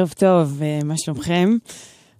ערב 0.00 0.12
טוב, 0.18 0.62
אה, 0.62 0.80
מה 0.84 0.94
שלומכם? 0.96 1.56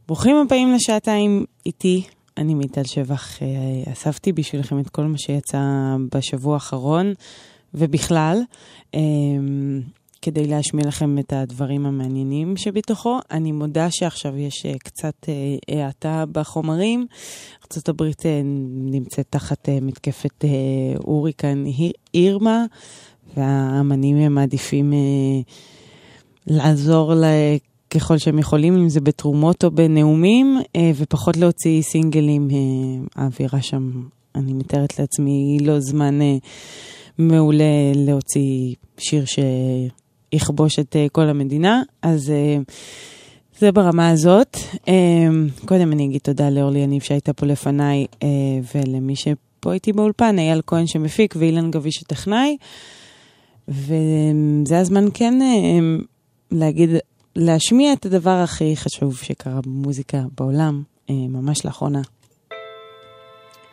ברוכים 0.07 0.37
הבאים 0.37 0.75
לשעתיים 0.75 1.45
איתי. 1.67 2.03
אני 2.37 2.55
מיטל 2.55 2.85
שבח, 2.85 3.43
אה, 3.43 3.93
אספתי 3.93 4.33
בשבילכם 4.33 4.81
את 4.81 4.89
כל 4.89 5.03
מה 5.03 5.19
שיצא 5.19 5.59
בשבוע 6.15 6.55
האחרון, 6.55 7.13
ובכלל, 7.75 8.41
אה, 8.95 9.01
כדי 10.23 10.47
להשמיע 10.47 10.87
לכם 10.87 11.19
את 11.19 11.33
הדברים 11.33 11.87
המעניינים 11.87 12.57
שבתוכו. 12.57 13.19
אני 13.31 13.53
מודה 13.53 13.91
שעכשיו 13.91 14.37
יש 14.37 14.67
קצת 14.79 15.27
האטה 15.69 16.25
בחומרים. 16.33 17.07
ארה"ב 17.89 18.03
נמצאת 18.91 19.27
תחת 19.31 19.69
מתקפת 19.83 20.45
הוריקן 20.99 21.65
אירמה, 22.15 22.65
והאמנים 23.37 24.17
הם 24.17 24.35
מעדיפים... 24.35 24.93
לעזור 26.47 27.15
ככל 27.91 28.19
שהם 28.19 28.39
יכולים, 28.39 28.77
אם 28.77 28.89
זה 28.89 29.01
בתרומות 29.01 29.65
או 29.65 29.71
בנאומים, 29.71 30.59
אה, 30.77 30.91
ופחות 30.97 31.37
להוציא 31.37 31.83
סינגלים. 31.83 32.49
אה, 32.51 33.23
האווירה 33.23 33.63
שם, 33.63 33.91
אני 34.35 34.53
מתארת 34.53 34.99
לעצמי, 34.99 35.31
היא 35.31 35.67
לא 35.67 35.81
זמן 35.81 36.23
אה, 36.23 36.37
מעולה 37.19 37.93
להוציא 37.95 38.75
שיר 38.99 39.25
שיכבוש 40.33 40.79
את 40.79 40.97
כל 41.13 41.29
המדינה, 41.29 41.83
אז... 42.03 42.33
זה 43.59 43.73
ברמה 43.73 44.11
הזאת. 44.11 44.57
קודם 45.65 45.93
אני 45.93 46.05
אגיד 46.05 46.21
תודה 46.21 46.51
לאורלי 46.51 46.79
יניב 46.79 47.03
שהייתה 47.03 47.33
פה 47.33 47.47
לפניי, 47.47 48.07
ולמי 48.75 49.17
שפה 49.17 49.73
איתי 49.73 49.93
באולפן, 49.93 50.39
אייל 50.39 50.61
כהן 50.67 50.87
שמפיק 50.87 51.35
ואילן 51.39 51.71
גביש 51.71 52.03
הטכנאי. 52.03 52.57
וזה 53.69 54.79
הזמן 54.79 55.05
כן 55.15 55.35
להגיד 56.51 56.91
להשמיע 57.37 57.93
את 57.93 58.07
הדבר 58.07 58.31
הכי 58.45 58.77
חשוב 58.77 59.17
שקרה 59.17 59.61
במוזיקה 59.61 60.19
בעולם, 60.39 60.83
אה, 61.11 61.15
ממש 61.15 61.65
לאחרונה. 61.65 62.01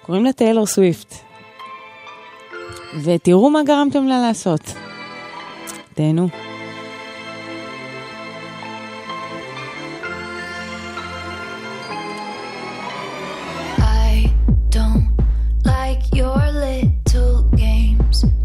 קוראים 0.06 0.25
לה 0.25 0.33
טיילור 0.33 0.65
סוויפט. 0.65 1.13
ותראו 3.04 3.50
מה 3.50 3.63
גרמתם 3.63 4.07
לה 4.07 4.21
לעשות. 4.21 4.74
תהנו. 5.94 6.27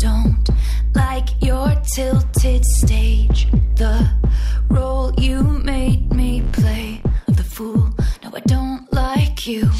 Don't 0.02 0.48
haunted 2.42 2.64
stage. 2.64 3.48
The 3.76 4.10
role 4.68 5.12
you 5.18 5.42
made 5.42 6.12
me 6.12 6.42
play 6.52 7.00
of 7.28 7.36
the 7.36 7.44
fool. 7.44 7.90
No, 8.22 8.30
I 8.34 8.40
don't 8.40 8.92
like 8.92 9.46
you. 9.46 9.70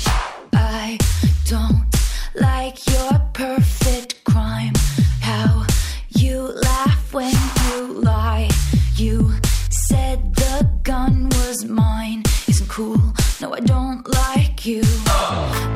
I 0.53 0.99
don't 1.47 1.87
like 2.35 2.79
your 2.91 3.19
perfect 3.33 4.25
crime. 4.25 4.75
How 5.21 5.67
you 6.11 6.41
laugh 6.41 7.13
when 7.13 7.35
you 7.67 8.01
lie. 8.01 8.49
You 8.97 9.33
said 9.71 10.35
the 10.35 10.71
gun 10.83 11.29
was 11.31 11.65
mine. 11.65 12.23
Isn't 12.49 12.69
cool. 12.69 13.01
No, 13.41 13.55
I 13.55 13.61
don't 13.61 14.07
like 14.09 14.67
you. 14.67 14.83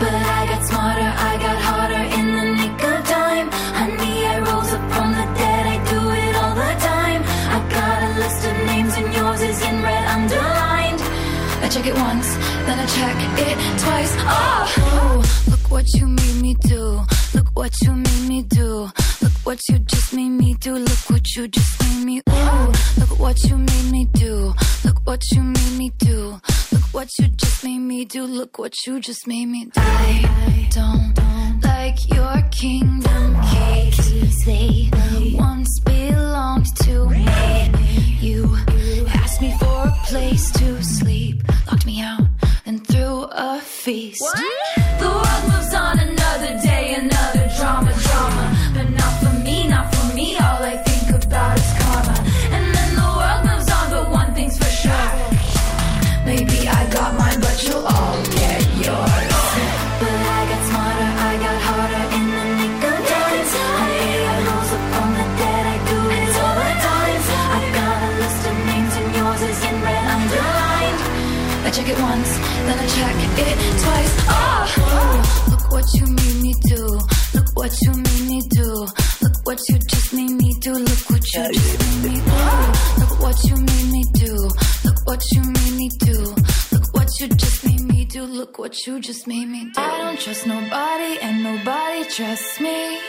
But 0.01 0.15
I 0.15 0.47
got 0.51 0.67
smarter, 0.67 1.13
I 1.31 1.37
got 1.39 1.66
I 11.67 11.69
check 11.69 11.87
it 11.89 11.95
once, 11.95 12.33
then 12.65 12.79
I 12.79 12.87
check 12.87 13.17
it 13.41 13.59
twice. 13.81 14.15
Oh, 14.21 15.43
look 15.51 15.69
what 15.69 15.93
you 15.95 16.07
made 16.07 16.41
me 16.41 16.55
do. 16.55 17.01
Look 17.35 17.49
what 17.55 17.75
you 17.83 17.93
made 17.93 18.29
me 18.29 18.43
do. 18.43 18.89
What 19.47 19.61
you 19.69 19.79
just 19.79 20.13
made 20.13 20.31
me 20.31 20.55
do. 20.55 20.75
Look 20.75 21.09
what 21.09 21.37
you 21.37 21.47
just 21.47 21.81
made 21.81 22.05
me. 22.05 22.21
Ooh, 22.29 22.73
look 22.99 23.17
what 23.21 23.39
you 23.45 23.57
made 23.57 23.93
me 23.93 24.05
do. 24.07 24.53
Look 24.85 24.99
what 25.05 25.23
you 25.31 25.41
made 25.41 25.79
me 25.79 25.93
do. 25.99 26.41
Look 26.73 26.83
what 26.91 27.09
you 27.21 27.29
just 27.29 27.63
made 27.63 27.79
me 27.79 28.05
do. 28.07 28.25
Look 28.25 28.59
what 28.59 28.75
you 28.85 28.99
just 28.99 29.29
made 29.29 29.47
me 29.47 29.67
do. 29.67 29.81
I 29.81 30.69
don't 30.73 31.63
like 31.63 32.13
your 32.13 32.43
kingdom 32.51 33.37
keys. 33.53 34.45
They 34.45 34.91
once 35.39 35.79
belonged 35.85 36.67
to 36.83 37.09
me. 37.09 38.19
You 38.21 38.57
asked 39.15 39.41
me 39.41 39.57
for 39.61 39.87
a 39.87 39.95
place 40.07 40.51
to 40.59 40.83
sleep, 40.83 41.45
locked 41.71 41.87
me 41.87 42.01
out, 42.01 42.27
and 42.67 42.85
threw 42.85 43.29
a 43.31 43.61
feast. 43.61 44.25
The 44.99 45.07
world 45.07 45.43
moves 45.53 45.73
on 45.73 46.01
another 46.01 46.61
day, 46.63 46.97
another 46.99 47.49
drama, 47.57 47.93
I 71.67 71.71
check 71.71 71.89
it 71.89 72.01
once, 72.01 72.39
then 72.39 72.79
I 72.79 72.87
check 72.87 73.17
it 73.43 73.59
twice. 73.83 74.15
Oh, 74.29 75.47
look 75.51 75.73
what 75.73 75.85
you 75.95 76.07
made 76.07 76.41
me 76.41 76.55
do. 76.63 76.83
Look 77.35 77.49
what 77.55 77.73
you 77.83 77.91
made 77.91 78.27
me 78.29 78.41
do. 78.51 78.87
Look 79.21 79.37
what 79.43 79.59
you 79.69 79.79
just 79.81 80.15
made 80.15 80.31
me 80.31 80.55
do. 80.61 80.75
Look 80.75 81.11
what 81.11 81.27
you 81.35 81.43
just 81.53 81.79
made 81.81 82.13
me 82.13 82.21
do. 82.23 82.39
Look 83.03 83.21
what 83.21 83.45
you 83.51 83.57
made 83.57 83.91
me 83.91 84.05
do. 84.15 84.35
Look 84.85 85.07
what 85.07 85.23
you 85.33 85.43
made 85.43 85.75
me 85.75 85.89
do. 85.99 86.35
Look 86.71 86.95
what 86.95 87.09
you 87.19 87.29
just 87.35 87.65
made 87.65 87.81
me 87.81 88.05
do. 88.05 88.23
Look 88.23 88.61
what 88.61 88.87
you 88.87 89.01
just 89.01 89.27
made 89.27 89.49
me 89.49 89.65
do. 89.65 89.81
I 89.81 89.99
don't 89.99 90.21
trust 90.21 90.47
nobody 90.47 91.19
and 91.21 91.43
nobody 91.43 92.05
trusts 92.05 92.61
me. 92.61 93.01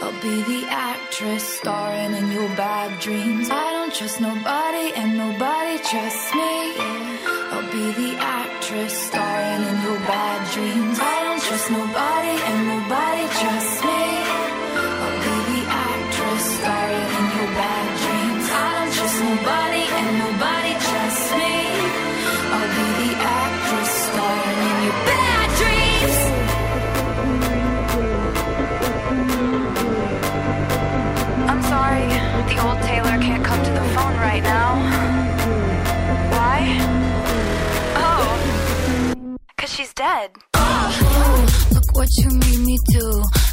I'll 0.00 0.12
be 0.22 0.42
the 0.42 0.64
actress 0.70 1.42
starring 1.58 2.14
in 2.14 2.30
your 2.30 2.48
bad 2.54 3.00
dreams. 3.00 3.50
I 3.50 3.72
don't 3.72 3.92
trust 3.92 4.20
nobody 4.20 4.92
and 4.94 5.18
nobody 5.18 5.78
trusts 5.82 6.34
me. 6.36 6.78
I'll 6.78 7.09
be 7.80 7.92
the 7.92 8.12
actress 8.18 8.94
starring 9.06 9.62
in 9.70 9.76
your 9.86 10.00
bad 10.10 10.40
dreams. 10.52 10.98
I 11.00 11.16
don't 11.24 11.42
trust 11.46 11.70
nobody 11.70 11.89
dead. 40.00 40.30
Look 41.74 41.88
what 41.92 42.08
you 42.16 42.30
made 42.30 42.60
me 42.64 42.78
do. 42.88 43.06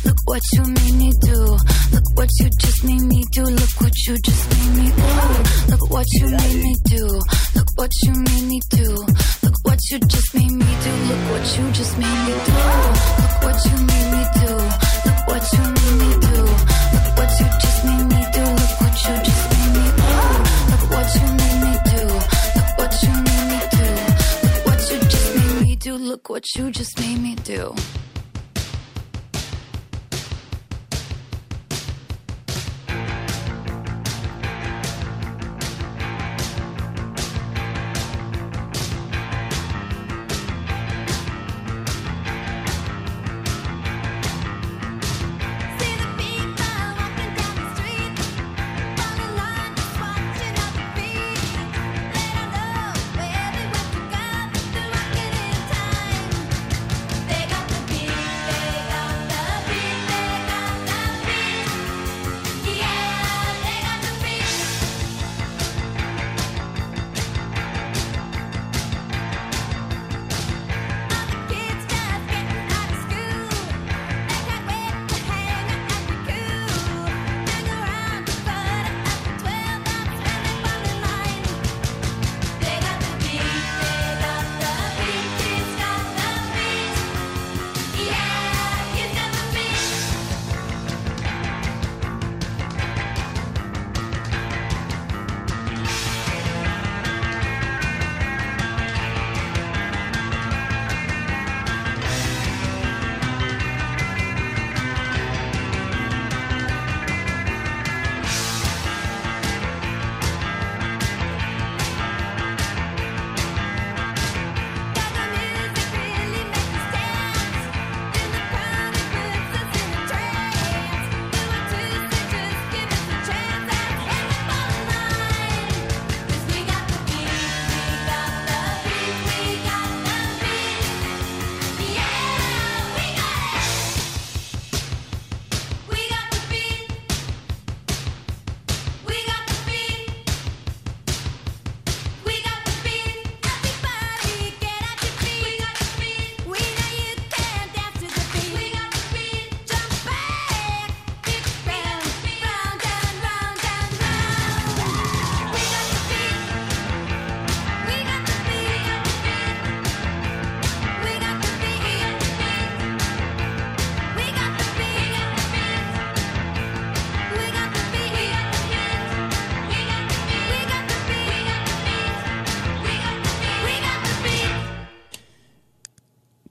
Look 0.06 0.20
what 0.24 0.42
you 0.54 0.64
made 0.64 0.96
me 0.96 1.12
do. 1.20 1.40
Look 1.92 2.08
what 2.16 2.30
you 2.40 2.50
just 2.64 2.84
made 2.86 3.02
me 3.02 3.26
do. 3.34 3.44
Look 3.44 3.74
what 3.82 3.96
you 4.08 4.16
just 4.28 4.44
made 4.56 4.74
me 4.80 4.88
do. 4.96 5.72
Look 5.72 5.90
what 5.92 6.08
you 6.14 6.28
made 6.30 6.60
me 6.64 6.76
do. 6.86 7.06
Look 7.56 7.70
what 7.76 7.92
you 8.04 8.14
made 8.14 8.46
me 8.48 8.60
do. 8.70 8.90
Look 9.44 9.58
what 9.64 9.80
you 9.92 10.00
just 10.00 10.34
made 10.36 10.56
me 10.64 10.72
do. 10.86 10.92
Look 11.10 11.24
what 11.32 11.46
you 11.58 11.64
just 11.72 11.98
made 11.98 12.20
me 12.28 12.36
do. 12.48 12.56
Look 13.22 13.36
what 13.44 13.58
you 13.66 13.76
made 13.92 14.10
me 14.16 14.24
do. 14.40 14.87
Look 26.28 26.44
what 26.44 26.56
you 26.58 26.72
just 26.72 27.00
made 27.00 27.22
me 27.22 27.36
do. 27.36 27.74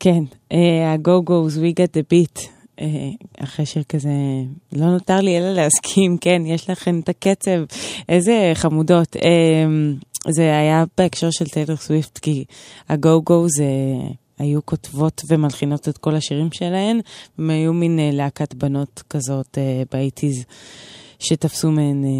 כן, 0.06 0.24
אה, 0.52 0.92
ה-go 0.92 1.30
goes 1.30 1.56
we 1.56 1.80
get 1.80 1.96
the 1.96 2.14
beat. 2.14 2.48
אה, 2.80 3.10
אחרי 3.38 3.66
שיר 3.66 3.82
כזה, 3.88 4.10
לא 4.72 4.86
נותר 4.86 5.20
לי 5.20 5.38
אלא 5.38 5.52
להסכים, 5.52 6.18
כן, 6.18 6.42
יש 6.46 6.70
לכם 6.70 7.00
את 7.00 7.08
הקצב, 7.08 7.60
איזה 8.08 8.50
חמודות. 8.54 9.16
אה, 9.16 9.66
זה 10.28 10.42
היה 10.42 10.84
בהקשר 10.98 11.30
של 11.30 11.48
טיילור 11.48 11.76
סוויפט, 11.76 12.18
כי 12.18 12.44
ה-go 12.88 13.30
go 13.30 13.46
זה... 13.46 13.64
היו 14.38 14.66
כותבות 14.66 15.22
ומלחינות 15.28 15.88
את 15.88 15.98
כל 15.98 16.14
השירים 16.14 16.48
שלהן, 16.52 17.00
הם 17.38 17.50
היו 17.50 17.72
מין 17.72 17.98
אה, 17.98 18.10
להקת 18.12 18.54
בנות 18.54 19.02
כזאת 19.10 19.58
אה, 19.58 19.82
באיטיז. 19.92 20.44
שתפסו 21.18 21.70
מהן 21.70 22.04
אה, 22.04 22.10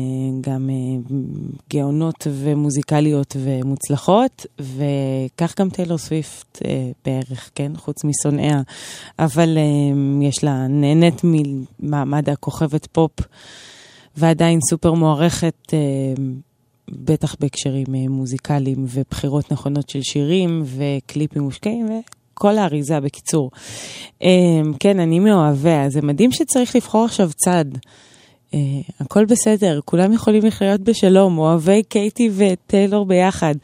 גם 0.41 0.71
אה, 0.71 1.15
גאונות 1.71 2.27
ומוזיקליות 2.31 3.37
ומוצלחות, 3.39 4.47
וכך 4.59 5.55
גם 5.59 5.71
טיילור 5.71 5.99
סוויפט 5.99 6.63
אה, 6.65 6.91
בערך, 7.05 7.51
כן? 7.55 7.73
חוץ 7.77 8.05
משונאיה. 8.05 8.63
אבל 9.19 9.59
יש 10.23 10.45
לה, 10.45 10.67
נהנית 10.67 11.21
ממעמד 11.25 12.31
הכוכבת 12.31 12.87
פופ, 12.87 13.13
ועדיין 14.17 14.59
סופר 14.71 14.93
מוערכת, 14.93 15.73
בטח 16.91 17.37
בהקשרים 17.41 17.87
מוזיקליים 18.09 18.87
ובחירות 18.89 19.53
נכונות 19.53 19.89
של 19.89 20.03
שירים 20.03 20.65
וקליפים 20.67 21.43
מושקעים. 21.43 21.87
ו... 21.87 21.93
כל 22.39 22.59
האריזה, 22.59 23.01
בקיצור. 23.01 23.51
כן, 24.81 25.01
אני 25.01 25.19
מאוהביה. 25.19 25.91
זה 25.91 26.03
מדהים 26.03 26.33
שצריך 26.33 26.77
לבחור 26.77 27.05
עכשיו 27.05 27.31
צד. 27.37 27.65
Uh, 28.53 28.57
הכל 29.01 29.25
בסדר, 29.25 29.81
כולם 29.85 30.13
יכולים 30.13 30.47
לחיות 30.47 30.81
בשלום, 30.81 31.39
אוהבי 31.39 31.83
קייטי 31.83 32.31
וטיילור 32.37 33.07
ביחד. 33.07 33.55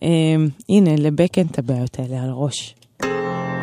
Uh, 0.00 0.06
הנה, 0.68 0.96
לבק 0.96 1.38
אין 1.38 1.46
את 1.46 1.58
הבעיות 1.58 1.98
האלה 1.98 2.22
על 2.22 2.28
הראש. 2.28 2.74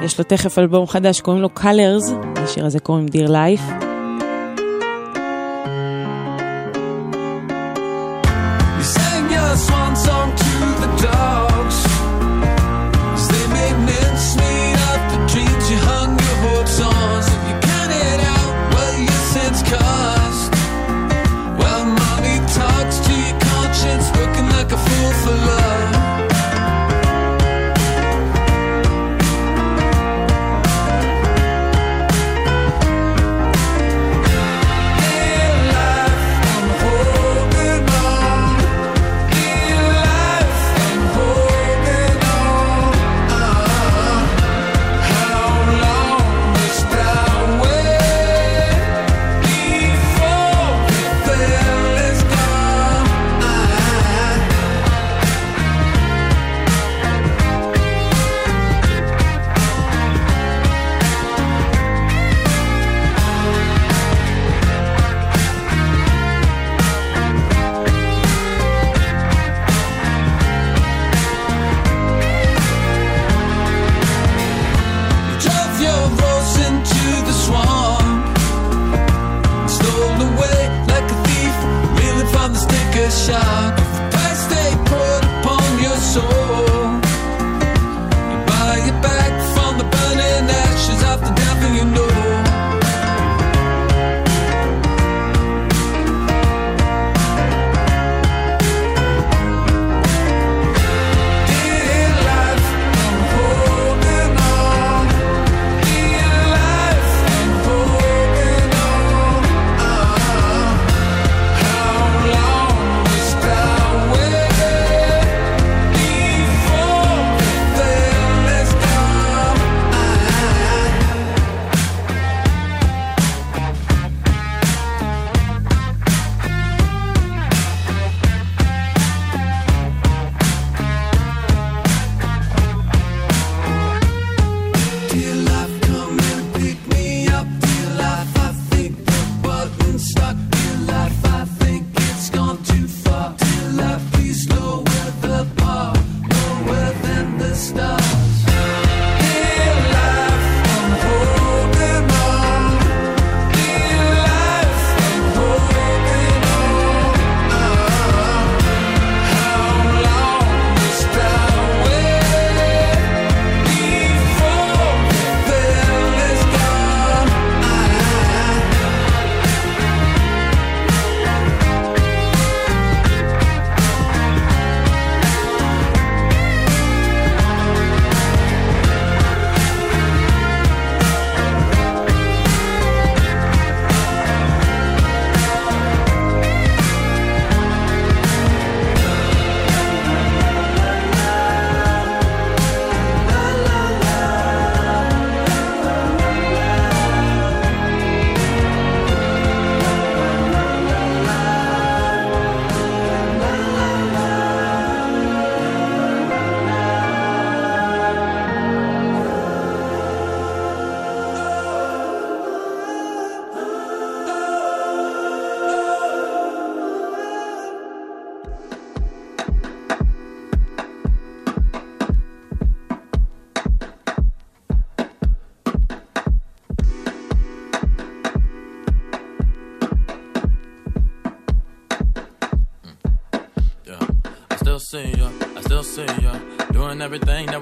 יש 0.04 0.18
לו 0.18 0.24
תכף 0.24 0.60
אלבום 0.60 0.88
חדש, 0.88 1.22
קוראים 1.22 1.42
לו 1.42 1.50
Colors, 1.58 2.40
לשיר 2.44 2.66
הזה 2.66 2.80
קוראים 2.80 3.06
Dear 3.06 3.30
Life. 3.30 3.85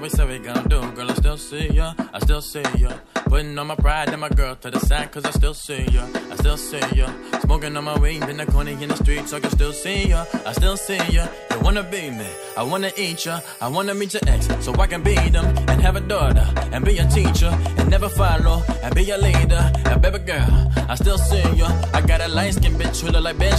We 0.00 0.08
said 0.08 0.28
we 0.28 0.38
gon' 0.38 0.68
do. 0.68 0.80
Girl, 0.92 1.10
I 1.10 1.14
still 1.14 1.36
see 1.36 1.68
ya. 1.68 1.94
I 2.12 2.18
still 2.20 2.40
see 2.40 2.62
ya. 2.78 2.92
Putting 3.26 3.58
on 3.58 3.66
my 3.66 3.74
pride 3.74 4.08
and 4.10 4.20
my 4.20 4.28
girl 4.28 4.54
to 4.56 4.70
the 4.70 4.80
side, 4.80 5.10
cause 5.12 5.24
I 5.24 5.30
still 5.30 5.54
see 5.54 5.84
ya. 5.86 6.06
I 6.30 6.36
still 6.36 6.56
see 6.56 6.80
ya. 6.94 7.08
Smoking 7.40 7.76
on 7.76 7.84
my 7.84 7.98
weed 7.98 8.22
in 8.24 8.36
the 8.36 8.46
corner 8.46 8.70
in 8.70 8.88
the 8.88 8.96
street, 8.96 9.28
so 9.28 9.36
I 9.36 9.40
can 9.40 9.50
still 9.50 9.72
see 9.72 10.08
ya. 10.08 10.24
I 10.46 10.52
still 10.52 10.76
see 10.76 11.00
ya. 11.12 11.26
You 11.50 11.60
wanna 11.60 11.82
be 11.82 12.10
me. 12.10 12.26
I 12.56 12.62
wanna 12.62 12.90
eat 12.96 13.24
ya. 13.24 13.40
I 13.60 13.68
wanna 13.68 13.94
meet 13.94 14.14
your 14.14 14.22
ex, 14.26 14.48
so 14.64 14.72
I 14.74 14.86
can 14.86 15.02
beat 15.02 15.32
them 15.32 15.46
and 15.68 15.80
have 15.82 15.96
a 15.96 16.00
daughter 16.00 16.46
and 16.72 16.84
be 16.84 16.98
a 16.98 17.06
teacher 17.08 17.52
and 17.78 17.90
never 17.90 18.08
follow 18.08 18.62
and 18.82 18.94
be 18.94 19.10
a 19.10 19.18
leader. 19.18 19.72
And 19.86 20.00
baby 20.00 20.18
girl, 20.18 20.72
I 20.88 20.94
still 20.94 21.18
see 21.18 21.42
ya. 21.56 21.68
I 21.92 22.00
got 22.00 22.20
a 22.20 22.28
light 22.28 22.54
skin 22.54 22.74
bitch 22.74 23.00
who 23.00 23.10
look 23.10 23.24
like 23.24 23.38
bench. 23.38 23.54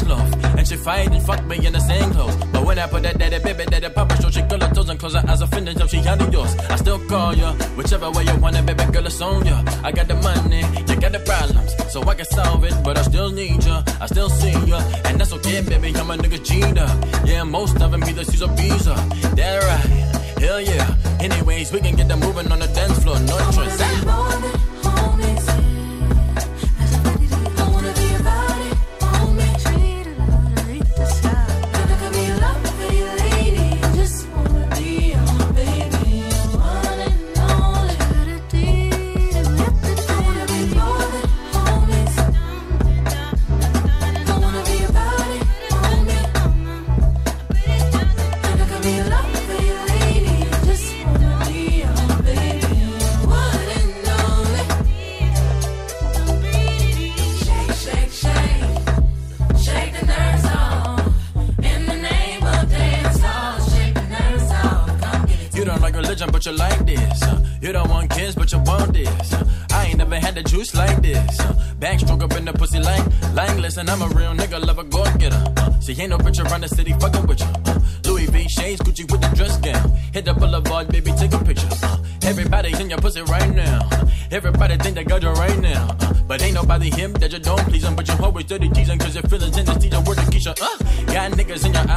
And 0.57 0.67
she 0.67 0.75
fight 0.77 1.11
and 1.11 1.23
fuck 1.23 1.43
me 1.45 1.65
in 1.65 1.73
the 1.73 1.79
same 1.79 2.11
clothes. 2.11 2.35
When 2.65 2.79
I 2.79 2.87
put 2.87 3.03
that 3.03 3.17
daddy 3.19 3.37
baby 3.39 3.65
daddy 3.65 3.89
papa 3.89 4.19
show, 4.21 4.29
she 4.31 4.41
girl 4.41 4.59
her 4.59 4.73
toes 4.73 4.89
and 4.89 4.99
close 4.99 5.13
her 5.13 5.23
eyes 5.29 5.41
offended 5.41 5.77
till 5.77 5.87
she 5.87 5.99
out 5.99 6.19
of 6.21 6.33
yours. 6.33 6.55
I 6.69 6.75
still 6.77 6.99
call 7.07 7.33
ya, 7.35 7.53
whichever 7.77 8.09
way 8.11 8.23
you 8.23 8.35
want 8.37 8.57
it, 8.57 8.65
baby 8.65 8.85
girl, 8.91 9.05
it's 9.05 9.21
on 9.21 9.45
ya. 9.45 9.61
I 9.83 9.91
got 9.91 10.07
the 10.07 10.15
money, 10.15 10.61
you 10.89 10.95
got 10.99 11.11
the 11.11 11.19
problems, 11.19 11.71
so 11.93 12.01
I 12.03 12.15
can 12.15 12.25
solve 12.25 12.63
it. 12.63 12.73
But 12.83 12.97
I 12.97 13.03
still 13.03 13.31
need 13.31 13.63
ya, 13.63 13.83
I 14.01 14.07
still 14.07 14.29
see 14.29 14.51
ya, 14.65 14.81
and 15.05 15.19
that's 15.19 15.31
okay, 15.33 15.61
baby. 15.61 15.95
I'm 15.95 16.09
a 16.09 16.17
nigga 16.17 16.43
cheater. 16.43 16.89
Yeah, 17.25 17.43
most 17.43 17.79
of 17.81 17.91
them 17.91 18.03
either 18.03 18.23
or 18.23 18.49
B's. 18.57 18.87
uh, 18.87 18.95
That 19.37 19.63
right, 19.69 20.41
hell 20.43 20.59
yeah. 20.59 20.87
Anyways, 21.21 21.71
we 21.71 21.79
can 21.79 21.95
get 21.95 22.07
them 22.07 22.19
moving 22.19 22.51
on 22.51 22.59
the 22.59 22.67
dance 22.67 22.97
floor, 23.03 23.19
no 23.19 23.37
choice. 23.51 24.74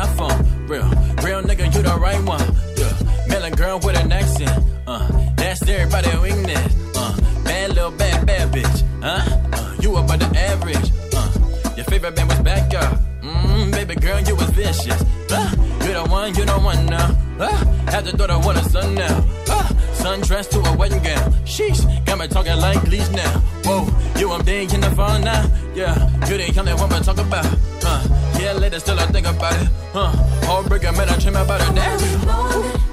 iPhone. 0.08 0.68
Real, 0.68 0.88
real 1.24 1.42
nigga, 1.42 1.64
you 1.74 1.82
the 1.82 1.96
right 1.98 2.22
one. 2.24 2.40
Yeah. 2.76 3.28
Melon 3.28 3.52
girl 3.52 3.78
with 3.78 3.96
an 3.96 4.12
accent. 4.12 4.64
Uh, 4.86 5.08
that's 5.36 5.62
everybody 5.68 6.08
weakness. 6.18 6.96
Uh, 6.96 7.16
bad 7.44 7.68
little 7.74 7.90
bad 7.90 8.26
bad 8.26 8.52
bitch. 8.52 8.78
Uh, 9.02 9.56
uh 9.56 9.76
you 9.80 9.96
above 9.96 10.18
the 10.18 10.38
average. 10.38 10.90
Uh, 11.14 11.74
your 11.76 11.84
favorite 11.86 12.14
band 12.16 12.28
was 12.28 12.38
backyard. 12.40 12.98
Mmm, 13.22 13.72
baby 13.72 13.94
girl, 13.94 14.20
you 14.20 14.34
was 14.34 14.50
vicious. 14.50 15.02
Uh, 15.30 15.50
you 15.84 15.92
the 15.92 16.06
one, 16.08 16.34
you 16.34 16.44
the 16.44 16.58
one 16.58 16.86
now. 16.86 17.16
Uh, 17.38 17.56
have 17.92 18.04
the 18.04 18.12
daughter 18.12 18.38
want 18.38 18.58
a 18.58 18.64
son 18.64 18.94
now. 18.94 19.24
Uh, 19.48 19.68
sundress 20.02 20.48
to 20.50 20.58
a 20.70 20.76
wedding 20.76 21.02
gown. 21.02 21.32
Sheesh, 21.44 21.80
got 22.04 22.18
me 22.18 22.26
talking 22.28 22.56
like 22.56 22.82
leash 22.84 23.08
now. 23.10 23.38
Whoa, 23.64 23.86
you 24.18 24.30
I'm 24.32 24.44
big 24.44 24.72
in 24.72 24.80
the 24.80 24.90
phone 24.90 25.22
now. 25.22 25.44
Yeah, 25.74 25.94
you 26.26 26.36
didn't 26.38 26.54
come 26.54 26.66
that 26.66 26.78
woman 26.78 27.02
talk 27.02 27.18
about. 27.18 27.46
Uh, 27.84 28.02
yeah, 28.40 28.52
later 28.52 28.80
still 28.80 28.98
I 28.98 29.06
think 29.06 29.26
about 29.26 29.54
it. 29.60 29.68
Huh, 29.92 30.00
Uh, 30.00 30.12
heartbreaker, 30.46 30.96
man, 30.96 31.08
I 31.08 31.16
dream 31.18 31.36
about 31.36 31.60
it. 31.60 31.74
Damn. 31.74 32.87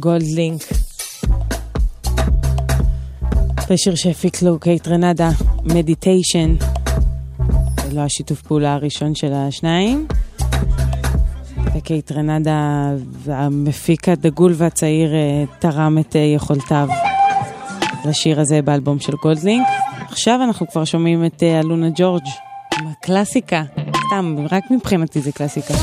גולדלינק. 0.00 0.62
בשיר 3.70 3.94
שהפיק 3.94 4.42
לו 4.42 4.58
קייטרנדה, 4.58 5.30
Meditation. 5.64 6.56
זה 7.82 7.92
לא 7.92 8.00
השיתוף 8.00 8.42
פעולה 8.42 8.74
הראשון 8.74 9.14
של 9.14 9.32
השניים. 9.32 10.06
וקייטרנדה, 11.74 12.90
המפיק 13.26 14.08
הדגול 14.08 14.54
והצעיר, 14.56 15.14
אה, 15.14 15.44
תרם 15.58 15.98
את 15.98 16.16
אה, 16.16 16.20
יכולתיו 16.20 16.88
לשיר 18.04 18.40
הזה 18.40 18.62
באלבום 18.62 19.00
של 19.00 19.12
גולדלינק. 19.22 19.66
עכשיו 20.08 20.40
אנחנו 20.44 20.66
כבר 20.68 20.84
שומעים 20.84 21.24
את 21.24 21.42
אה, 21.42 21.60
אלונה 21.60 21.88
ג'ורג' 21.94 22.26
עם 22.80 22.86
הקלאסיקה. 22.86 23.62
סתם, 24.06 24.36
רק 24.50 24.64
מבחינתי 24.70 25.20
זה 25.20 25.32
קלאסיקה. 25.32 25.74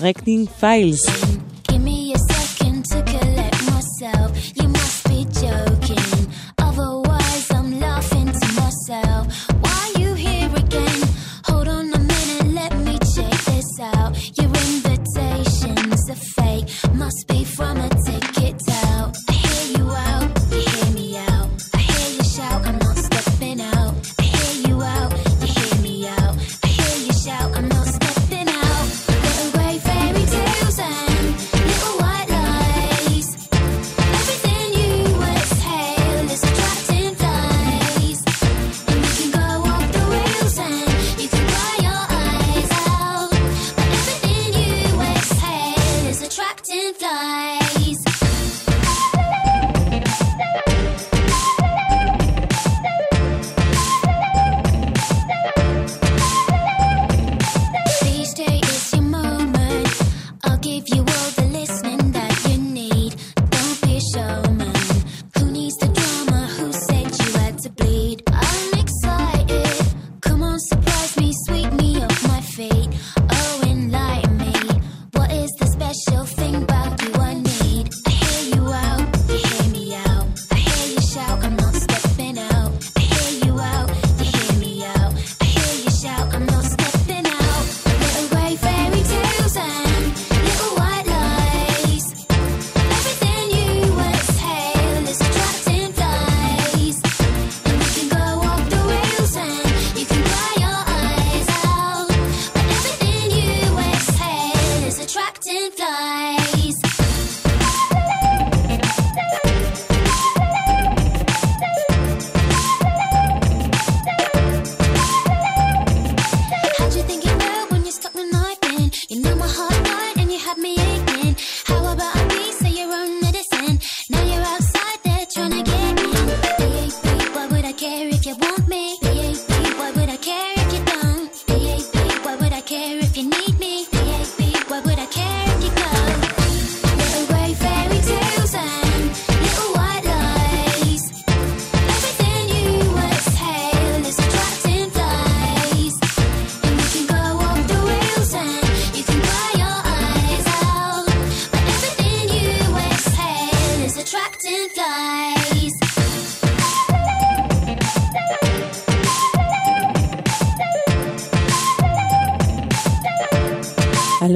רקנינג 0.00 0.48
פיילס. 0.48 1.06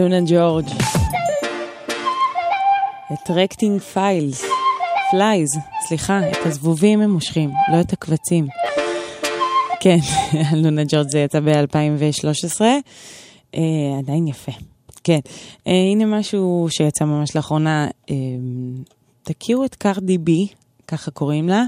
אלונה 0.05 0.21
ג'ורג'. 0.27 0.67
Attracting 3.13 3.95
files. 3.95 4.45
flies, 5.11 5.59
סליחה, 5.89 6.31
את 6.31 6.47
הזבובים 6.47 7.01
הם 7.01 7.11
מושכים, 7.11 7.51
לא 7.73 7.81
את 7.81 7.93
הקבצים. 7.93 8.47
כן, 9.81 9.99
אלונה 10.53 10.83
ג'ורג' 10.89 11.09
זה 11.11 11.19
יצא 11.19 11.41
ב-2013. 11.41 12.61
אה, 13.55 13.61
עדיין 13.99 14.29
יפה. 14.29 14.53
כן. 15.05 15.19
אה, 15.67 15.73
הנה 15.73 16.07
משהו 16.07 16.67
שיצא 16.71 17.05
ממש 17.05 17.37
לאחרונה. 17.37 17.89
אה, 18.11 18.15
תכירו 19.23 19.65
את 19.65 19.75
קרדי 19.75 20.19
בי, 20.19 20.47
ככה 20.89 21.11
קוראים 21.11 21.49
לה. 21.49 21.65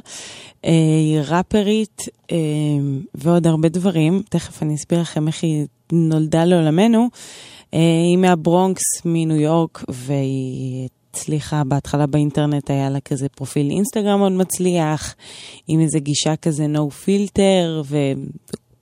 אה, 0.65 0.71
היא 1.01 1.21
ראפרית 1.29 2.03
אה, 2.33 2.37
ועוד 3.15 3.47
הרבה 3.47 3.69
דברים. 3.69 4.23
תכף 4.29 4.63
אני 4.63 4.75
אסביר 4.75 5.01
לכם 5.01 5.29
איך 5.29 5.43
היא 5.43 5.67
נולדה 5.93 6.45
לעולמנו. 6.45 7.09
אה, 7.75 7.79
היא 7.79 8.17
מהברונקס, 8.17 8.83
מניו 9.05 9.37
יורק, 9.37 9.85
והיא 9.89 10.89
הצליחה 11.11 11.65
בהתחלה 11.65 12.07
באינטרנט, 12.07 12.71
היה 12.71 12.91
לה 12.91 13.01
כזה 13.01 13.29
פרופיל 13.29 13.71
אינסטגרם 13.71 14.19
מאוד 14.19 14.33
מצליח, 14.33 15.15
עם 15.69 15.81
איזה 15.81 15.99
גישה 15.99 16.37
כזה 16.37 16.67
no 16.75 17.07
filter, 17.07 17.87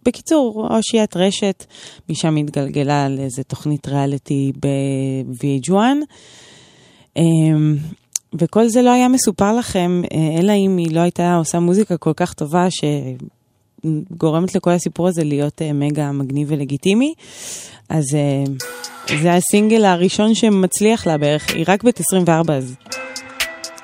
ובקיצור, 0.02 0.68
אושיית 0.76 1.16
רשת, 1.16 1.64
משם 2.08 2.36
התגלגלה 2.36 3.08
לאיזה 3.08 3.42
תוכנית 3.42 3.88
ריאליטי 3.88 4.52
ב-VH1. 4.60 5.74
אמ, 7.16 7.76
וכל 8.38 8.68
זה 8.68 8.82
לא 8.82 8.90
היה 8.90 9.08
מסופר 9.08 9.56
לכם, 9.56 10.02
אה, 10.12 10.40
אלא 10.40 10.52
אם 10.52 10.76
היא 10.76 10.94
לא 10.94 11.00
הייתה 11.00 11.36
עושה 11.36 11.58
מוזיקה 11.58 11.96
כל 11.96 12.12
כך 12.16 12.32
טובה, 12.32 12.66
שגורמת 13.84 14.54
לכל 14.54 14.70
הסיפור 14.70 15.08
הזה 15.08 15.24
להיות 15.24 15.62
אה, 15.62 15.72
מגה 15.72 16.12
מגניב 16.12 16.48
ולגיטימי. 16.50 17.14
אז 17.88 18.04
אה, 18.14 18.44
זה 19.22 19.34
הסינגל 19.34 19.84
הראשון 19.84 20.34
שמצליח 20.34 21.06
לה 21.06 21.18
בערך, 21.18 21.54
היא 21.54 21.64
רק 21.68 21.84
בת 21.84 22.00
24, 22.00 22.54
אז 22.54 22.74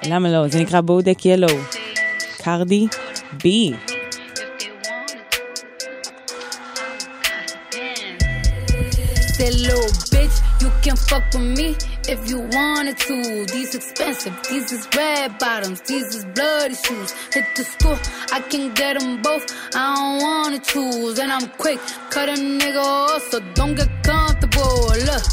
למה 0.07 0.33
לא? 0.33 0.49
זה 0.49 0.61
נקרא 0.61 0.81
בודק 0.81 1.27
ילו. 1.27 1.49
קרדי 2.43 2.87
בי. 3.43 3.73
Little 9.41 9.89
bitch, 9.93 10.10
you 10.61 10.71
can 10.83 10.97
fuck 10.97 11.25
with 11.33 11.43
me 11.43 11.77
if 12.09 12.29
you 12.29 12.41
wanted 12.53 12.97
to. 12.99 13.47
These 13.47 13.75
expensive, 13.75 14.35
these 14.49 14.71
is 14.73 14.89
red 14.95 15.39
bottoms, 15.39 15.81
these 15.83 16.15
is 16.15 16.25
bloody 16.27 16.75
shoes. 16.75 17.13
Hit 17.33 17.47
the 17.57 17.65
school, 17.65 17.99
I 18.33 18.41
can 18.41 18.75
get 18.75 18.99
them 18.99 19.23
both. 19.23 19.45
I 19.75 19.95
don't 19.95 20.23
wanna 20.23 20.59
choose, 20.59 21.19
and 21.19 21.33
I'm 21.33 21.49
quick, 21.59 21.81
cut 22.11 22.29
a 22.29 22.33
nigga 22.33 22.83
off, 22.83 23.23
so 23.31 23.41
don't 23.55 23.75
get 23.75 23.91
comfortable. 24.03 24.89
Look, 25.09 25.25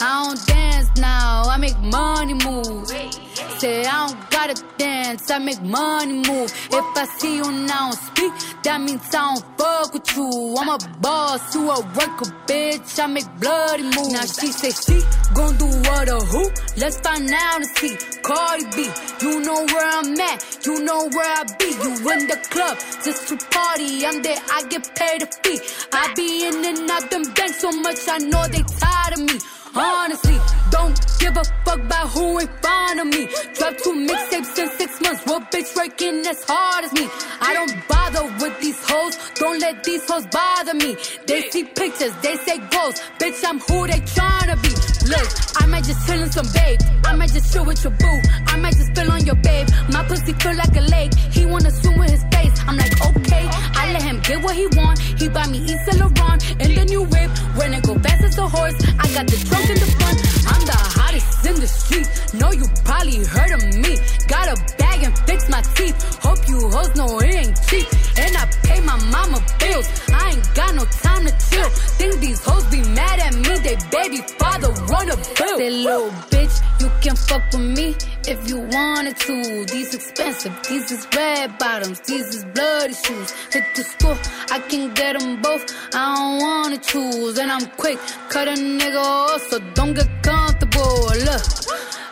I 0.00 0.24
don't 0.24 0.46
dance 0.46 0.88
now, 0.98 1.42
I 1.46 1.56
make 1.58 1.78
money 1.80 2.34
move. 2.34 3.23
Say 3.58 3.84
I 3.84 4.06
don't 4.06 4.30
gotta 4.30 4.64
dance, 4.78 5.30
I 5.30 5.38
make 5.38 5.60
money 5.62 6.14
move. 6.14 6.50
If 6.70 6.96
I 6.96 7.04
see 7.18 7.36
you 7.36 7.50
now 7.50 7.90
speak, 7.90 8.32
that 8.62 8.80
means 8.80 9.02
I 9.14 9.34
don't 9.34 9.58
fuck 9.58 9.94
with 9.94 10.16
you. 10.16 10.56
I'm 10.58 10.68
a 10.68 10.78
boss, 11.00 11.54
you 11.54 11.70
a 11.70 11.80
worker, 11.80 12.30
bitch. 12.46 12.98
I 13.02 13.06
make 13.06 13.28
bloody 13.40 13.82
moves. 13.82 14.12
Now 14.12 14.22
she 14.22 14.52
say 14.52 14.70
she 14.70 15.02
gon' 15.34 15.56
do 15.56 15.66
what 15.66 16.08
or 16.08 16.20
who? 16.20 16.50
Let's 16.76 17.00
find 17.00 17.28
out 17.30 17.56
and 17.56 17.66
see. 17.76 17.96
Cardi 18.22 18.64
B, 18.76 18.88
you 19.20 19.40
know 19.40 19.64
where 19.66 19.86
I'm 19.98 20.18
at, 20.20 20.66
you 20.66 20.82
know 20.82 21.08
where 21.12 21.32
I 21.40 21.44
be. 21.58 21.66
You 21.66 21.92
in 22.12 22.26
the 22.28 22.38
club 22.50 22.78
just 23.04 23.28
to 23.28 23.36
party. 23.50 24.06
I'm 24.06 24.22
there, 24.22 24.38
I 24.50 24.62
get 24.68 24.94
paid 24.94 25.22
a 25.22 25.26
fee. 25.26 25.60
I 25.92 26.12
be 26.14 26.46
in 26.46 26.64
and 26.64 26.90
out 26.90 27.10
them 27.10 27.24
banks 27.34 27.60
so 27.60 27.70
much, 27.70 27.98
I 28.08 28.18
know 28.18 28.46
they 28.48 28.62
tired 28.62 29.14
of 29.14 29.20
me. 29.20 29.38
Honestly, 29.76 30.38
don't 30.70 30.94
give 31.18 31.36
a 31.36 31.44
fuck 31.64 31.80
about 31.80 32.08
who 32.10 32.38
in 32.38 32.48
front 32.62 33.00
of 33.00 33.06
me. 33.08 33.23
Drop 33.54 33.76
two 33.78 33.92
mixtapes 34.08 34.58
in 34.58 34.68
six 34.78 35.00
months. 35.00 35.22
What 35.26 35.50
bitch 35.50 35.74
working 35.76 36.26
as 36.26 36.42
hard 36.44 36.84
as 36.84 36.92
me? 36.92 37.08
I 37.40 37.54
don't 37.54 37.74
bother 37.88 38.24
with 38.40 38.60
these 38.60 38.78
hoes. 38.88 39.16
Don't 39.34 39.60
let 39.60 39.84
these 39.84 40.04
hoes 40.08 40.26
bother 40.26 40.74
me. 40.74 40.96
They 41.26 41.42
see 41.50 41.64
pictures, 41.64 42.14
they 42.22 42.36
say 42.36 42.58
goals. 42.58 43.00
Bitch, 43.18 43.42
I'm 43.44 43.58
who 43.60 43.86
they 43.86 44.00
tryna 44.14 44.56
be. 44.62 44.72
Look, 45.08 45.28
I 45.62 45.66
might 45.66 45.84
just 45.84 46.06
chill 46.06 46.22
in 46.22 46.30
some 46.30 46.46
babe. 46.52 46.80
I 47.04 47.14
might 47.14 47.32
just 47.32 47.52
chill 47.52 47.64
with 47.64 47.82
your 47.84 47.92
boo. 47.92 48.20
I 48.46 48.56
might 48.56 48.74
just 48.74 48.86
spill 48.86 49.10
on 49.10 49.24
your 49.24 49.36
babe. 49.36 49.68
My 49.92 50.02
pussy 50.04 50.32
feel 50.32 50.56
like 50.56 50.76
a 50.76 50.80
lake. 50.80 51.14
He 51.32 51.46
wanna 51.46 51.70
swim 51.70 51.98
with 51.98 52.10
his 52.10 52.24
face. 52.32 52.54
I'm 52.66 52.76
like, 52.76 52.94
okay. 53.08 53.46
I 53.80 53.92
let 53.92 54.02
him 54.02 54.20
get 54.20 54.42
what 54.42 54.54
he 54.56 54.66
want. 54.78 54.98
He 54.98 55.28
buy 55.28 55.46
me 55.48 55.58
East 55.58 55.86
Laurent 55.98 56.40
in 56.60 56.74
the 56.74 56.84
new 56.86 57.02
whip. 57.02 57.30
When 57.56 57.74
it 57.74 57.82
go 57.84 57.98
fast 57.98 58.24
as 58.24 58.38
a 58.38 58.48
horse, 58.48 58.74
I 58.98 59.06
got 59.12 59.26
the 59.26 59.36
trunk 59.48 59.68
in 59.70 59.78
the 59.78 59.90
front. 59.98 60.18
I'm 60.52 60.64
the 60.64 60.78
hottest 60.96 61.46
in 61.46 61.56
the 61.60 61.68
street. 61.68 62.08
Know 62.38 62.52
you 62.52 62.66
probably 62.84 63.24
heard 63.24 63.52
of 63.52 63.62
me. 63.78 63.96
Got 64.26 64.46
a 64.48 64.76
bag 64.76 65.04
and 65.04 65.16
fix 65.20 65.48
my 65.48 65.62
teeth. 65.76 65.96
Hope 66.22 66.48
you 66.48 66.58
hoes 66.68 66.94
know 66.96 67.18
it 67.20 67.34
ain't 67.34 67.58
cheap. 67.68 67.86
And 68.18 68.36
I 68.36 68.46
pay 68.62 68.80
my 68.80 68.96
mama 69.10 69.44
bills. 69.58 69.88
I 70.12 70.30
ain't 70.30 70.54
got 70.54 70.74
no 70.74 70.84
time 70.84 71.24
to 71.26 71.32
chill. 71.50 71.68
Think 71.98 72.20
these 72.20 72.40
hoes 72.44 72.64
be 72.66 72.80
mad 72.94 73.18
at 73.20 73.34
me. 73.34 73.58
They 73.58 73.76
baby 73.90 74.20
father 74.38 74.70
run 74.92 75.10
a 75.10 75.16
bill. 75.16 75.58
Say 75.58 75.70
little 75.70 76.10
bitch, 76.32 76.56
you 76.80 76.90
can 77.00 77.16
fuck 77.16 77.42
with 77.52 77.60
me 77.60 77.94
if 78.26 78.48
you 78.48 78.58
wanted 78.60 79.16
to. 79.16 79.64
These 79.66 79.94
expensive, 79.94 80.52
these 80.68 80.90
is 80.90 81.06
red 81.14 81.58
bottoms, 81.58 82.00
these 82.00 82.28
is 82.34 82.44
bloody 82.54 82.94
shoes. 82.94 83.30
Hit 83.52 83.64
the 83.76 83.82
school, 83.82 84.16
I 84.50 84.58
can 84.60 84.92
get 84.94 85.18
them 85.18 85.40
both. 85.42 85.64
I 85.94 86.14
don't 86.16 86.38
wanna 86.40 86.78
choose, 86.78 87.38
and 87.38 87.50
I'm 87.50 87.66
quick, 87.76 87.98
cut 88.28 88.48
a 88.48 88.52
nigga 88.52 89.02
off, 89.02 89.42
so 89.50 89.58
don't 89.74 89.94
get 89.94 90.08
comfortable. 90.22 90.94
Look, 91.28 91.42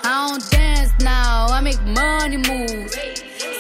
I 0.05 0.29
don't 0.29 0.51
dance 0.51 0.93
now, 1.01 1.47
I 1.49 1.61
make 1.61 1.81
money 1.83 2.37
moves. 2.37 2.97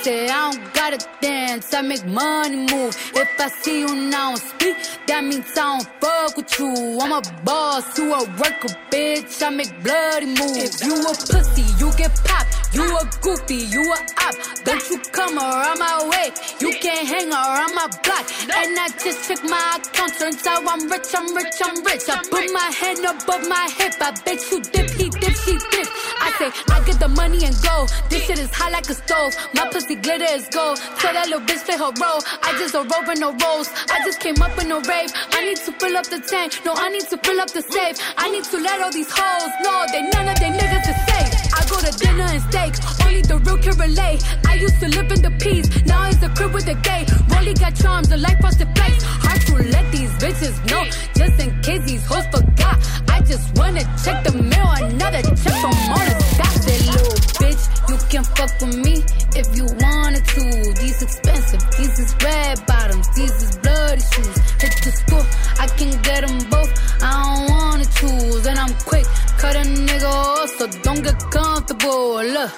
Say 0.02 0.28
I 0.28 0.50
don't 0.50 0.74
gotta 0.74 0.98
dance, 1.20 1.74
I 1.74 1.82
make 1.82 2.04
money 2.06 2.56
move. 2.56 2.96
If 3.14 3.40
I 3.40 3.48
see 3.48 3.80
you 3.80 3.94
now 3.94 4.34
speak, 4.36 4.76
that 5.06 5.24
means 5.24 5.50
I 5.56 5.78
don't 5.78 5.88
fuck 6.00 6.36
with 6.36 6.58
you. 6.58 6.98
I'm 7.00 7.12
a 7.12 7.22
boss, 7.44 7.98
you 7.98 8.12
a 8.12 8.24
worker, 8.38 8.68
bitch. 8.90 9.42
I 9.42 9.50
make 9.50 9.72
bloody 9.82 10.26
moves. 10.26 10.80
If 10.80 10.86
you 10.86 10.94
a 10.94 11.14
pussy, 11.14 11.64
you 11.78 11.92
get 11.96 12.14
popped. 12.24 12.52
You 12.72 12.84
a 12.96 13.04
goofy, 13.20 13.68
you 13.68 13.82
a 13.82 13.98
op. 14.24 14.34
Don't 14.64 14.82
you 14.88 14.98
come 15.12 15.36
around 15.36 15.78
my 15.78 16.08
way. 16.08 16.32
You 16.58 16.72
can't 16.80 17.06
hang 17.06 17.30
around 17.30 17.74
my 17.74 17.86
block. 18.02 18.24
And 18.48 18.78
I 18.78 18.88
just 19.02 19.28
check 19.28 19.44
my 19.44 19.76
account. 19.76 20.14
Turns 20.18 20.46
out 20.46 20.64
I'm 20.66 20.88
rich, 20.90 21.12
I'm 21.14 21.34
rich, 21.34 21.60
I'm 21.62 21.84
rich. 21.84 22.08
I 22.08 22.22
put 22.30 22.50
my 22.52 22.70
hand 22.72 23.04
above 23.04 23.46
my 23.46 23.68
hip. 23.76 23.94
I 24.00 24.12
bet 24.24 24.40
you 24.50 24.62
dip, 24.62 24.90
he 24.90 25.10
dip, 25.10 25.36
she 25.44 25.58
dip. 25.70 25.88
I 26.22 26.32
say, 26.38 26.50
I 26.72 26.82
get 26.86 26.98
the 26.98 27.08
money 27.08 27.44
and 27.44 27.54
go. 27.62 27.86
This 28.08 28.24
shit 28.24 28.38
is 28.38 28.50
hot 28.54 28.72
like 28.72 28.88
a 28.88 28.94
stove. 28.94 29.34
My 29.54 29.68
pussy 29.72 29.94
glitter 29.96 30.28
is 30.36 30.46
gold. 30.48 30.76
Tell 31.00 31.14
that 31.14 31.26
little 31.28 31.40
bitch 31.48 31.64
play 31.64 31.78
her 31.80 31.92
role. 31.96 32.20
I 32.44 32.52
just 32.60 32.74
a 32.74 32.84
rover, 32.84 33.16
no 33.16 33.32
rolls. 33.32 33.68
I 33.88 34.04
just 34.04 34.20
came 34.20 34.36
up 34.42 34.52
in 34.60 34.70
a 34.70 34.78
rave. 34.84 35.10
I 35.32 35.40
need 35.44 35.56
to 35.64 35.72
fill 35.80 35.96
up 35.96 36.06
the 36.06 36.20
tank. 36.20 36.60
No, 36.64 36.74
I 36.76 36.90
need 36.90 37.08
to 37.08 37.16
fill 37.16 37.40
up 37.40 37.50
the 37.50 37.62
safe. 37.62 37.96
I 38.18 38.30
need 38.30 38.44
to 38.44 38.58
let 38.60 38.80
all 38.82 38.92
these 38.92 39.10
hoes 39.10 39.52
know 39.64 39.78
they 39.92 40.02
none 40.12 40.28
of 40.28 40.38
they 40.38 40.52
niggas 40.52 40.86
is 40.92 41.00
safe. 41.08 41.30
I 41.56 41.60
go 41.72 41.76
to 41.80 41.92
dinner 41.96 42.28
and 42.28 42.42
steak. 42.52 42.72
Only 43.04 43.22
the 43.22 43.38
real 43.38 43.58
can 43.64 43.76
relate. 43.80 44.20
I 44.46 44.54
used 44.60 44.78
to 44.80 44.88
live 44.88 45.10
in 45.10 45.22
the 45.22 45.32
peace. 45.40 45.68
Now 45.86 46.06
it's 46.08 46.18
the 46.18 46.28
crib 46.36 46.52
with 46.52 46.66
the 46.66 46.76
gay. 46.84 47.06
Rolly 47.32 47.54
got 47.54 47.74
charms, 47.74 48.08
the 48.08 48.18
life 48.18 48.38
frosted 48.40 48.68
flakes. 48.76 49.02
Hard 49.24 49.40
to 49.48 49.54
let 49.72 49.90
these 49.90 50.11
bitches 50.22 50.54
know. 50.70 50.84
Just 51.18 51.36
in 51.42 51.50
case 51.62 51.82
these 51.90 52.06
hoes 52.06 52.26
forgot. 52.30 52.78
I 53.10 53.20
just 53.22 53.58
wanna 53.58 53.82
check 54.04 54.22
the 54.22 54.32
mail. 54.32 54.70
Another 54.78 55.22
check 55.22 55.56
from 55.62 55.74
Mona 55.90 56.14
Scott. 56.30 56.54
That 56.66 56.80
little 56.94 57.18
bitch, 57.42 57.62
you 57.90 57.96
can 58.08 58.24
fuck 58.36 58.52
with 58.62 58.76
me 58.86 59.02
if 59.34 59.46
you 59.56 59.66
wanted 59.82 60.24
to. 60.34 60.44
These 60.80 61.02
expensive, 61.02 61.62
these 61.76 61.98
is 61.98 62.14
red 62.22 62.64
bottoms, 62.66 63.08
these 63.16 63.34
is 63.42 63.58
bloody 63.58 64.04
shoes. 64.12 64.36
Hit 64.62 64.74
the 64.84 64.92
school, 65.00 65.24
I 65.58 65.66
can 65.78 65.90
get 66.06 66.20
them 66.26 66.38
both. 66.50 66.72
I 67.02 67.10
don't 67.22 67.50
wanna 67.50 67.86
choose, 67.98 68.46
and 68.46 68.58
I'm 68.58 68.74
quick, 68.86 69.06
cut 69.38 69.56
a 69.56 69.64
nigga 69.66 70.06
off, 70.06 70.50
so 70.58 70.68
don't 70.86 71.02
get 71.02 71.18
comfortable. 71.30 72.22
Look, 72.22 72.52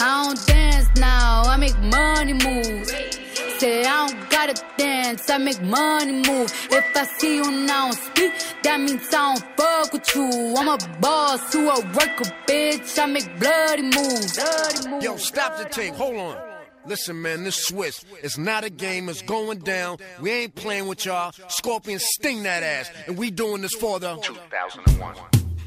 I 0.00 0.24
don't 0.24 0.46
dance 0.46 0.88
now, 0.96 1.42
I 1.46 1.56
make 1.56 1.78
money 1.78 2.34
moves. 2.34 3.27
Say 3.58 3.84
I 3.84 4.06
don't 4.06 4.30
gotta 4.30 4.64
dance, 4.76 5.28
I 5.30 5.38
make 5.38 5.60
money 5.62 6.12
move. 6.12 6.52
If 6.70 6.96
I 6.96 7.04
see 7.04 7.36
you 7.36 7.50
now 7.50 7.90
speak, 7.90 8.32
that 8.62 8.80
means 8.80 9.06
I 9.12 9.34
don't 9.34 9.56
fuck 9.56 9.92
with 9.92 10.14
you. 10.14 10.54
I'm 10.56 10.68
a 10.68 10.78
boss, 11.00 11.54
you 11.54 11.68
a 11.68 11.80
worker, 11.80 12.30
bitch. 12.46 12.98
I 12.98 13.06
make 13.06 13.28
bloody 13.38 13.82
moves. 13.82 14.36
Bloody 14.36 14.88
moves. 14.90 15.04
Yo, 15.04 15.16
stop 15.16 15.58
the 15.58 15.64
tape. 15.64 15.94
Hold 15.94 16.16
on. 16.16 16.48
Listen, 16.86 17.20
man, 17.20 17.44
this 17.44 17.66
Swiss. 17.66 18.04
It's 18.22 18.38
not 18.38 18.64
a 18.64 18.70
game. 18.70 19.08
It's 19.08 19.22
going 19.22 19.58
down. 19.58 19.98
We 20.20 20.30
ain't 20.30 20.54
playing 20.54 20.86
with 20.88 21.04
y'all. 21.04 21.32
Scorpion 21.48 21.98
sting 21.98 22.44
that 22.44 22.62
ass. 22.62 22.90
And 23.06 23.18
we 23.18 23.30
doing 23.30 23.60
this 23.60 23.74
for 23.74 24.00
the 24.00 24.16
2001. 24.16 25.14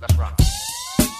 Let's 0.01 0.15
rock. 0.15 0.39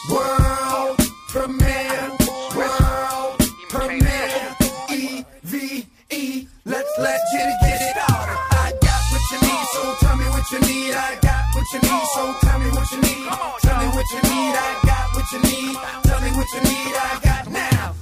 world 0.10 0.98
premiere. 1.28 2.18
World 2.56 3.40
premiere. 3.70 4.56
playing 4.88 5.91
E. 6.14 6.48
Let's 6.66 6.92
let 7.00 7.20
Jitty 7.32 7.54
get 7.62 7.82
it 7.82 7.96
started. 7.96 8.38
I 8.52 8.74
got 8.82 9.02
what 9.12 9.24
you 9.32 9.40
need, 9.48 9.66
so 9.74 9.96
tell 10.02 10.16
me 10.18 10.26
what 10.26 10.52
you 10.52 10.60
need. 10.60 10.94
I 10.94 11.16
got 11.22 11.44
what 11.56 11.66
you 11.74 11.80
need, 11.80 12.06
so 12.14 12.36
tell 12.42 12.60
me 12.60 12.70
what 12.72 12.92
you 12.92 13.02
need. 13.02 13.28
Tell 13.62 13.80
me 13.80 13.88
what 13.96 14.06
you 14.12 14.22
need, 14.30 14.54
I 14.56 14.80
got 14.84 15.16
what 15.16 15.32
you 15.32 15.40
need. 15.40 15.76
Tell 16.04 16.22
me 16.22 16.32
what 16.36 16.48
you 16.54 16.62
need, 16.62 16.94
I 16.96 17.20
got 17.24 17.50
now. 17.50 18.01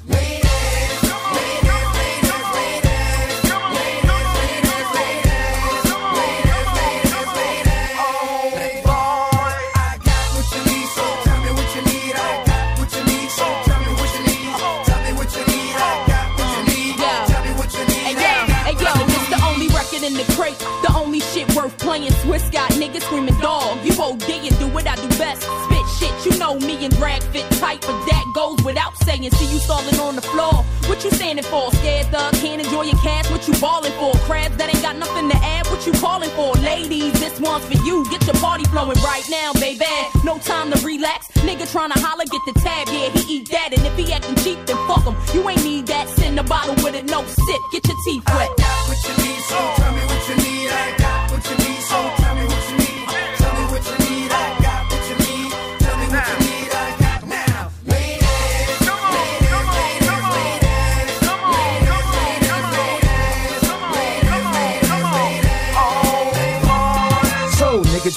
Swiss, 22.40 22.50
got 22.50 22.72
niggas 22.72 23.02
screaming 23.02 23.38
dog. 23.40 23.84
You 23.86 23.92
OD 24.02 24.30
and 24.30 24.60
do 24.60 24.68
what 24.68 24.88
I 24.88 24.96
do 24.96 25.08
best. 25.18 25.42
Spit 25.42 25.86
shit, 25.98 26.26
you 26.26 26.38
know 26.40 26.56
me 26.60 26.84
and 26.86 26.96
drag 26.96 27.24
fit 27.24 27.50
tight, 27.60 27.82
but 27.82 28.06
that 28.06 28.26
goes 28.34 28.62
without 28.64 28.96
saying. 29.04 29.30
See 29.32 29.52
you 29.52 29.60
stalling 29.60 30.00
on 30.00 30.16
the 30.16 30.22
floor. 30.22 30.64
What 30.88 31.04
you 31.04 31.12
standing 31.12 31.46
for? 31.46 31.72
Scared 31.74 32.08
thug, 32.08 32.34
can't 32.36 32.62
enjoy 32.64 32.84
your 32.84 33.00
cash. 33.00 33.30
What 33.30 33.48
you 33.48 33.54
balling 33.60 33.94
for? 33.94 34.14
Crabs 34.26 34.56
that 34.58 34.74
ain't 34.74 34.82
got 34.82 34.96
nothing 34.98 35.30
to 35.30 35.38
add. 35.38 35.68
What 35.68 35.86
you 35.86 35.94
calling 35.94 36.30
for? 36.32 36.54
Ladies, 36.62 37.14
this 37.20 37.40
one's 37.40 37.66
for 37.66 37.78
you. 37.86 38.06
Get 38.10 38.26
your 38.26 38.36
party 38.36 38.66
flowing 38.66 38.98
right 39.02 39.24
now, 39.30 39.54
baby. 39.54 39.86
No 40.24 40.38
time 40.40 40.72
to 40.72 40.86
relax. 40.86 41.28
Nigga 41.46 41.66
tryna 41.72 41.98
holler, 42.00 42.26
get 42.26 42.42
the 42.46 42.54
tab. 42.60 42.88
Yeah, 42.88 43.10
he 43.10 43.38
eat 43.38 43.50
that. 43.50 43.74
And 43.74 43.86
if 43.86 43.96
he 43.96 44.12
acting 44.12 44.36
cheap, 44.38 44.60
then 44.66 44.78
fuck 44.88 45.06
him. 45.06 45.16
You 45.34 45.48
ain't 45.50 45.64
need 45.64 45.88
that. 45.88 46.08
Send 46.10 46.40
a 46.40 46.44
bottle 46.44 46.76
with 46.84 46.96
it, 46.96 47.06
no 47.06 47.24
sip. 47.26 47.62
Get 47.72 47.88
your 47.88 47.98
teeth 48.06 48.24
wet. 48.28 48.50
I 48.50 48.56
got 48.58 48.88
what 48.88 49.00
you 49.06 49.14
need, 49.24 49.42
so 49.44 49.58
tell 49.76 49.94
me 49.94 50.02
what 50.06 50.30
you 50.30 50.36
need. 50.38 50.70
I 50.72 50.99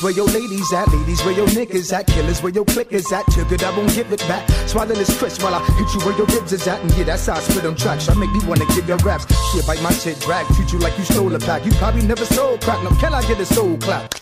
where 0.03 0.13
your 0.13 0.27
ladies 0.27 0.73
at, 0.73 0.89
ladies 0.89 1.25
where 1.25 1.35
your 1.35 1.47
niggas 1.49 1.93
at, 1.93 2.07
killers 2.07 2.43
where 2.43 2.53
your 2.53 2.65
clickers 2.65 3.13
at, 3.13 3.25
took 3.27 3.51
it, 3.53 3.63
I 3.63 3.77
won't 3.77 3.95
give 3.95 4.13
it 4.13 4.21
back. 4.29 4.49
Swallow 4.67 4.95
this 4.95 5.17
crisp 5.19 5.43
while 5.43 5.55
I 5.55 5.65
hit 5.79 5.95
you 5.95 6.01
where 6.05 6.17
your 6.17 6.27
ribs 6.27 6.53
is 6.53 6.67
at, 6.67 6.81
and 6.81 6.91
yeah, 6.97 7.05
that's 7.05 7.27
how 7.27 7.35
I 7.35 7.41
spit 7.41 7.65
on 7.65 7.77
tracks. 7.77 8.09
I 8.09 8.15
make 8.15 8.31
me 8.31 8.41
wanna 8.47 8.67
give 8.75 8.89
your 8.89 8.99
raps. 8.99 9.27
Shit, 9.53 9.67
bite 9.67 9.83
my 9.83 9.93
shit, 9.93 10.19
drag, 10.21 10.47
treat 10.55 10.73
you 10.73 10.79
like 10.79 10.97
you 10.99 11.05
stole 11.05 11.35
a 11.35 11.39
pack. 11.39 11.65
You 11.65 11.73
probably 11.73 12.03
never 12.03 12.25
sold 12.25 12.61
crack. 12.63 12.83
No, 12.83 12.91
can 13.01 13.15
I 13.15 13.23
get 13.27 13.39
a 13.39 13.47
soul 13.47 13.77
clap? 13.79 14.15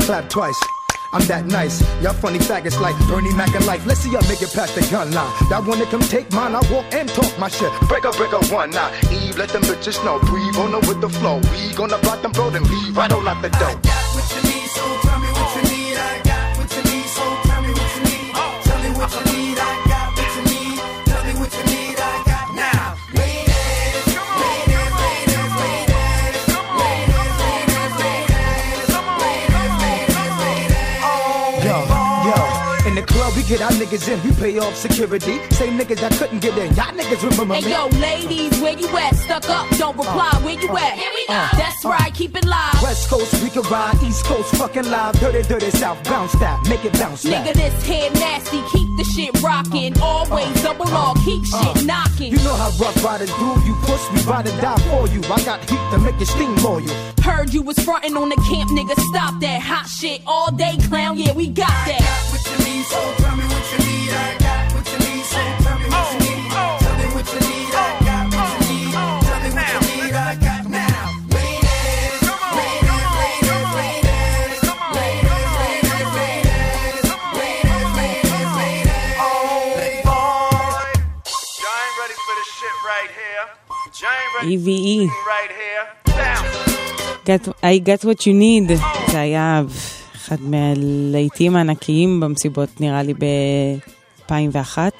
Clap 0.00 0.28
twice. 0.28 0.58
I'm 1.12 1.26
that 1.26 1.46
nice. 1.46 1.82
Y'all 2.02 2.12
funny 2.12 2.38
faggots 2.38 2.80
like 2.80 2.96
Bernie 3.08 3.34
Mac 3.34 3.52
and 3.54 3.66
life. 3.66 3.84
Let's 3.84 4.00
see 4.00 4.12
y'all 4.12 4.26
make 4.28 4.42
it 4.42 4.52
past 4.52 4.76
the 4.76 4.82
gun 4.90 5.10
line. 5.10 5.32
That 5.50 5.64
wanna 5.66 5.86
come 5.86 6.02
take 6.02 6.30
mine, 6.32 6.54
I 6.54 6.60
walk 6.72 6.86
and 6.92 7.08
talk 7.08 7.36
my 7.38 7.48
shit. 7.48 7.72
Break 7.88 8.04
up, 8.04 8.16
break 8.16 8.32
up 8.32 8.50
one 8.50 8.70
now. 8.70 8.90
Eve, 9.10 9.36
let 9.36 9.48
them 9.50 9.62
bitches 9.62 10.02
know. 10.04 10.18
Breathe 10.20 10.56
on 10.56 10.72
her 10.72 10.82
with 10.86 11.00
the 11.00 11.08
flow. 11.08 11.38
We 11.50 11.74
gonna 11.74 11.98
block 11.98 12.22
them 12.22 12.32
road 12.32 12.54
and 12.54 12.68
leave 12.68 12.96
right 12.96 13.12
on 13.12 13.26
out 13.26 13.42
the 13.42 13.50
door. 13.50 14.49
Get 33.50 33.62
our 33.62 33.70
niggas 33.72 34.06
in, 34.06 34.22
we 34.22 34.30
pay 34.36 34.58
off 34.60 34.76
security. 34.76 35.40
Same 35.50 35.76
niggas 35.76 35.98
that 35.98 36.12
couldn't 36.12 36.38
get 36.38 36.56
in, 36.56 36.72
y'all 36.76 36.94
niggas 36.94 37.28
remember 37.28 37.54
Hey 37.54 37.62
me. 37.66 37.70
yo, 37.72 37.86
ladies, 37.98 38.60
where 38.60 38.78
you 38.78 38.86
at? 38.96 39.16
Stuck 39.16 39.48
up, 39.50 39.68
don't 39.76 39.96
reply. 39.96 40.30
Where 40.44 40.54
you 40.54 40.70
at? 40.76 40.92
Here 40.94 41.10
we 41.12 41.26
go. 41.26 41.34
Uh, 41.34 41.48
that's 41.58 41.84
right, 41.84 42.14
keep 42.14 42.36
it 42.36 42.44
live. 42.46 42.80
West 42.80 43.10
Coast 43.10 43.42
we 43.42 43.50
can 43.50 43.62
ride, 43.62 44.00
East 44.04 44.24
Coast 44.24 44.54
fucking 44.54 44.88
live, 44.88 45.18
dirty, 45.18 45.42
dirty 45.42 45.70
South, 45.72 45.98
bounce 46.04 46.32
that, 46.38 46.64
make 46.68 46.84
it 46.84 46.92
bounce 46.92 47.24
Nigga, 47.24 47.52
this 47.54 47.74
head 47.84 48.14
nasty. 48.14 48.62
Keep 48.72 48.88
the 48.98 49.04
shit 49.16 49.42
rocking. 49.42 49.98
Always 50.00 50.62
double 50.62 50.86
uh, 50.86 51.10
R. 51.10 51.14
Keep 51.24 51.42
uh, 51.52 51.74
shit 51.74 51.86
knocking. 51.86 52.30
You 52.30 52.38
know 52.46 52.54
how 52.54 52.70
rough 52.78 53.02
riders 53.02 53.32
do, 53.34 53.48
you 53.66 53.74
push, 53.82 54.02
we 54.14 54.20
ride 54.30 54.46
or 54.46 54.60
die 54.60 54.78
for 54.90 55.08
you. 55.08 55.20
I 55.26 55.42
got 55.42 55.58
heat 55.68 55.84
to 55.90 55.98
make 55.98 56.18
you 56.20 56.26
steam 56.26 56.56
for 56.58 56.80
you. 56.80 56.92
Heard 57.20 57.52
you 57.52 57.62
was 57.62 57.78
frontin' 57.80 58.16
on 58.16 58.28
the 58.28 58.36
camp, 58.48 58.70
nigga. 58.70 58.94
Stop 59.10 59.40
that 59.40 59.60
hot 59.60 59.88
shit 59.88 60.22
all 60.24 60.52
day, 60.52 60.76
clown. 60.88 61.18
Yeah, 61.18 61.32
we 61.32 61.48
got 61.48 61.66
that. 61.90 62.00
what 62.30 62.42
you 62.46 62.64
need, 62.64 62.84
so 62.84 62.98
tell 63.18 63.36
me 63.36 63.39
what 63.39 63.39
you 63.39 63.39
need. 63.39 63.39
I 63.39 63.39
got 63.39 63.39
what 63.39 63.39
you 63.39 63.39
need, 63.39 63.39
so 63.39 63.39
EVE. 84.42 85.08
I 87.62 87.78
got 87.78 88.04
what 88.04 88.26
you 88.26 88.32
need. 88.32 88.72
זה 89.12 89.20
היה 89.20 89.62
אחד 90.16 90.36
מהלהיטים 90.40 91.56
הענקיים 91.56 92.20
במסיבות, 92.20 92.80
נראה 92.80 93.02
לי 93.02 93.14
ב-2001. 93.14 93.99
2001. 94.30 94.92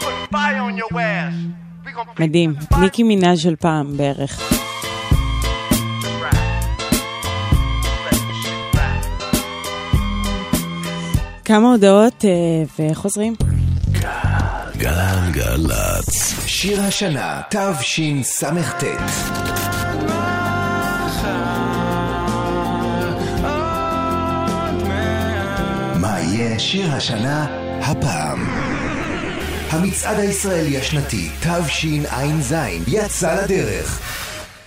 Put 0.00 0.30
fire 0.30 0.60
on 0.60 0.76
your 0.76 0.92
ass. 1.00 1.34
We 1.84 1.90
gonna 1.92 2.20
מדהים. 2.20 2.54
ניקי 2.80 3.02
מנאז' 3.02 3.38
של 3.38 3.56
פעם 3.56 3.96
בערך. 3.96 4.52
כמה 11.44 11.70
הודעות 11.70 12.24
אה, 12.24 12.30
וחוזרים. 12.90 13.34
גלגלצ. 14.76 16.34
שיר 16.46 16.82
השנה, 16.82 17.40
תשס"ט. 17.48 18.84
מה 26.00 26.20
יהיה 26.20 26.58
שיר 26.58 26.94
השנה 26.94 27.61
הפעם? 27.82 28.46
המצעד 29.70 30.18
הישראלי 30.18 30.78
השנתי 30.78 31.28
תשע"ז 31.40 32.54
יצא 32.86 33.42
לדרך. 33.44 34.00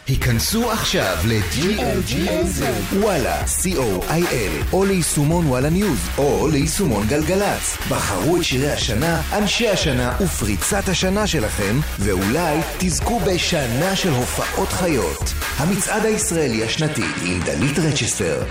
היכנסו 0.07 0.71
עכשיו 0.71 1.17
ל-GLGLZ, 1.25 2.63
וואלה, 2.99 3.43
co.il, 3.43 4.73
או 4.73 4.85
ליישומון 4.85 5.47
וואלה 5.47 5.69
ניוז, 5.69 5.99
או 6.17 6.47
ליישומון 6.47 7.07
גלגלצ. 7.07 7.77
בחרו 7.89 8.37
את 8.37 8.43
שירי 8.43 8.71
השנה, 8.71 9.21
אנשי 9.33 9.69
השנה 9.69 10.15
ופריצת 10.21 10.89
השנה 10.89 11.27
שלכם, 11.27 11.79
ואולי 11.99 12.57
תזכו 12.77 13.19
בשנה 13.19 13.95
של 13.95 14.09
הופעות 14.09 14.69
חיות. 14.69 15.33
המצעד 15.57 16.05
הישראלי 16.05 16.63
השנתי 16.63 17.05
עם 17.25 17.39
דלית 17.45 17.79
רצ'סטר. 17.79 18.43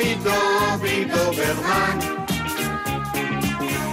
דובי 0.00 0.14
דובי 0.14 1.04
דוברמן, 1.04 1.98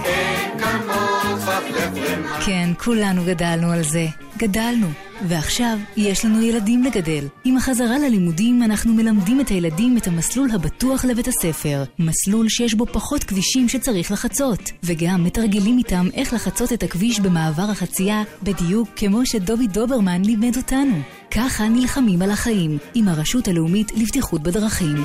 אין 0.04 0.58
כמוך 0.58 1.44
פלפלמן. 1.44 2.40
כן, 2.46 2.70
כולנו 2.78 3.24
גדלנו 3.24 3.72
על 3.72 3.82
זה. 3.82 4.06
גדלנו. 4.38 4.86
ועכשיו 5.28 5.78
יש 5.96 6.24
לנו 6.24 6.42
ילדים 6.42 6.82
לגדל. 6.82 7.24
עם 7.44 7.56
החזרה 7.56 7.98
ללימודים 7.98 8.62
אנחנו 8.62 8.94
מלמדים 8.94 9.40
את 9.40 9.48
הילדים 9.48 9.96
את 9.96 10.06
המסלול 10.06 10.50
הבטוח 10.50 11.04
לבית 11.04 11.28
הספר. 11.28 11.84
מסלול 11.98 12.48
שיש 12.48 12.74
בו 12.74 12.86
פחות 12.86 13.24
כבישים 13.24 13.68
שצריך 13.68 14.12
לחצות. 14.12 14.70
וגם 14.82 15.24
מתרגלים 15.24 15.78
איתם 15.78 16.06
איך 16.14 16.32
לחצות 16.32 16.72
את 16.72 16.82
הכביש 16.82 17.20
במעבר 17.20 17.70
החצייה, 17.70 18.22
בדיוק 18.42 18.88
כמו 18.96 19.26
שדובי 19.26 19.66
דוברמן 19.66 20.22
לימד 20.24 20.56
אותנו. 20.56 20.96
ככה 21.30 21.68
נלחמים 21.68 22.22
על 22.22 22.30
החיים, 22.30 22.78
עם 22.94 23.08
הרשות 23.08 23.48
הלאומית 23.48 23.92
לבטיחות 23.96 24.42
בדרכים. 24.42 24.96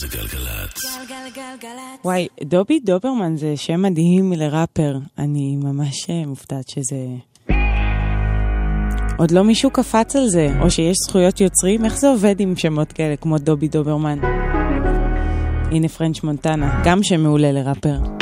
זה 0.00 0.06
גלגלצ. 0.06 1.00
וואי, 2.04 2.28
דובי 2.44 2.80
דוברמן 2.80 3.36
זה 3.36 3.56
שם 3.56 3.82
מדהים 3.82 4.32
לראפר. 4.32 4.98
אני 5.18 5.56
ממש 5.56 6.10
אה, 6.10 6.26
מופתעת 6.26 6.68
שזה... 6.68 6.96
עוד 9.18 9.30
לא 9.30 9.44
מישהו 9.44 9.70
קפץ 9.70 10.16
על 10.16 10.28
זה, 10.28 10.48
או 10.60 10.70
שיש 10.70 10.96
זכויות 11.08 11.40
יוצרים, 11.40 11.84
איך 11.84 11.98
זה 11.98 12.08
עובד 12.08 12.40
עם 12.40 12.56
שמות 12.56 12.92
כאלה 12.92 13.16
כמו 13.16 13.38
דובי 13.38 13.68
דוברמן? 13.68 14.18
הנה 15.72 15.88
פרנץ' 15.88 16.22
מונטנה, 16.22 16.82
גם 16.84 17.02
שם 17.02 17.20
מעולה 17.20 17.52
לראפר. 17.52 18.17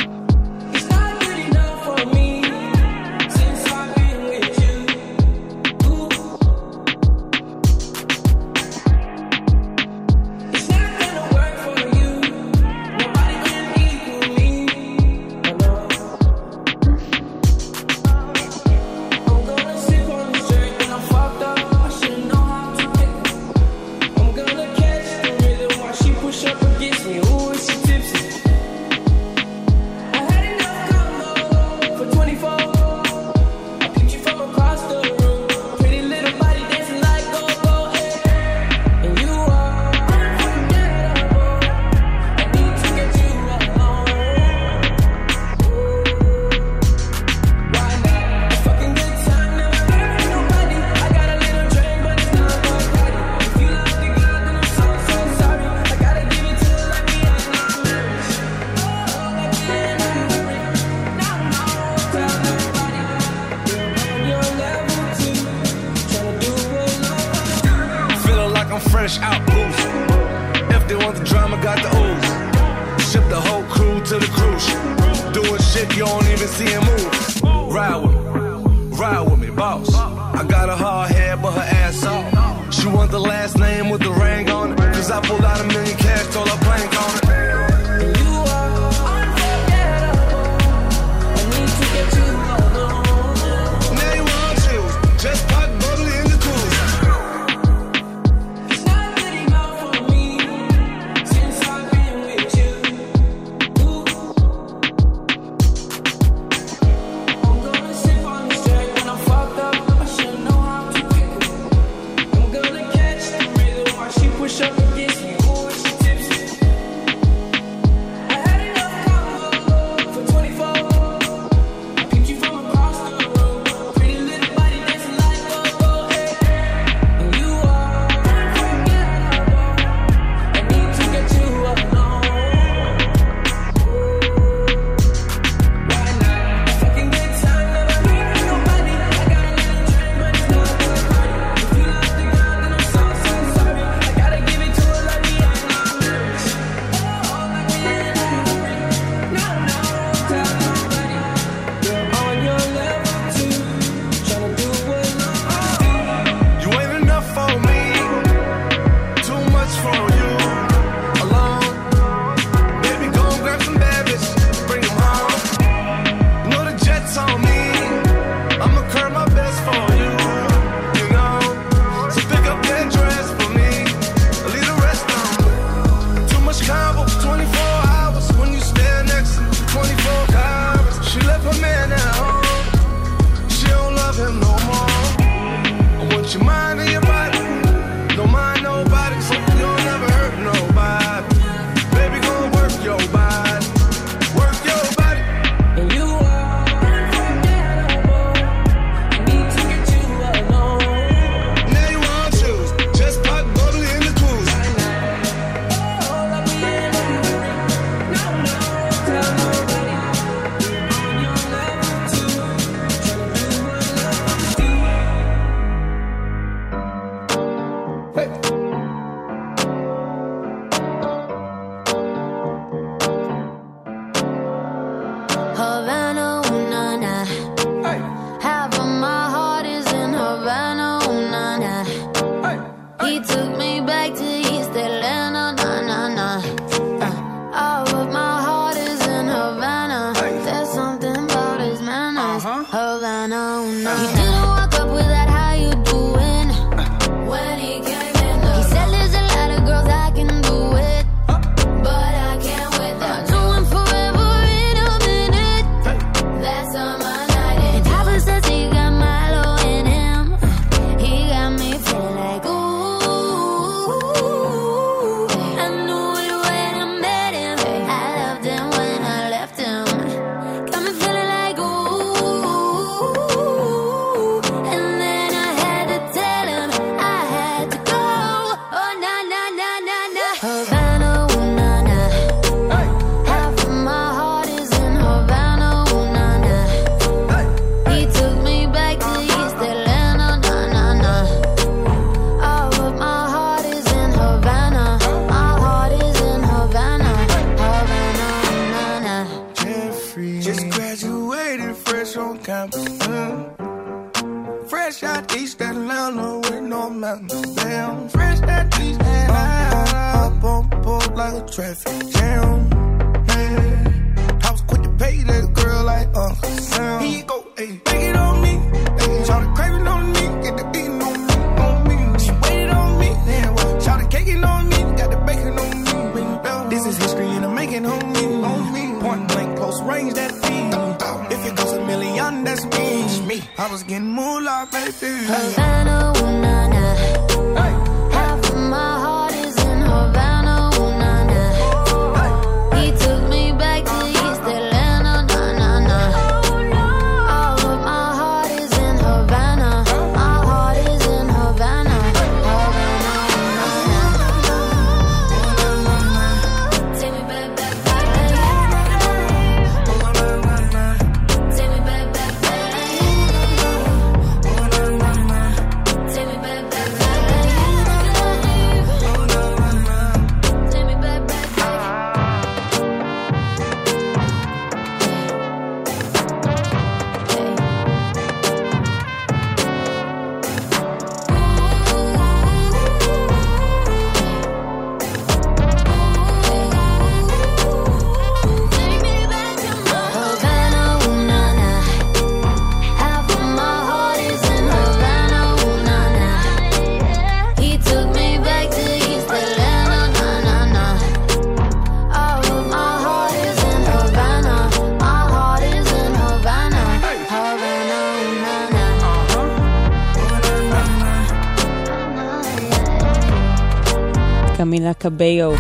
קמילה 414.57 414.95
קביו. 414.95 415.53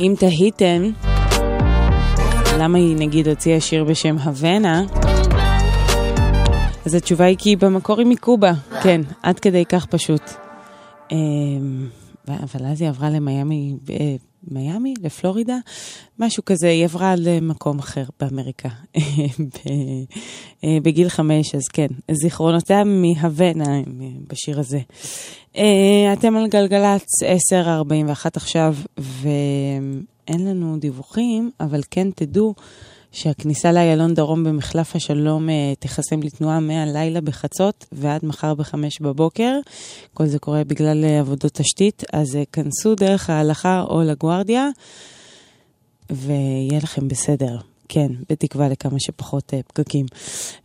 אם 0.00 0.14
תהיתם, 0.18 0.82
למה 2.58 2.78
היא 2.78 2.96
נגיד 2.96 3.28
הוציאה 3.28 3.60
שיר 3.60 3.84
בשם 3.84 4.18
הוונה? 4.18 4.84
אז 6.86 6.94
התשובה 6.94 7.24
היא 7.24 7.36
כי 7.38 7.56
במקור 7.56 7.98
היא 7.98 8.06
מקובה, 8.06 8.52
כן, 8.82 9.00
עד 9.22 9.40
כדי 9.40 9.64
כך 9.64 9.86
פשוט. 9.86 10.22
אמ, 11.12 11.88
אבל 12.28 12.66
אז 12.66 12.80
היא 12.80 12.88
עברה 12.88 13.10
למיאמי, 13.10 13.74
אה, 13.90 14.16
מיאמי? 14.48 14.94
לפלורידה? 15.02 15.56
משהו 16.18 16.44
כזה, 16.44 16.68
היא 16.68 16.84
עברה 16.84 17.14
למקום 17.18 17.78
אחר 17.78 18.04
באמריקה 18.20 18.68
אה, 20.64 20.78
בגיל 20.82 21.08
חמש, 21.08 21.54
אז 21.54 21.68
כן, 21.72 21.86
זיכרונותיה 22.10 22.84
מהוונה 22.84 23.80
בשיר 24.28 24.60
הזה. 24.60 24.80
אה, 25.56 26.12
אתם 26.12 26.36
על 26.36 26.46
גלגלצ 26.46 27.22
10.41 27.22 28.30
עכשיו, 28.34 28.74
ואין 28.98 30.46
לנו 30.46 30.76
דיווחים, 30.78 31.50
אבל 31.60 31.80
כן 31.90 32.10
תדעו 32.10 32.54
שהכניסה 33.12 33.72
לאיילון 33.72 34.14
דרום 34.14 34.44
במחלף 34.44 34.96
השלום 34.96 35.50
אה, 35.50 35.72
תיחסם 35.78 36.22
לתנועה 36.22 36.60
מהלילה 36.60 37.20
בחצות 37.20 37.86
ועד 37.92 38.24
מחר 38.24 38.54
בחמש 38.54 39.00
בבוקר. 39.00 39.58
כל 40.14 40.26
זה 40.26 40.38
קורה 40.38 40.64
בגלל 40.64 41.04
אה, 41.04 41.20
עבודות 41.20 41.52
תשתית, 41.52 42.04
אז 42.12 42.38
כנסו 42.52 42.94
דרך 42.94 43.30
ההלכה 43.30 43.84
או 43.88 44.02
לגוארדיה, 44.02 44.68
ויהיה 46.10 46.78
לכם 46.82 47.08
בסדר. 47.08 47.73
כן, 47.88 48.12
בתקווה 48.30 48.68
לכמה 48.68 48.96
שפחות 49.00 49.54
אה, 49.54 49.60
פקקים. 49.66 50.06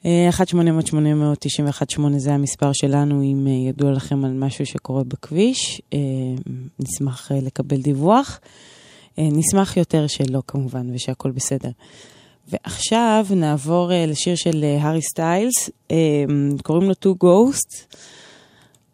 אה, 0.06 0.30
1-800-891-8 1.98 2.02
זה 2.18 2.34
המספר 2.34 2.74
שלנו, 2.74 3.24
אם 3.24 3.48
אה, 3.48 3.52
ידוע 3.52 3.92
לכם 3.92 4.26
על 4.26 4.34
משהו 4.34 4.66
שקורה 4.66 5.04
בכביש. 5.04 5.82
אה, 5.94 6.00
נשמח 6.80 7.32
אה, 7.32 7.38
לקבל 7.42 7.78
דיווח. 7.82 8.40
אה, 9.20 9.28
נשמח 9.32 9.78
יותר 9.78 10.08
שלא 10.08 10.42
כמובן, 10.48 10.96
ושהכול 10.96 11.32
בסדר. 11.32 11.70
ועכשיו 12.48 13.26
נעבור 13.36 13.92
לשיר 14.08 14.36
של 14.36 14.66
הארי 14.80 15.02
סטיילס, 15.02 15.70
קוראים 16.64 16.90
לו 16.90 16.94
Two 16.94 17.24
Ghosts. 17.24 17.96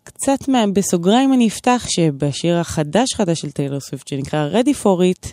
קצת 0.04 0.50
בסוגריים 0.74 1.34
אני 1.34 1.48
אפתח 1.48 1.86
שבשיר 1.90 2.58
החדש 2.58 3.14
חדש 3.14 3.42
של 3.42 3.52
טיילור 3.52 3.80
סוויפט 3.80 4.08
שנקרא 4.08 4.50
Ready 4.54 4.84
for 4.84 5.00
It, 5.14 5.32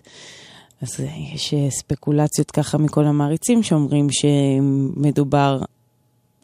אז 0.82 1.00
אה, 1.00 1.34
יש 1.34 1.54
אה, 1.54 1.70
ספקולציות 1.70 2.50
ככה 2.50 2.78
מכל 2.78 3.04
המעריצים 3.04 3.62
שאומרים 3.62 4.06
שמדובר 4.10 5.62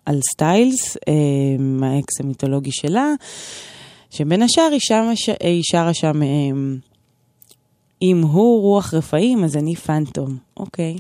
על 0.06 0.20
סטיילס, 0.32 0.96
אה, 0.96 1.84
האקס 1.84 2.20
המיתולוגי 2.20 2.70
שלה, 2.72 3.12
שבין 4.10 4.42
השאר 4.42 4.68
היא, 4.72 4.80
שמה, 4.80 5.16
ש... 5.16 5.30
היא 5.40 5.62
שרה 5.64 5.94
שם, 5.94 6.20
אם 8.02 8.22
הוא 8.22 8.62
רוח 8.62 8.94
רפאים 8.94 9.44
אז 9.44 9.56
אני 9.56 9.76
פנטום, 9.76 10.36
אוקיי. 10.56 10.96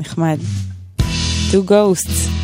נחמד. 0.00 0.38
Two 1.50 1.70
Ghosts. 1.70 2.34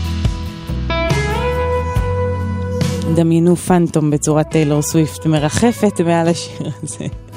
דמיינו 3.17 3.57
פנטום 3.57 4.11
בצורת 4.11 4.47
טיילור 4.51 4.83
סוויפט 4.83 5.27
מרחפת 5.27 6.01
מעל 6.01 6.29
השיר 6.29 6.71
הזה. 6.83 7.30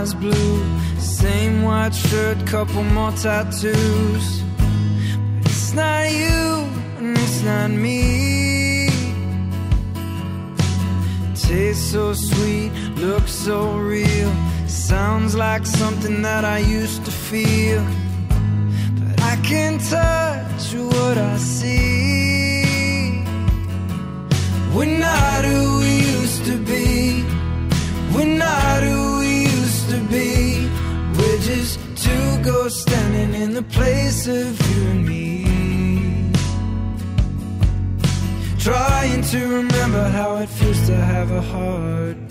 Eyes 0.00 0.14
blue, 0.14 0.64
same 0.98 1.62
white 1.62 1.94
shirt, 1.94 2.38
couple 2.46 2.82
more 2.82 3.12
tattoos. 3.12 4.26
But 5.36 5.50
it's 5.50 5.72
not 5.74 6.10
you, 6.22 6.42
and 6.98 7.18
it's 7.18 7.42
not 7.42 7.70
me. 7.70 8.88
Tastes 11.34 11.92
so 11.92 12.14
sweet, 12.14 12.70
looks 12.96 13.32
so 13.32 13.58
real. 13.76 14.32
Sounds 14.66 15.34
like 15.34 15.66
something 15.66 16.22
that 16.22 16.44
I 16.44 16.58
used 16.58 17.04
to 17.04 17.10
feel. 17.10 17.84
But 18.98 19.20
I 19.32 19.36
can't 19.50 19.82
touch 19.96 20.64
what 20.92 21.16
I 21.18 21.36
see. 21.36 23.22
We're 24.74 24.98
not 25.10 25.44
who 25.44 25.80
we 25.80 25.92
used 26.18 26.44
to 26.46 26.56
be. 26.72 27.22
We're 28.14 28.38
not 28.46 28.82
who 28.82 29.19
two 32.42 32.50
ghosts 32.50 32.82
standing 32.82 33.40
in 33.40 33.54
the 33.54 33.62
place 33.62 34.26
of 34.26 34.70
you 34.70 34.90
and 34.90 35.06
me. 35.06 35.44
Trying 38.58 39.22
to 39.22 39.38
remember 39.56 40.08
how 40.08 40.36
it 40.36 40.48
feels 40.48 40.86
to 40.86 40.94
have 40.94 41.30
a 41.30 41.40
heartbeat. 41.40 42.28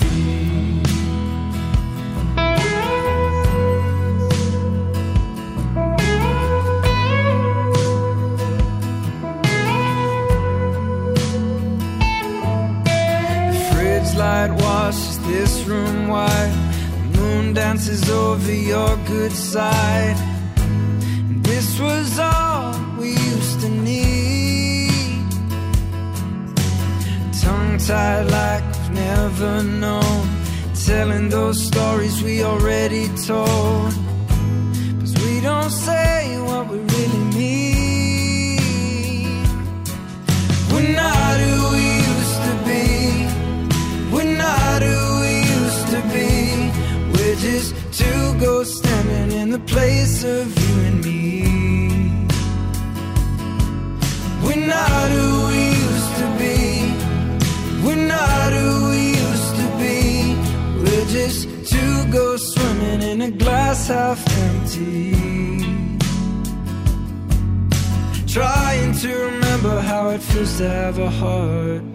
Light 14.17 14.51
washes 14.51 15.19
this 15.19 15.63
room 15.65 16.09
white. 16.09 16.78
Moon 17.19 17.53
dances 17.53 18.09
over 18.09 18.53
your 18.53 18.95
good 19.05 19.31
side. 19.31 20.17
And 21.29 21.43
this 21.43 21.77
was 21.79 22.17
all 22.17 22.73
we 22.97 23.09
used 23.09 23.59
to 23.61 23.69
need. 23.69 25.27
Tongue 27.41 27.77
tied 27.77 28.27
like 28.31 28.63
we've 28.73 28.91
never 28.91 29.63
known. 29.63 30.29
Telling 30.85 31.27
those 31.29 31.61
stories 31.67 32.23
we 32.23 32.43
already 32.43 33.07
told. 33.27 33.93
Cause 34.99 35.13
we 35.23 35.41
don't 35.41 35.71
say 35.71 36.39
what 36.47 36.69
we 36.71 36.77
really 36.77 37.23
mean. 37.39 38.59
We're 40.71 40.93
not 41.03 41.35
who 41.43 41.55
we 41.75 41.85
used 42.13 42.39
to 42.47 42.53
be. 42.69 42.85
We're 44.13 44.37
not 44.37 44.81
who 44.81 45.08
Just 47.39 47.73
two 47.93 48.37
ghosts 48.37 48.79
standing 48.79 49.31
in 49.39 49.49
the 49.51 49.59
place 49.59 50.25
of 50.25 50.45
you 50.59 50.73
and 50.87 51.01
me. 51.05 52.27
We're 54.43 54.67
not 54.67 55.09
who 55.15 55.47
we 55.47 55.61
used 55.87 56.13
to 56.21 56.27
be. 56.37 56.57
We're 57.85 58.07
not 58.07 58.51
who 58.51 58.89
we 58.89 59.01
used 59.25 59.55
to 59.55 59.67
be. 59.79 60.35
We're 60.83 61.05
just 61.05 61.47
two 61.71 62.11
ghosts 62.11 62.55
swimming 62.55 63.03
in 63.03 63.21
a 63.21 63.31
glass 63.31 63.87
half 63.87 64.19
empty. 64.39 65.13
Trying 68.27 68.93
to 68.95 69.15
remember 69.15 69.79
how 69.79 70.09
it 70.09 70.21
feels 70.21 70.57
to 70.57 70.67
have 70.67 70.99
a 70.99 71.09
heart. 71.09 71.88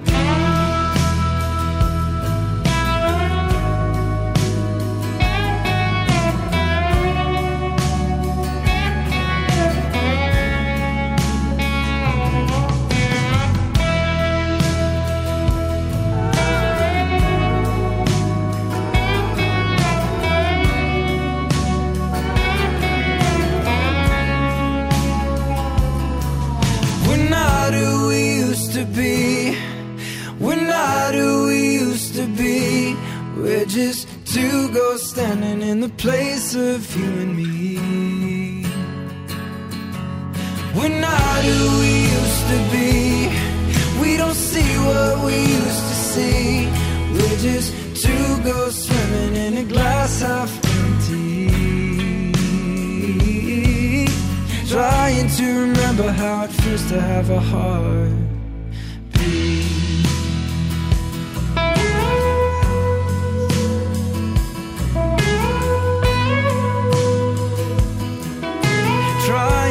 Just 33.74 34.06
two 34.24 34.72
ghosts 34.72 35.10
standing 35.10 35.60
in 35.60 35.80
the 35.80 35.88
place 35.88 36.54
of 36.54 36.96
you 36.96 37.10
and 37.22 37.36
me. 37.36 38.64
We're 40.76 41.00
not 41.00 41.42
who 41.42 41.80
we 41.80 41.94
used 42.20 42.46
to 42.52 42.58
be. 42.70 42.94
We 44.00 44.16
don't 44.16 44.36
see 44.52 44.70
what 44.78 45.24
we 45.24 45.36
used 45.60 45.84
to 45.90 45.96
see. 46.12 46.68
We're 47.14 47.38
just 47.48 47.74
two 48.00 48.42
ghosts 48.44 48.86
swimming 48.86 49.34
in 49.34 49.56
a 49.56 49.64
glass 49.64 50.20
half 50.20 50.52
empty. 50.78 51.48
Trying 54.68 55.28
to 55.30 55.46
remember 55.66 56.12
how 56.12 56.44
it 56.44 56.52
feels 56.52 56.88
to 56.90 57.00
have 57.00 57.28
a 57.28 57.40
heart. 57.40 58.23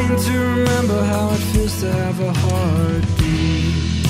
trying 0.06 0.22
to 0.22 0.38
remember 0.38 1.04
how 1.04 1.30
it 1.30 1.38
feels 1.38 1.80
to 1.80 1.90
have 1.90 2.20
a 2.20 2.32
heartbeat. 2.32 4.06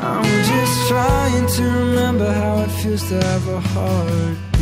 I'm 0.00 0.44
just 0.44 0.88
trying 0.88 1.46
to 1.46 1.62
remember 1.62 2.32
how 2.32 2.58
it 2.58 2.70
feels 2.82 3.08
to 3.08 3.22
have 3.22 3.48
a 3.48 3.60
heartbeat. 3.60 4.53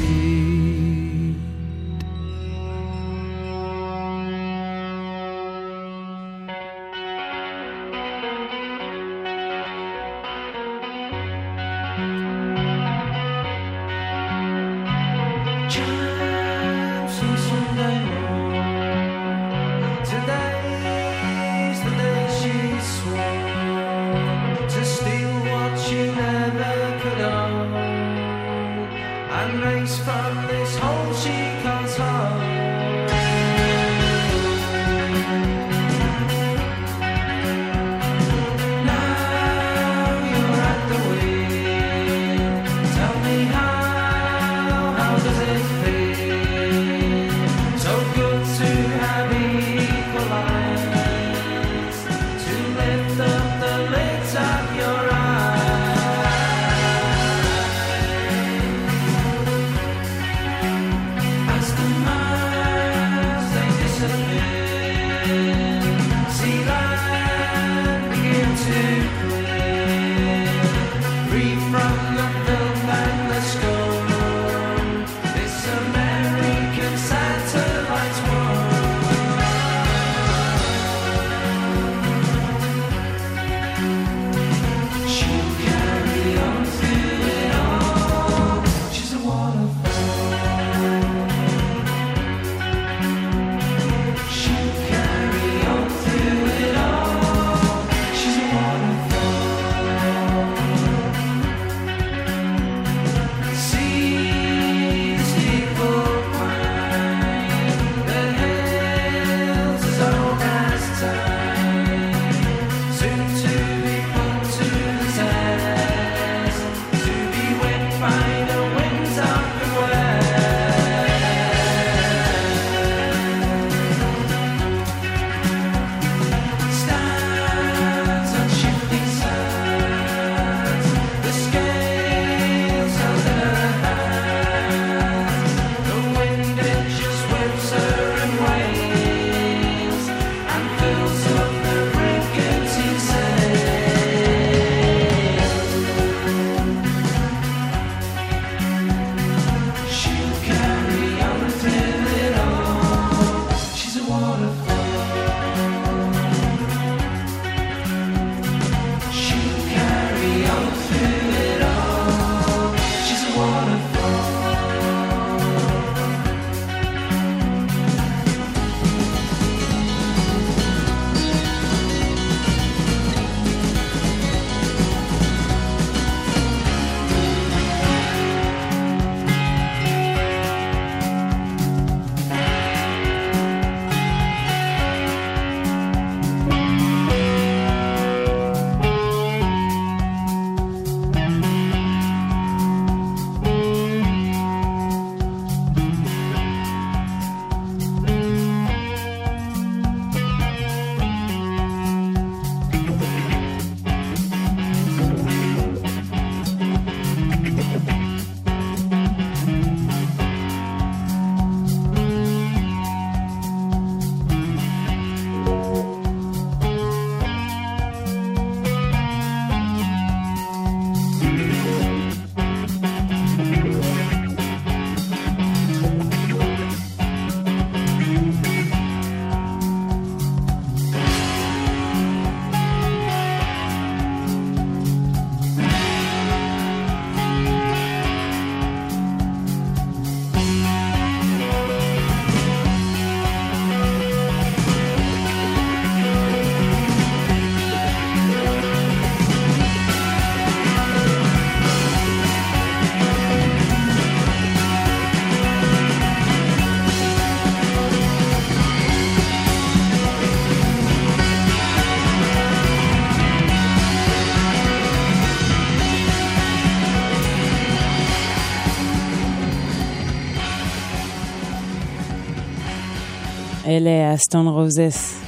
אלה 273.77 274.13
ה 274.13 274.19
Stone 274.19 274.49
Roses 274.49 275.21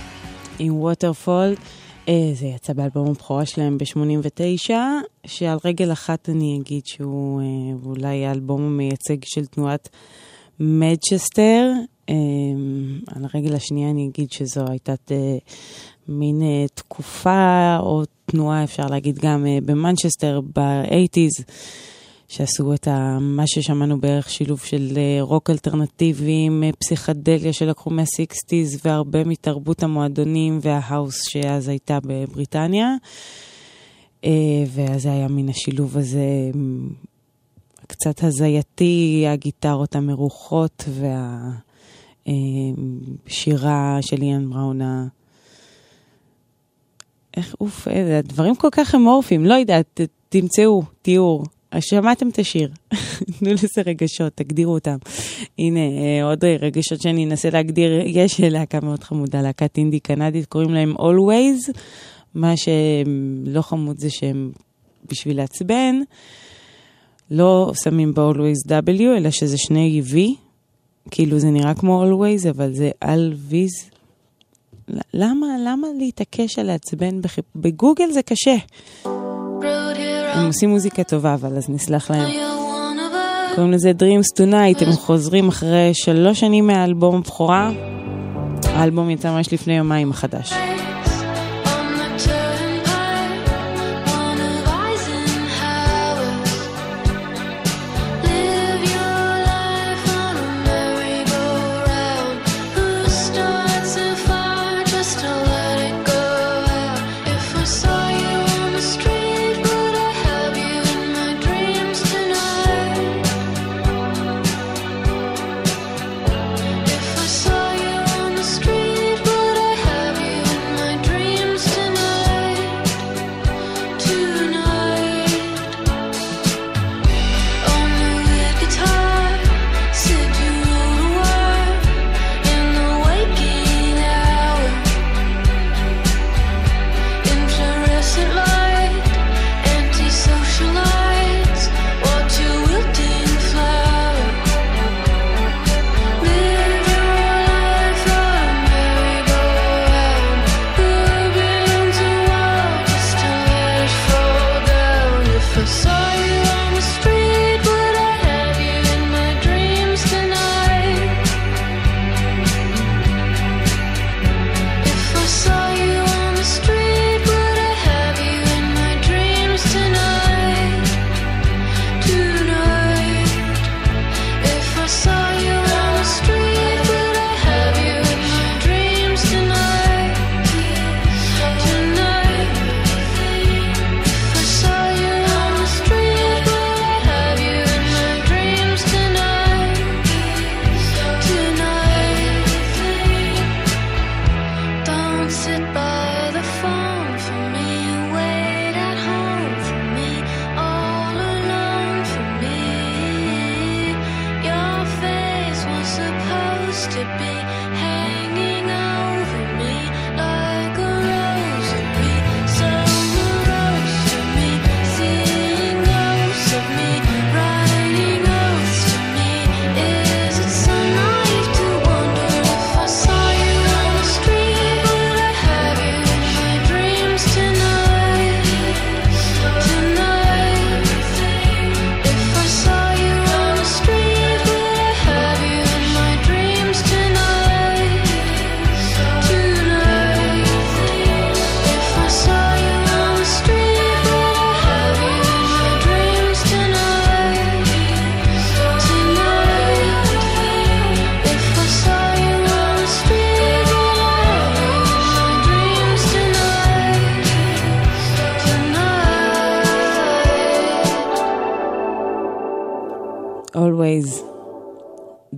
עם 0.59 0.81
Waterfall. 0.81 1.55
זה 2.35 2.47
יצא 2.47 2.73
באלבום 2.73 3.09
הבכורה 3.11 3.47
שלהם 3.47 3.79
ב-89, 3.79 4.71
שעל 5.27 5.59
רגל 5.65 5.93
אחת 5.93 6.29
אני 6.29 6.59
אגיד 6.61 6.87
שהוא 6.87 7.41
אה, 7.41 7.47
אולי 7.85 8.27
האלבום 8.27 8.63
המייצג 8.63 9.17
של 9.25 9.47
תנועת 9.47 9.89
Madchester. 10.61 11.73
אה, 12.09 12.15
על 13.07 13.25
הרגל 13.35 13.55
השנייה 13.55 13.91
אני 13.91 14.09
אגיד 14.09 14.33
שזו 14.33 14.65
הייתה 14.69 14.95
אה, 15.11 15.37
מין 16.09 16.43
תקופה 16.75 17.77
או 17.81 18.03
תנועה, 18.27 18.65
אפשר 18.65 18.87
להגיד 18.87 19.19
גם 19.19 19.47
במנצ'סטר, 19.65 20.41
ב-80's. 20.55 21.45
שעשו 22.29 22.75
את 22.75 22.89
ה, 22.89 23.19
מה 23.21 23.43
ששמענו 23.47 24.01
בערך 24.01 24.31
שילוב 24.31 24.61
של 24.61 24.93
אה, 24.97 25.23
רוק 25.23 25.51
אלטרנטיבי 25.51 26.43
עם 26.47 26.63
אה, 26.67 26.71
פסיכדליה 26.79 27.53
שלקחו 27.53 27.91
מה-60's 27.91 28.79
והרבה 28.85 29.25
מתרבות 29.25 29.83
המועדונים 29.83 30.59
וההאוס 30.63 31.23
שאז 31.29 31.69
הייתה 31.69 31.99
בבריטניה. 32.05 32.95
אה, 34.25 34.31
ואז 34.69 35.07
היה 35.07 35.29
מן 35.29 35.49
השילוב 35.49 35.97
הזה 35.97 36.51
קצת 37.87 38.25
הזייתי, 38.25 39.25
הגיטרות 39.29 39.97
המרוחות 39.97 40.85
והשירה 42.27 43.99
של 44.01 44.23
איאן 44.23 44.51
בראון. 44.51 44.83
ה- 44.83 45.07
איך 47.37 47.55
אוף, 47.61 47.89
איזה 47.89 48.21
דברים 48.25 48.55
כל 48.57 48.69
כך 48.73 48.95
אמורפיים, 48.95 49.45
לא 49.47 49.55
יודעת, 49.55 50.01
תמצאו 50.29 50.83
תיאור. 51.03 51.45
שמעתם 51.81 52.29
את 52.29 52.39
השיר, 52.39 52.69
תנו 53.39 53.53
לזה 53.53 53.83
רגשות, 53.87 54.33
תגדירו 54.35 54.75
אותם. 54.75 54.97
הנה, 55.59 55.81
אה, 55.81 56.25
עוד 56.25 56.45
רגשות 56.45 57.01
שאני 57.03 57.25
אנסה 57.25 57.51
להגדיר, 57.51 57.91
יש 58.07 58.41
להקה 58.41 58.81
מאוד 58.81 59.05
חמודה, 59.05 59.43
להקת 59.43 59.79
אינדי 59.79 60.01
קנדית, 60.01 60.47
קוראים 60.47 60.71
להם 60.71 60.95
Always. 60.97 61.73
מה 62.35 62.55
שלא 62.57 63.63
חמוד 63.63 63.99
זה 63.99 64.11
שהם 64.11 64.53
בשביל 65.11 65.37
לעצבן, 65.37 66.01
לא 67.31 67.73
שמים 67.83 68.15
ב-Always 68.15 68.71
W, 68.71 69.03
אלא 69.17 69.31
שזה 69.31 69.59
שני 69.59 70.03
V, 70.13 70.17
כאילו 71.11 71.39
זה 71.39 71.51
נראה 71.51 71.75
כמו 71.75 72.05
Always, 72.05 72.51
אבל 72.51 72.75
זה 72.75 72.91
Always. 73.05 73.95
למה, 75.15 75.47
למה 75.67 75.89
להתעקש 75.99 76.59
על 76.59 76.67
לעצבן. 76.67 77.21
בגוגל 77.57 78.11
זה 78.11 78.23
קשה. 78.23 78.57
הם 80.35 80.47
עושים 80.47 80.71
מוזיקה 80.71 81.05
טובה, 81.05 81.35
אבל 81.35 81.57
אז 81.57 81.69
נסלח 81.69 82.11
להם. 82.11 82.31
קוראים 83.55 83.73
לזה 83.73 83.93
Dreams 83.99 84.41
Tonight, 84.41 84.85
הם 84.87 84.93
חוזרים 84.93 85.49
אחרי 85.49 85.91
שלוש 85.95 86.41
שנים 86.41 86.67
מהאלבום 86.67 87.17
הבכורה. 87.17 87.71
האלבום 88.65 89.11
יצא 89.11 89.31
ממש 89.31 89.53
לפני 89.53 89.77
יומיים 89.77 90.11
החדש. 90.11 90.53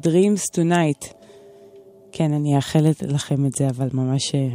Dreams 0.06 0.56
tonight. 0.56 1.14
כן, 2.12 2.32
אני 2.32 2.56
אאחל 2.56 2.86
את- 2.90 3.02
לכם 3.02 3.46
את 3.46 3.52
זה, 3.54 3.68
אבל 3.68 3.88
ממש 3.92 4.34
אה, 4.34 4.48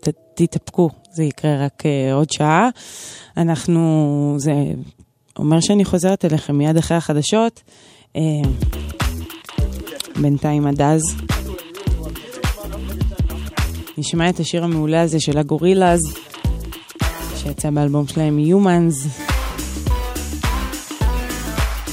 ת, 0.00 0.08
תתאפקו, 0.34 0.88
זה 1.12 1.22
יקרה 1.24 1.64
רק 1.64 1.82
uh, 1.82 2.14
עוד 2.14 2.30
שעה. 2.30 2.68
אנחנו, 3.36 3.80
זה 4.38 4.52
אומר 5.38 5.60
שאני 5.60 5.84
חוזרת 5.84 6.24
אליכם 6.24 6.58
מיד 6.58 6.76
אחרי 6.76 6.96
החדשות. 6.96 7.62
Uh, 8.16 8.18
בינתיים 10.20 10.66
עד 10.66 10.82
אז. 10.82 11.02
נשמע 13.98 14.28
את 14.30 14.40
השיר 14.40 14.64
המעולה 14.64 15.02
הזה 15.02 15.20
של 15.20 15.38
הגורילאז, 15.38 16.00
שיצא 17.36 17.70
באלבום 17.70 18.06
שלהם 18.06 18.38
Humans. 18.38 19.08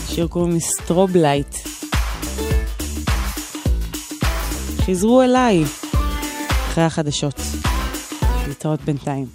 שיר 0.08 0.28
קוראים 0.28 0.60
Strobelite. 0.60 1.56
חזרו 4.86 5.22
אליי 5.22 5.64
אחרי 6.72 6.84
החדשות. 6.84 7.42
להתראות 8.48 8.82
בינתיים. 8.82 9.26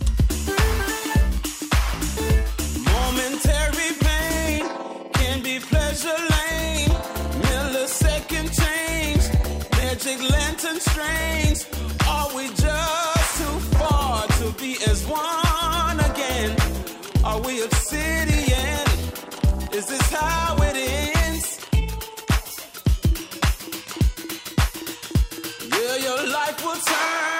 Momentary 2.84 3.90
pain 4.04 4.62
can 5.12 5.42
time. 27.06 27.35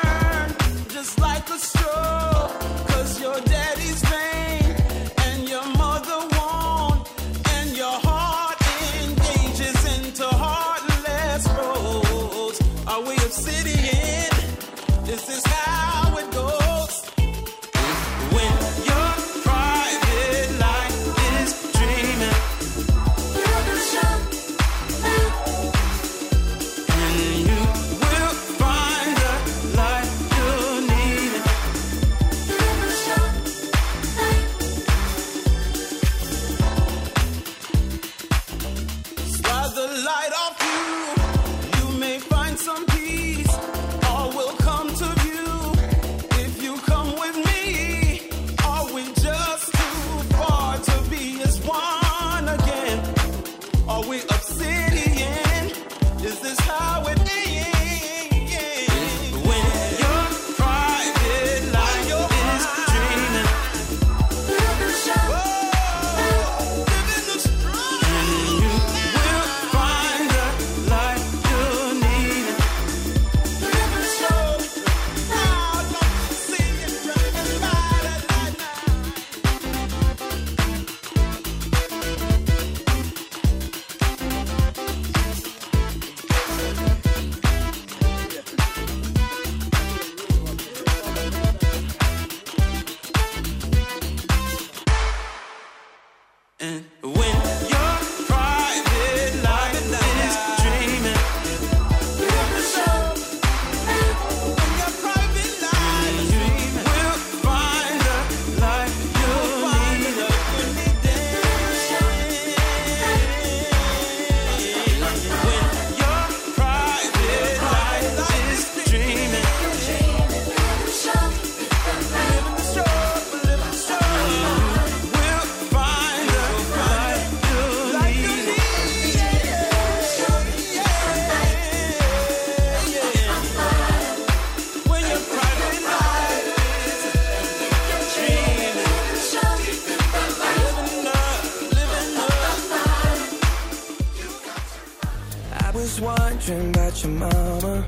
dream 146.47 146.69
about 146.69 147.03
your 147.03 147.13
mama? 147.13 147.85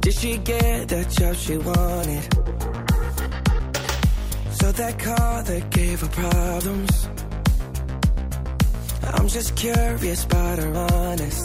Did 0.00 0.14
she 0.14 0.38
get 0.38 0.88
that 0.88 1.10
job 1.10 1.36
she 1.36 1.58
wanted? 1.58 2.24
So 4.58 4.72
that 4.72 4.98
car 4.98 5.42
that 5.42 5.70
gave 5.70 6.00
her 6.00 6.08
problems. 6.08 7.08
I'm 9.12 9.28
just 9.28 9.56
curious 9.56 10.24
but 10.24 10.58
her 10.58 10.74
honest. 10.74 11.44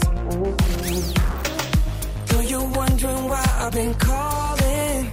Do 2.28 2.42
you're 2.44 2.70
wondering 2.80 3.24
why 3.28 3.44
I've 3.58 3.72
been 3.72 3.94
calling. 3.94 5.12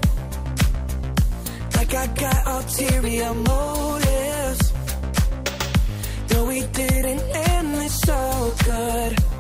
Like 1.76 1.94
I 1.94 2.08
got 2.24 2.48
ulterior 2.48 3.34
motives. 3.34 4.74
Though 6.28 6.46
we 6.46 6.62
didn't 6.62 7.24
end 7.50 7.74
this 7.76 8.00
so 8.00 8.54
good. 8.64 9.35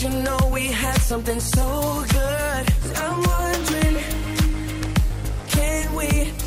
You 0.00 0.10
know 0.10 0.38
we 0.52 0.68
had 0.68 0.96
something 1.00 1.40
so 1.40 2.04
good? 2.08 2.64
I'm 2.98 3.20
wondering, 3.20 3.96
can 5.48 5.92
we? 5.96 6.37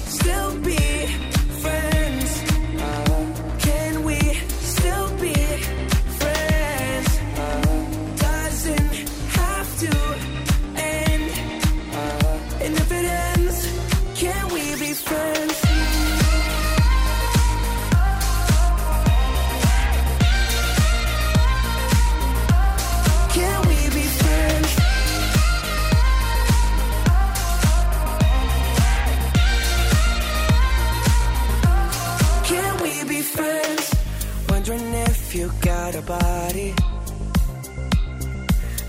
body 36.12 36.74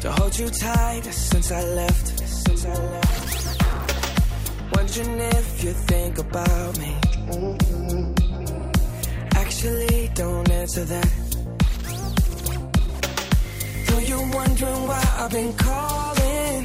to 0.00 0.10
hold 0.16 0.32
you 0.40 0.48
tight 0.48 1.04
since 1.04 1.52
I 1.52 1.62
left. 1.80 2.06
Since 2.42 2.62
I 2.66 2.76
left, 2.94 3.46
wondering 4.74 5.20
if 5.38 5.64
you 5.64 5.72
think 5.90 6.18
about 6.18 6.72
me. 6.82 6.92
Actually, 9.42 10.10
don't 10.14 10.50
answer 10.50 10.84
that. 10.94 11.10
Though 13.86 14.02
you're 14.10 14.28
wondering 14.38 14.82
why 14.90 15.04
I've 15.20 15.32
been 15.38 15.52
calling, 15.66 16.60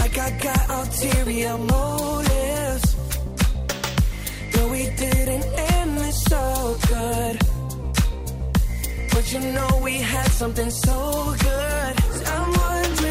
like 0.00 0.16
I 0.26 0.30
got 0.46 0.62
ulterior 0.78 1.58
motives. 1.58 2.03
you 9.34 9.52
know 9.52 9.80
we 9.82 9.94
had 9.94 10.28
something 10.28 10.70
so 10.70 11.34
good? 11.40 12.00
Someone 12.24 13.03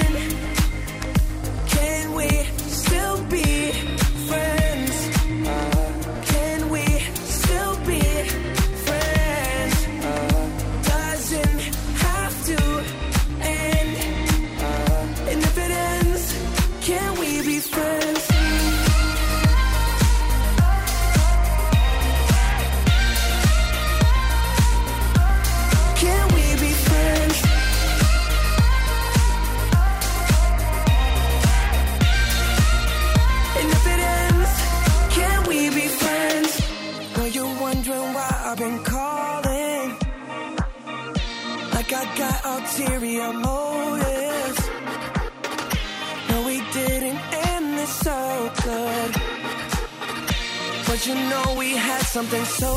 You 51.14 51.20
know 51.30 51.48
we 51.64 51.70
had 51.88 52.04
something 52.16 52.46
so 52.62 52.74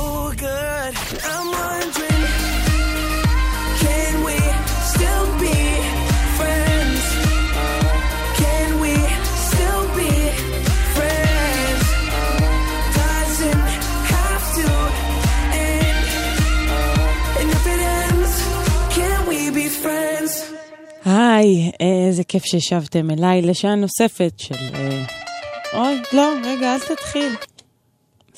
good. 0.46 0.92
I'm 1.32 1.46
wondering, 1.60 2.24
can 3.82 4.12
we 4.28 4.36
still 4.92 5.26
be 5.44 5.58
friends? 6.38 7.02
Can 8.42 8.68
we 8.82 8.94
still 9.48 9.84
be 10.00 10.12
friends? 10.96 11.84
Doesn't 13.00 13.64
have 14.14 14.44
to 14.58 14.68
end. 15.72 16.04
And 17.40 17.48
if 17.56 17.64
it 17.74 17.80
ends, 18.00 18.32
can 18.96 19.18
we 19.30 19.40
be 19.58 19.66
friends? 19.82 20.32
היי, 21.04 21.70
איזה 21.80 22.24
כיף 22.24 22.44
שהשבתם 22.44 23.10
אליי 23.10 23.42
לשעה 23.42 23.74
נוספת 23.74 24.32
של... 24.36 24.54
אה, 24.74 25.04
אוי, 25.72 26.02
לא, 26.12 26.32
רגע, 26.44 26.74
אל 26.74 26.80
תתחיל. 26.80 27.32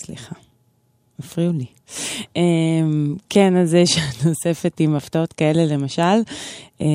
סליחה, 0.08 0.34
הפריעו 1.18 1.52
לי. 1.52 1.66
אמ, 2.36 3.16
כן, 3.30 3.56
אז 3.56 3.76
שעה 3.84 4.10
נוספת 4.28 4.80
עם 4.80 4.94
הפתעות 4.94 5.32
כאלה, 5.32 5.66
למשל. 5.66 6.22
אה, 6.80 6.86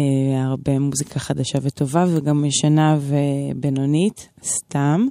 הרבה 0.43 0.79
מוזיקה 0.79 1.19
חדשה 1.19 1.59
וטובה, 1.61 2.05
וגם 2.09 2.45
ישנה 2.45 2.97
ובינונית, 2.99 4.29
סתם. 4.43 5.07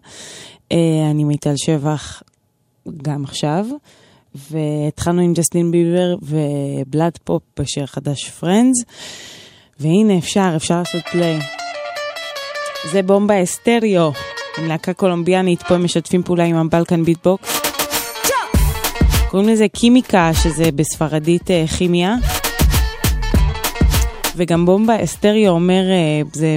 אה, 0.73 1.11
אני 1.11 1.25
מיטל 1.25 1.55
שבח 1.57 2.23
גם 3.03 3.25
עכשיו. 3.25 3.67
והתחלנו 4.35 5.21
עם 5.23 5.33
ג'סטין 5.33 5.71
ביבר 5.71 6.17
ו 6.23 7.19
BloodPop 7.25 7.43
בשיר 7.59 7.85
החדש 7.85 8.31
Friends. 8.31 8.85
והנה 9.81 10.19
אפשר, 10.19 10.53
אפשר 10.57 10.79
לעשות 10.79 11.03
play. 11.13 11.39
זה 12.93 13.03
בומבה 13.03 13.43
אסטריאו, 13.43 14.13
עם 14.59 14.69
להקה 14.69 14.93
קולומביאנית, 14.93 15.63
פה 15.63 15.75
הם 15.75 15.85
משתפים 15.85 16.23
פעולה 16.23 16.45
עם 16.45 16.57
הבלקן 16.57 17.05
ביטבוקס. 17.05 17.62
קוראים 19.33 19.49
לזה 19.49 19.67
קימיקה, 19.69 20.31
שזה 20.35 20.73
בספרדית 20.75 21.51
אה, 21.51 21.65
כימיה. 21.79 22.15
וגם 24.37 24.67
בומבה 24.67 25.05
אסטריאו 25.05 25.53
אומר, 25.53 25.83
אה, 25.91 26.23
זה 26.33 26.57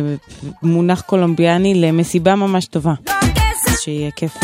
מונח 0.63 1.01
קולומביאני 1.01 1.76
למסיבה 1.76 2.36
ממש 2.36 2.65
טובה. 2.65 2.93
אז 3.67 3.80
שיהיה 3.80 4.11
כיף. 4.11 4.38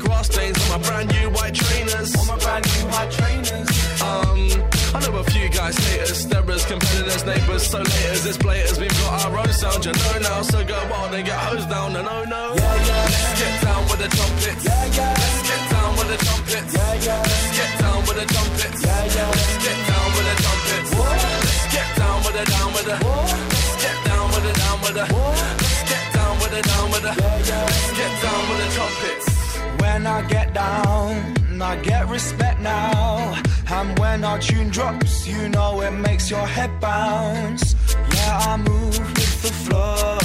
Grass 0.00 0.26
stains 0.26 0.58
on 0.64 0.80
my 0.80 0.88
brand 0.88 1.08
new 1.10 1.30
white 1.30 1.54
trainers. 1.54 2.16
On 2.16 2.26
my 2.26 2.38
brand 2.38 2.64
new 2.64 2.86
white 2.90 3.10
trainers. 3.10 3.68
Um, 4.02 4.70
I 4.92 4.98
know 5.06 5.18
a 5.18 5.24
few 5.24 5.48
guys 5.48 5.76
haters, 5.76 6.26
us, 6.26 6.66
competitors, 6.66 7.24
neighbours, 7.24 7.66
so 7.66 7.82
laters, 7.82 8.26
it's 8.26 8.38
blaters, 8.38 8.80
we've 8.80 8.90
got 9.02 9.26
our 9.26 9.38
own 9.38 9.52
sound, 9.52 9.84
you 9.84 9.92
know 9.92 10.18
now, 10.20 10.42
so 10.42 10.64
go 10.64 10.74
wild 10.90 11.14
and 11.14 11.24
get 11.24 11.38
hosed 11.38 11.68
down, 11.68 11.94
and 11.94 12.08
oh 12.08 12.19
I 30.20 30.22
get 30.28 30.52
down, 30.52 31.62
I 31.62 31.76
get 31.76 32.06
respect 32.10 32.60
now. 32.60 33.40
And 33.68 33.98
when 33.98 34.22
our 34.22 34.38
tune 34.38 34.68
drops, 34.68 35.26
you 35.26 35.48
know 35.48 35.80
it 35.80 35.92
makes 35.92 36.30
your 36.30 36.46
head 36.46 36.78
bounce. 36.78 37.74
Yeah, 38.14 38.52
I 38.52 38.56
move 38.58 38.98
with 38.98 39.42
the 39.44 39.52
flow. 39.64 40.18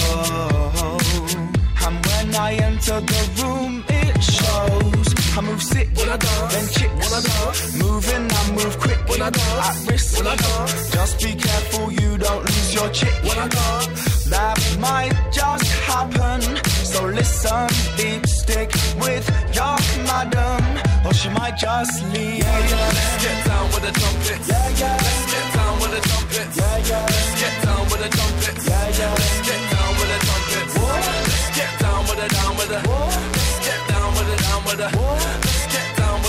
And 1.86 2.06
when 2.08 2.36
I 2.36 2.56
enter 2.56 3.00
the 3.00 3.22
room, 3.41 3.86
it 3.88 4.22
shows. 4.22 5.08
I 5.38 5.41
move 5.41 5.64
sick 5.64 5.88
when 5.96 6.10
I 6.10 6.18
dance. 6.18 6.54
Then 6.54 6.68
chick 6.76 6.91
when 7.02 7.14
I 7.14 7.22
dance. 7.22 7.82
Moving, 7.82 8.28
I 8.39 8.52
move 8.52 8.78
quick 8.78 9.00
when 9.08 9.22
I 9.22 9.30
dance. 9.30 9.86
At 9.86 9.91
risk 9.91 10.18
when 10.18 10.28
I 10.28 10.36
dance. 10.36 10.91
Just 10.91 11.24
be 11.24 11.36
careful 11.36 11.89
you 11.93 12.18
don't 12.18 12.43
lose 12.43 12.74
your 12.76 12.89
chick 12.89 13.16
when 13.24 13.39
I 13.39 13.48
dance. 13.48 14.14
That 14.30 14.57
might 14.80 15.13
just 15.32 15.69
happen. 15.86 16.41
So 16.65 17.05
listen, 17.05 17.67
deep 17.95 18.26
stick 18.26 18.71
with 18.97 19.26
your 19.53 19.78
madam. 20.09 20.63
Or 21.05 21.13
she 21.13 21.30
might 21.30 21.57
just 21.57 22.03
leave. 22.13 22.39
Yeah, 22.39 22.59
yeah. 22.69 22.89
Let's 22.89 23.23
get 23.23 23.45
down 23.45 23.65
with 23.69 23.84
the 23.86 23.93
trumpets. 23.99 24.47
Yeah, 24.49 24.69
yeah. 24.82 24.97
Let's 24.97 25.26
get 25.32 25.53
down 25.53 25.73
with 25.80 25.91
the 25.93 26.01
trumpets. 26.09 26.57
Yeah, 26.57 26.78
yeah. 26.89 27.05
Let's 27.05 27.41
get 27.41 27.55
down 27.63 27.84
with 27.86 28.01
the 28.01 28.09
trumpets. 28.09 28.67
Yeah, 28.67 28.97
yeah. 28.97 29.13
Let's 29.13 29.41
get 29.45 29.61
down 29.71 29.91
with 29.93 30.09
the 30.09 30.19
trumpets. 30.26 30.73
Let's 30.73 31.49
get 31.53 31.71
down 31.80 32.01
with 32.09 32.17
the 32.17 32.28
down 32.34 32.51
with 32.57 32.69
the. 32.73 32.80
Let's 32.82 33.59
get 33.61 33.82
down 33.88 34.09
with 34.17 34.28
the 34.30 34.38
down 34.41 34.61
with 34.65 34.78
the. 34.82 34.89
Let's 34.89 35.74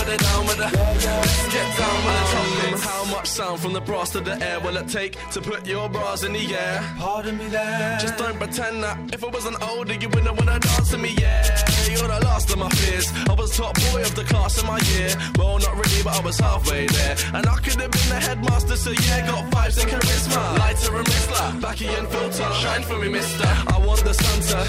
get 0.07 0.19
down 0.19 0.45
with 0.45 0.57
the 0.57 0.63
down 0.63 0.93
with 0.93 1.03
the. 1.03 1.09
Let's 1.09 1.53
get 1.53 1.77
down 1.77 1.97
with 2.05 2.15
the 2.17 2.25
trumpets. 2.31 2.83
How 2.83 3.03
much 3.05 3.27
sound 3.27 3.59
from 3.59 3.73
the 3.73 3.81
brass 3.81 4.09
to 4.11 4.19
the 4.19 4.35
air 4.41 4.59
will 4.59 4.77
it 4.77 4.87
take 4.87 5.13
to 5.31 5.41
put 5.41 5.65
your 5.65 5.89
bras 5.89 6.23
in 6.23 6.33
the 6.33 6.55
air? 6.55 6.79
Pardon 6.97 7.37
me 7.37 7.47
there. 7.47 7.97
Just 7.99 8.17
don't 8.17 8.37
pretend 8.37 8.83
that 8.83 9.13
if 9.13 9.23
I 9.23 9.27
wasn't 9.27 9.61
older, 9.61 9.93
you 9.93 10.09
wouldn't 10.09 10.35
wanna 10.37 10.59
dance 10.59 10.91
to 10.91 10.97
me, 10.97 11.15
yeah. 11.19 11.43
You're 11.89 12.07
the 12.07 12.25
last 12.25 12.51
of 12.51 12.57
my 12.57 12.69
fears. 12.69 13.11
I 13.29 13.33
was 13.33 13.55
top 13.57 13.75
boy 13.91 14.01
of 14.01 14.15
the 14.15 14.23
class 14.23 14.61
in 14.61 14.67
my 14.67 14.79
year. 14.93 15.09
Well, 15.37 15.57
not 15.59 15.75
really, 15.75 16.03
but 16.03 16.15
I 16.15 16.21
was 16.21 16.39
halfway 16.39 16.87
there. 16.87 17.15
And 17.33 17.45
I 17.47 17.55
could 17.57 17.79
have 17.81 17.91
been 17.91 18.09
the 18.09 18.19
headmaster, 18.27 18.75
so 18.75 18.91
yeah, 18.91 19.27
got 19.27 19.51
vibes 19.51 19.81
and 19.81 19.89
charisma. 19.91 20.59
Lighter 20.59 20.95
and 20.95 21.07
Mistler, 21.07 21.61
backy 21.61 21.87
and 21.87 22.07
filter. 22.07 22.49
Shine 22.61 22.83
for 22.83 22.97
me, 22.97 23.09
mister. 23.09 23.47
I 23.47 23.77
want 23.85 24.03
the 24.03 24.13
Santa. 24.13 24.59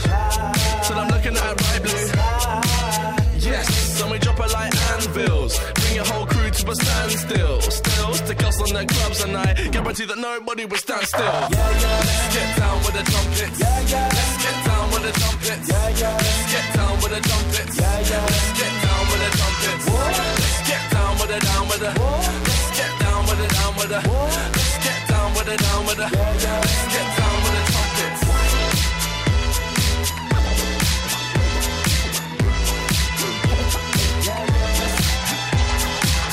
Till 0.85 0.99
I'm 0.99 1.09
looking 1.09 1.37
at 1.37 1.57
bright 1.57 1.83
blue. 1.83 3.18
Yes, 3.39 4.03
and 4.03 4.11
we 4.11 4.19
drop 4.19 4.41
it 4.41 4.53
like 4.53 4.75
anvils. 4.93 5.59
Bring 5.75 5.95
your 5.95 6.05
whole 6.05 6.27
crew 6.27 6.51
to 6.51 6.71
a 6.71 6.75
standstill. 6.75 7.61
Still, 7.61 8.15
stick 8.15 8.43
us 8.43 8.61
on 8.61 8.75
the 8.75 8.85
clubs 8.85 9.23
and 9.23 9.37
I 9.37 9.55
guarantee 9.71 10.07
that 10.07 10.19
nobody 10.19 10.65
will 10.65 10.77
stand 10.77 11.07
still. 11.07 11.23
Yeah, 11.23 11.49
yeah. 11.49 12.03
Let's 12.03 12.35
get 12.35 12.57
down 12.59 12.79
with 12.83 12.95
the 12.99 13.05
trumpets. 13.07 13.61
Let's 13.61 14.43
get 14.43 14.57
down 14.67 14.85
with 14.91 15.03
the 15.07 15.13
trumpets. 15.21 15.69
Let's 15.71 16.53
get 16.53 16.67
down 16.75 16.95
with 16.99 17.13
the 17.15 17.21
trumpets. 17.29 17.75
Let's 17.79 18.11
get 18.59 18.73
down 18.83 19.05
with 19.07 19.21
the 19.23 19.31
trumpets. 19.39 19.85
Let's 19.87 20.61
get 20.67 20.83
down 20.91 21.13
with 21.19 21.31
the 21.31 21.39
down 21.39 21.65
with 21.71 21.79
the. 21.79 21.91
Let's 21.95 22.71
get 22.75 22.93
down 22.99 23.21
with 23.23 23.39
the 23.39 23.49
down 23.55 23.73
with 23.79 23.91
the. 23.95 24.01
Let's 24.03 24.77
get 24.83 25.01
down 25.09 25.29
with 25.35 25.47
the 25.47 25.57
down 25.63 25.87
with 25.87 25.99
the. 26.03 26.09
Let's 26.11 26.87
get 26.91 27.09
down 27.17 27.38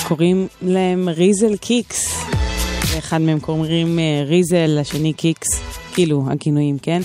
קוראים 0.07 0.47
להם 0.61 1.09
ריזל 1.09 1.57
קיקס. 1.57 2.25
אחד 2.97 3.21
מהם 3.21 3.39
קוראים 3.39 3.99
אה, 3.99 4.23
ריזל, 4.25 4.77
השני 4.81 5.13
קיקס, 5.13 5.47
כאילו 5.93 6.23
הכינויים, 6.31 6.77
כן? 6.77 7.01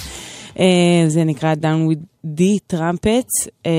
אה, 0.59 1.05
זה 1.07 1.25
נקרא 1.25 1.55
Down 1.55 1.93
with 1.93 2.29
the 2.39 2.41
Trumpets. 2.73 3.49
אה, 3.67 3.73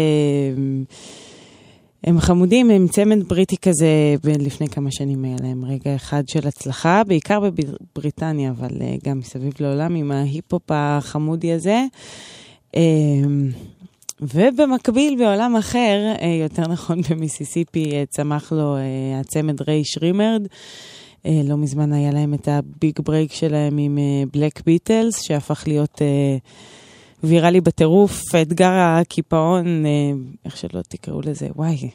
הם 2.04 2.20
חמודים, 2.20 2.70
הם 2.70 2.88
צמד 2.88 3.24
בריטי 3.28 3.58
כזה, 3.58 4.16
לפני 4.24 4.68
כמה 4.68 4.92
שנים 4.92 5.24
היה 5.24 5.36
להם 5.44 5.66
רגע 5.66 5.96
אחד 5.96 6.24
של 6.28 6.48
הצלחה, 6.48 7.02
בעיקר 7.08 7.40
בבריטניה, 7.40 8.52
אבל 8.52 8.70
גם 9.06 9.20
מסביב 9.20 9.54
לעולם 9.60 9.96
עם 9.96 10.12
ההיפ-הופ 10.12 10.64
החמודי 10.70 11.52
הזה. 11.54 11.86
ובמקביל 14.22 15.16
בעולם 15.20 15.56
אחר, 15.56 16.14
אה, 16.22 16.28
יותר 16.28 16.62
נכון 16.62 17.02
במיסיסיפי, 17.10 17.92
אה, 17.92 18.04
צמח 18.10 18.52
לו 18.52 18.76
אה, 18.78 19.20
הצמד 19.20 19.62
Rae 19.62 19.82
Sremmurd. 19.86 20.48
לא 21.26 21.58
מזמן 21.58 21.94
היה 21.94 22.12
להם 22.12 22.34
את 22.34 22.48
ה 22.48 22.61
big 22.61 23.00
break 23.04 23.34
שלהם 23.34 23.78
עם 23.78 23.98
Black 24.34 24.62
Beatles, 24.66 25.22
שהפך 25.22 25.64
להיות 25.68 26.02
ויראלי 27.24 27.62
בטירוף, 27.62 28.36
אתגר 28.42 28.72
הקיפאון, 28.72 29.84
איך 30.46 30.58
שלא 30.58 30.82
תקראו 30.82 31.22
לזה, 31.22 31.48
וואי, 31.56 31.90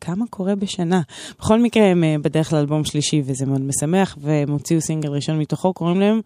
כמה 0.00 0.24
קורה 0.30 0.54
בשנה. 0.54 1.00
בכל 1.38 1.60
מקרה, 1.60 1.84
הם 1.84 2.04
בדרך 2.22 2.52
לאלבום 2.52 2.84
שלישי 2.84 3.22
וזה 3.24 3.46
מאוד 3.46 3.60
משמח, 3.60 4.18
והם 4.20 4.50
הוציאו 4.50 4.80
סינגל 4.80 5.08
ראשון 5.08 5.38
מתוכו, 5.38 5.72
קוראים 5.72 6.00
להם, 6.00 6.20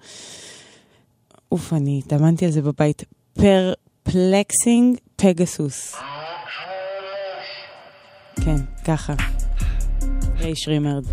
אוף, 1.52 1.72
אני 1.72 2.00
התאמנתי 2.04 2.44
על 2.44 2.50
זה 2.50 2.62
בבית, 2.62 3.04
Perplexing 3.32 4.96
Pegasus. 5.22 5.96
כן, 8.44 8.56
ככה. 8.84 9.14
Rae 10.38 10.56
Sremmurd. 10.56 11.04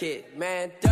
kid, 0.00 0.24
man. 0.34 0.89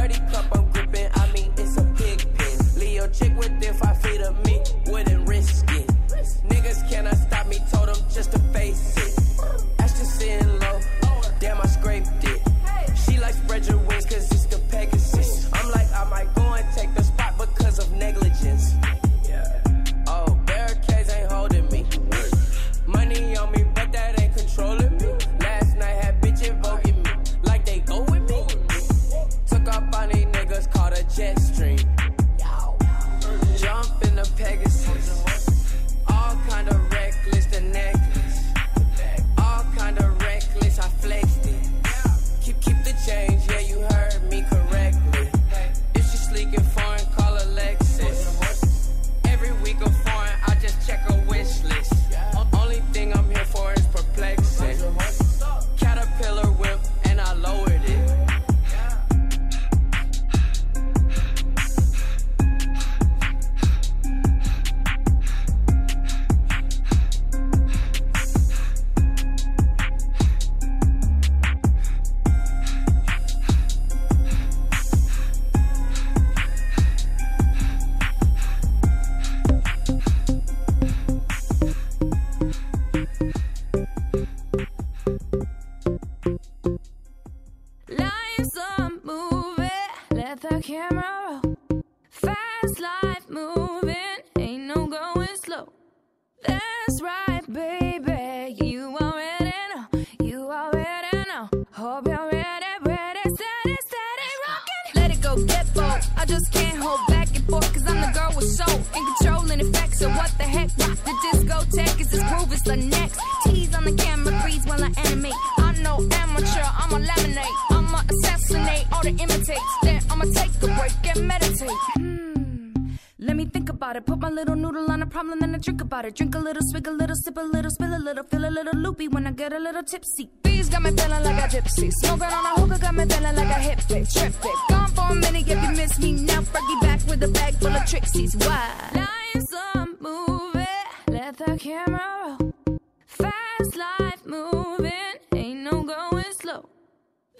The 119.10 119.22
imitates. 119.22 119.74
Then 119.82 120.00
I'ma 120.10 120.24
take 120.34 120.54
a 120.62 120.66
break 120.78 121.16
and 121.16 121.26
meditate. 121.26 121.70
Hmm. 121.96 122.96
Let 123.18 123.36
me 123.36 123.46
think 123.46 123.68
about 123.68 123.96
it. 123.96 124.06
Put 124.06 124.20
my 124.20 124.28
little 124.28 124.54
noodle 124.54 124.90
on 124.90 125.02
a 125.02 125.06
problem, 125.06 125.40
then 125.40 125.54
I 125.54 125.58
drink 125.58 125.80
about 125.80 126.04
it. 126.04 126.14
Drink 126.14 126.34
a 126.34 126.38
little, 126.38 126.62
swig 126.70 126.86
a 126.86 126.90
little, 126.90 127.16
sip 127.16 127.36
a 127.36 127.40
little, 127.40 127.70
spill 127.70 127.94
a 127.94 127.98
little, 127.98 128.24
feel 128.24 128.44
a 128.44 128.50
little 128.50 128.74
loopy 128.74 129.08
when 129.08 129.26
I 129.26 129.32
get 129.32 129.52
a 129.52 129.58
little 129.58 129.82
tipsy. 129.82 130.30
Bees 130.42 130.68
got 130.68 130.82
me 130.82 130.90
feeling 130.90 131.24
like 131.24 131.44
a 131.44 131.56
gypsy. 131.56 131.90
Smoking 132.00 132.34
on 132.38 132.46
a 132.46 132.60
hookah 132.60 132.78
got 132.80 132.94
me 132.94 133.04
feeling 133.06 133.36
like 133.36 133.56
a 133.56 133.60
hippie. 133.68 134.04
Trippy. 134.14 134.68
Gone 134.68 134.90
for 134.90 135.12
a 135.12 135.14
minute 135.14 135.48
if 135.48 135.62
you 135.62 135.70
miss 135.70 135.98
me 135.98 136.12
now. 136.12 136.40
Fergie 136.42 136.80
back 136.80 137.00
with 137.06 137.22
a 137.22 137.28
bag 137.28 137.54
full 137.54 137.68
of 137.68 137.82
tricksies. 137.82 138.32
Why? 138.46 138.90
Lines 138.94 139.54
on 139.74 139.96
movie. 140.00 140.66
Let 141.08 141.36
the 141.38 141.58
camera 141.58 142.36
roll. 142.40 142.78
Fast 143.06 143.76
life 143.76 144.24
moving. 144.24 145.14
Ain't 145.34 145.60
no 145.60 145.82
going 145.82 146.32
slow. 146.40 146.68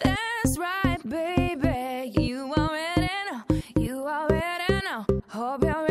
That's 0.02 0.58
right, 0.58 0.98
baby. 1.08 2.12
You 2.20 2.52
already 2.56 3.08
know. 3.30 3.60
You 3.78 4.06
already 4.06 4.74
know. 4.84 5.06
Hope 5.28 5.64
you're 5.64 5.87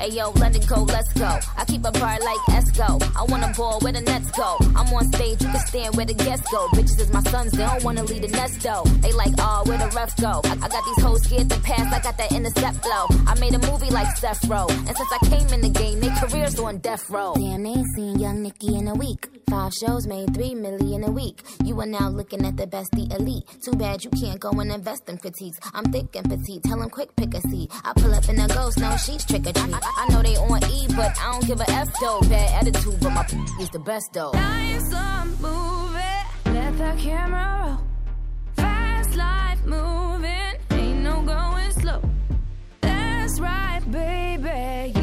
hey 0.00 0.10
yo, 0.10 0.30
let 0.32 0.56
it 0.56 0.66
go, 0.66 0.82
let's 0.82 1.12
go. 1.12 1.38
I 1.56 1.64
keep 1.66 1.84
a 1.84 1.92
bar 1.92 2.18
like 2.18 2.42
Esco. 2.58 2.90
I 3.16 3.22
wanna 3.24 3.52
ball 3.56 3.78
where 3.80 3.92
the 3.92 4.00
nets 4.00 4.30
go. 4.32 4.56
I'm 4.74 4.92
on 4.94 5.12
stage, 5.12 5.40
you 5.42 5.48
can 5.48 5.60
stand 5.66 5.96
where 5.96 6.06
the 6.06 6.14
guests 6.14 6.50
go. 6.50 6.68
Bitches 6.68 6.98
is 7.00 7.12
my 7.12 7.22
sons, 7.24 7.52
they 7.52 7.64
don't 7.64 7.84
wanna 7.84 8.02
leave 8.04 8.22
the 8.22 8.28
nest 8.28 8.60
though. 8.60 8.84
They 9.02 9.12
like, 9.12 9.34
oh, 9.38 9.62
where 9.66 9.78
the 9.78 9.88
ref 9.94 10.16
go? 10.16 10.40
I, 10.44 10.52
I 10.62 10.68
got 10.68 10.84
these 10.84 11.04
hoes 11.04 11.22
scared 11.24 11.50
to 11.50 11.60
pass, 11.60 11.92
I 11.92 12.00
got 12.00 12.16
that 12.16 12.32
intercept 12.32 12.82
flow. 12.82 13.06
I 13.26 13.38
made 13.38 13.54
a 13.54 13.58
movie 13.70 13.90
like 13.90 14.16
Seth 14.16 14.44
Row, 14.46 14.66
and 14.68 14.96
since 14.96 15.12
I 15.12 15.18
came 15.26 15.48
in 15.48 15.60
the 15.60 15.70
game, 15.70 16.00
their 16.00 16.14
careers 16.16 16.58
on 16.58 16.78
death 16.78 17.08
row. 17.10 17.34
Damn, 17.34 17.62
they 17.62 17.70
ain't 17.70 17.86
seen 17.94 18.18
Young 18.18 18.42
Nicky 18.42 18.76
in 18.76 18.88
a 18.88 18.94
week. 18.94 19.28
Five 19.50 19.72
shows 19.74 20.06
made 20.06 20.32
three 20.34 20.54
million 20.54 21.04
a 21.04 21.10
week. 21.10 21.42
You 21.64 21.78
are 21.80 21.86
now 21.86 22.08
looking 22.08 22.46
at 22.46 22.56
the 22.56 22.66
best, 22.66 22.92
the 22.92 23.08
elite. 23.16 23.44
Too 23.64 23.72
bad 23.72 24.04
you 24.04 24.10
can't 24.10 24.38
go 24.38 24.50
and 24.50 24.70
invest 24.70 25.08
in 25.08 25.18
critiques. 25.18 25.58
I'm 25.74 25.84
thick 25.92 26.14
and 26.14 26.28
petite, 26.30 26.62
tell 26.62 26.80
'em 26.80 26.88
quick 26.88 27.14
pick 27.16 27.34
a 27.34 27.40
seat. 27.48 27.70
I 27.84 27.92
pull 27.94 28.14
up 28.14 28.28
in 28.28 28.38
a 28.38 28.46
ghost, 28.48 28.78
no 28.78 28.96
she's 28.96 29.24
trick 29.24 29.46
or 29.46 29.52
treat. 29.52 29.74
I, 29.74 29.80
I 29.98 29.99
know 30.08 30.22
they 30.22 30.36
on 30.36 30.64
E, 30.70 30.86
but 30.96 31.16
I 31.20 31.32
don't 31.32 31.46
give 31.46 31.60
a 31.60 31.70
F 31.70 31.88
though. 32.00 32.20
Bad 32.22 32.66
attitude, 32.66 32.98
but 33.00 33.10
my 33.10 33.24
is 33.60 33.70
the 33.70 33.78
best 33.78 34.12
though. 34.12 34.30
Lines 34.30 34.92
on 34.94 35.28
movie. 35.40 36.00
Let 36.46 36.78
the 36.78 36.94
camera 37.00 37.68
roll. 37.68 37.78
Fast 38.56 39.16
life 39.16 39.64
moving. 39.64 40.54
Ain't 40.70 41.00
no 41.00 41.22
going 41.22 41.72
slow. 41.72 42.02
That's 42.80 43.40
right, 43.40 43.80
baby. 43.90 44.99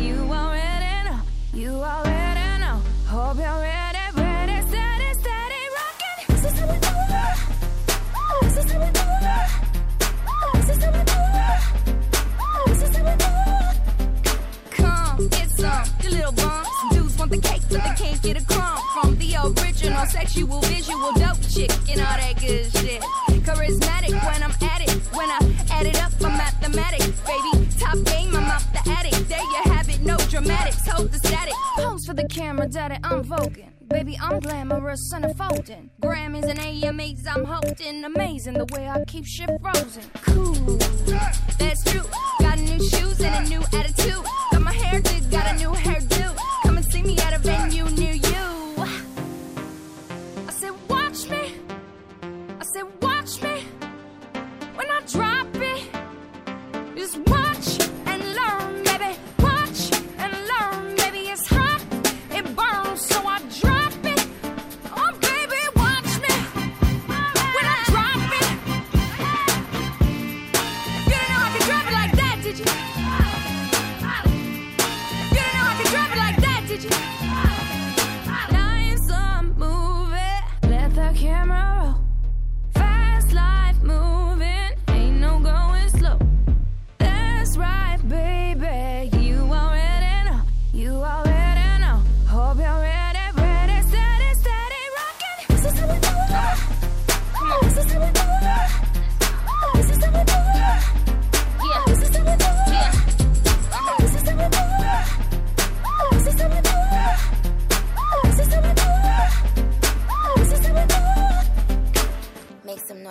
Little 16.37 16.49
bums. 16.49 16.67
Dudes 16.91 17.17
want 17.17 17.31
the 17.31 17.37
cake, 17.37 17.61
but 17.69 17.83
they 17.83 18.05
can't 18.05 18.21
get 18.21 18.41
a 18.41 18.45
crumb 18.45 18.79
from 18.93 19.17
the 19.17 19.35
original 19.35 20.05
sexual, 20.05 20.61
visual, 20.61 21.11
dope 21.13 21.41
chick 21.49 21.71
and 21.89 22.01
all 22.01 22.17
that 22.17 22.35
good 22.39 22.71
shit. 22.71 23.01
Charismatic 23.47 24.11
when 24.11 24.43
I'm 24.43 24.51
at 24.69 24.81
it. 24.81 24.91
When 25.13 25.29
I 25.29 25.39
add 25.71 25.85
it 25.85 26.01
up, 26.03 26.11
I'm 26.21 26.37
mathematics, 26.37 27.19
baby. 27.21 27.67
Top 27.79 27.97
game, 28.05 28.35
I'm 28.35 28.43
out 28.43 28.63
the 28.73 28.91
attic. 28.91 29.13
There 29.27 29.39
you 29.39 29.71
have 29.71 29.89
it, 29.89 30.01
no 30.01 30.17
dramatics. 30.29 30.87
Hold 30.89 31.11
the 31.11 31.19
static. 31.19 31.53
Pose 31.77 32.05
for 32.05 32.13
the 32.13 32.27
camera, 32.27 32.67
daddy, 32.67 32.97
I'm 33.03 33.23
voguing. 33.23 33.71
Baby, 33.87 34.17
I'm 34.21 34.41
glamorous 34.41 35.13
and 35.13 35.23
unfolding. 35.23 35.89
Grammys 36.01 36.43
and 36.43 36.59
AMAs, 36.59 37.25
I'm 37.25 37.45
holding. 37.45 38.03
Amazing 38.03 38.55
the 38.55 38.65
way 38.73 38.89
I 38.89 39.05
keep 39.05 39.25
shit 39.25 39.49
frozen. 39.61 40.03
Cool, 40.23 40.77
that's 41.57 41.83
true. 41.89 42.03
Got 42.41 42.59
new 42.59 42.79
shoes 42.89 43.21
and 43.21 43.45
a 43.45 43.49
new 43.49 43.61
attitude. 43.61 44.25
Got 44.51 44.61
my 44.61 44.73
hair 44.73 44.99
did, 44.99 45.31
got 45.31 45.53
a 45.53 45.57
new 45.57 45.69
hairdo. 45.69 46.16
Me 47.07 47.17
at 47.19 47.33
a 47.33 47.39
venue 47.39 47.85
near 47.91 48.15
you. 48.15 48.83
I 50.45 50.51
said, 50.51 50.73
watch 50.89 51.29
me. 51.29 51.53
I 52.59 52.63
said, 52.73 52.83
watch 53.01 53.16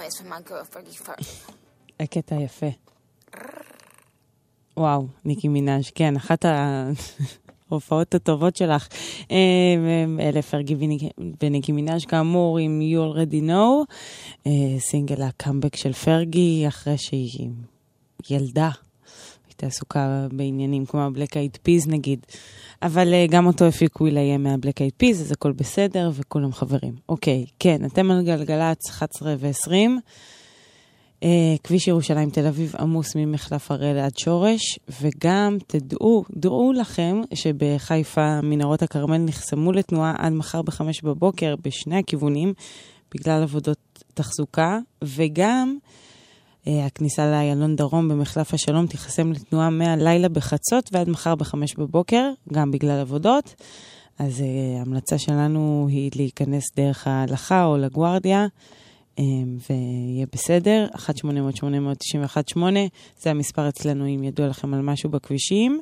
Noise 0.06 0.20
for 0.20 0.28
my 0.28 0.40
girl 0.50 0.64
Fergie 0.74 1.06
first. 1.08 1.52
הקטע 2.00 2.34
יפה. 2.40 2.66
וואו, 4.76 5.06
ניקי 5.24 5.48
מנאז', 5.48 5.90
כן, 5.94 6.16
אחת 6.16 6.44
ההופעות 7.70 8.14
הטובות 8.14 8.56
שלך. 8.56 8.88
אה, 9.30 9.36
אלה 10.20 10.42
פרגי 10.42 10.74
וניק- 10.74 11.12
וניקי 11.42 11.72
מנאז', 11.72 12.04
כאמור, 12.04 12.58
עם 12.58 12.80
You 12.80 13.16
Already 13.16 13.48
Know, 13.50 13.94
אה, 14.46 14.52
סינגל 14.78 15.22
הקאמבק 15.22 15.76
של 15.76 15.92
פרגי, 15.92 16.64
אחרי 16.68 16.98
שהיא 16.98 17.50
ילדה. 18.30 18.70
הייתה 19.48 19.66
עסוקה 19.66 20.26
בעניינים 20.32 20.86
כמו 20.86 21.00
הבלק 21.02 21.36
אייד 21.36 21.58
פיז 21.62 21.86
נגיד, 21.88 22.26
אבל 22.82 23.14
אה, 23.14 23.26
גם 23.30 23.46
אותו 23.46 23.64
הפיקו 23.64 24.06
איליה 24.06 24.38
מהבלק 24.38 24.80
אייד 24.80 24.92
פיז, 24.96 25.20
אז 25.20 25.32
הכל 25.32 25.52
בסדר 25.52 26.10
וכולם 26.14 26.52
חברים. 26.52 26.92
אוקיי, 27.08 27.46
כן, 27.58 27.84
אתם 27.84 28.10
על 28.10 28.22
גלגלצ 28.24 28.90
11 28.90 29.34
ו-20. 29.38 29.72
Uh, 31.20 31.26
כביש 31.64 31.88
ירושלים 31.88 32.30
תל 32.30 32.46
אביב 32.46 32.74
עמוס 32.78 33.16
ממחלף 33.16 33.70
הראל 33.70 33.98
עד 33.98 34.18
שורש, 34.18 34.78
וגם 35.00 35.56
תדעו, 35.66 36.24
דעו 36.30 36.72
לכם 36.72 37.20
שבחיפה 37.34 38.40
מנהרות 38.40 38.82
הכרמל 38.82 39.16
נחסמו 39.16 39.72
לתנועה 39.72 40.14
עד 40.18 40.32
מחר 40.32 40.62
בחמש 40.62 41.02
בבוקר 41.02 41.54
בשני 41.62 41.98
הכיוונים, 41.98 42.52
בגלל 43.14 43.42
עבודות 43.42 44.04
תחזוקה, 44.14 44.78
וגם 45.04 45.76
הכניסה 46.66 47.30
לאיילון 47.30 47.76
דרום 47.76 48.08
במחלף 48.08 48.54
השלום 48.54 48.86
תיחסם 48.86 49.32
לתנועה 49.32 49.70
מהלילה 49.70 50.28
בחצות 50.28 50.90
ועד 50.92 51.08
מחר 51.08 51.34
בחמש 51.34 51.74
בבוקר, 51.74 52.30
גם 52.52 52.70
בגלל 52.70 53.00
עבודות. 53.00 53.54
אז 54.18 54.40
uh, 54.40 54.78
ההמלצה 54.78 55.18
שלנו 55.18 55.86
היא 55.90 56.10
להיכנס 56.16 56.64
דרך 56.76 57.06
ההלכה 57.06 57.64
או 57.64 57.76
לגוארדיה. 57.76 58.46
אמ, 59.18 59.56
ויהיה 59.70 60.26
בסדר, 60.32 60.86
1-800-891-8, 62.54 62.58
זה 63.20 63.30
המספר 63.30 63.68
אצלנו 63.68 64.06
אם 64.06 64.24
ידוע 64.24 64.46
לכם 64.46 64.74
על 64.74 64.80
משהו 64.80 65.10
בכבישים. 65.10 65.80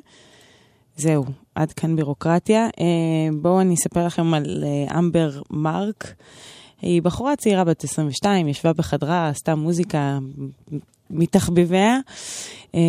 זהו, 0.97 1.23
עד 1.55 1.73
כאן 1.73 1.95
בירוקרטיה. 1.95 2.65
אה, 2.79 3.37
בואו 3.41 3.61
אני 3.61 3.73
אספר 3.73 4.05
לכם 4.05 4.33
על 4.33 4.63
אה, 4.63 4.99
אמבר 4.99 5.41
מרק. 5.49 6.13
היא 6.81 7.01
בחורה 7.01 7.35
צעירה 7.35 7.63
בת 7.63 7.83
22, 7.83 8.47
ישבה 8.47 8.73
בחדרה, 8.73 9.29
עשתה 9.29 9.55
מוזיקה 9.55 10.19
מתחביביה, 11.09 11.99
אה, 12.75 12.79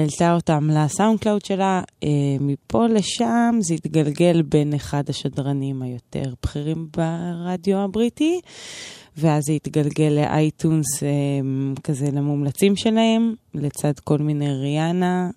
העלתה 0.00 0.34
אותם 0.34 0.70
ל 0.70 1.20
SoundCloud 1.20 1.44
שלה. 1.44 1.82
אה, 2.02 2.08
מפה 2.40 2.86
לשם 2.86 3.58
זה 3.60 3.74
התגלגל 3.74 4.42
בין 4.42 4.74
אחד 4.74 5.10
השדרנים 5.10 5.82
היותר 5.82 6.34
בכירים 6.42 6.88
ברדיו 6.96 7.78
הבריטי, 7.78 8.40
ואז 9.16 9.42
זה 9.46 9.52
התגלגל 9.52 10.12
ל 10.12 10.25
iTunes 10.25 11.02
אה, 11.02 11.08
כזה 11.84 12.10
למומלצים 12.12 12.76
שלהם, 12.76 13.34
לצד 13.54 13.98
כל 14.04 14.18
מיני 14.18 14.52
ריאנה, 14.52 15.30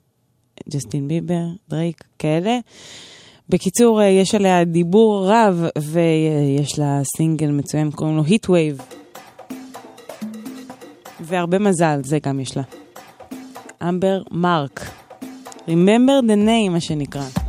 ג'סטין 0.69 1.07
ביבר, 1.07 1.45
דרייק, 1.69 2.03
כאלה. 2.19 2.59
בקיצור, 3.49 4.01
אה, 4.01 4.05
יש 4.05 4.35
עליה 4.35 4.63
דיבור 4.63 5.31
רב, 5.31 5.63
ויש 5.77 6.79
לה 6.79 7.01
סינגל 7.17 7.51
מצוין, 7.51 7.91
קוראים 7.91 8.17
לו 8.17 8.23
Heatwave. 8.23 8.77
והרבה 11.21 11.59
מזל, 11.59 11.99
זה 12.03 12.19
גם 12.19 12.39
יש 12.39 12.57
לה. 12.57 12.63
אמבר 13.89 14.21
מרק. 14.31 14.79
Remember 15.67 16.21
the 16.27 16.45
name, 16.47 16.71
מה 16.71 16.79
שנקרא. 16.79 17.48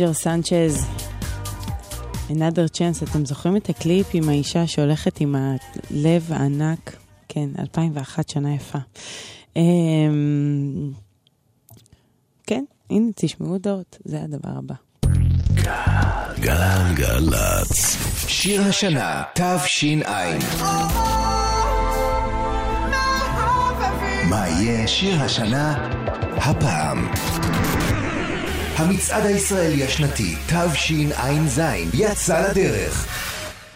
רוג'ר 0.00 0.12
סנצ'ז. 0.12 0.86
another 2.30 2.76
chance, 2.76 3.10
אתם 3.10 3.24
זוכרים 3.24 3.56
את 3.56 3.68
הקליפ 3.68 4.06
עם 4.12 4.28
האישה 4.28 4.66
שהולכת 4.66 5.20
עם 5.20 5.34
הלב 5.34 6.32
הענק? 6.32 6.96
כן, 7.28 7.48
2001, 7.58 8.28
שנה 8.28 8.54
יפה. 8.54 8.78
אמ, 9.56 10.90
כן, 12.46 12.64
הנה, 12.90 13.06
תשמעו 13.14 13.50
הודעות, 13.50 13.98
זה 14.04 14.22
הדבר 14.22 14.50
הבא. 14.58 14.74
גלגלצ. 16.40 17.96
שיר 18.28 18.62
השנה, 18.62 19.22
תש"ע. 19.34 20.38
מה 24.28 24.48
יהיה 24.48 24.86
שיר 24.88 25.22
השנה 25.22 25.90
הפעם? 26.36 27.08
המצעד 28.78 29.26
הישראלי 29.26 29.84
השנתי 29.84 30.36
תשע"ז 30.46 31.60
יצא 31.94 32.48
לדרך. 32.50 33.06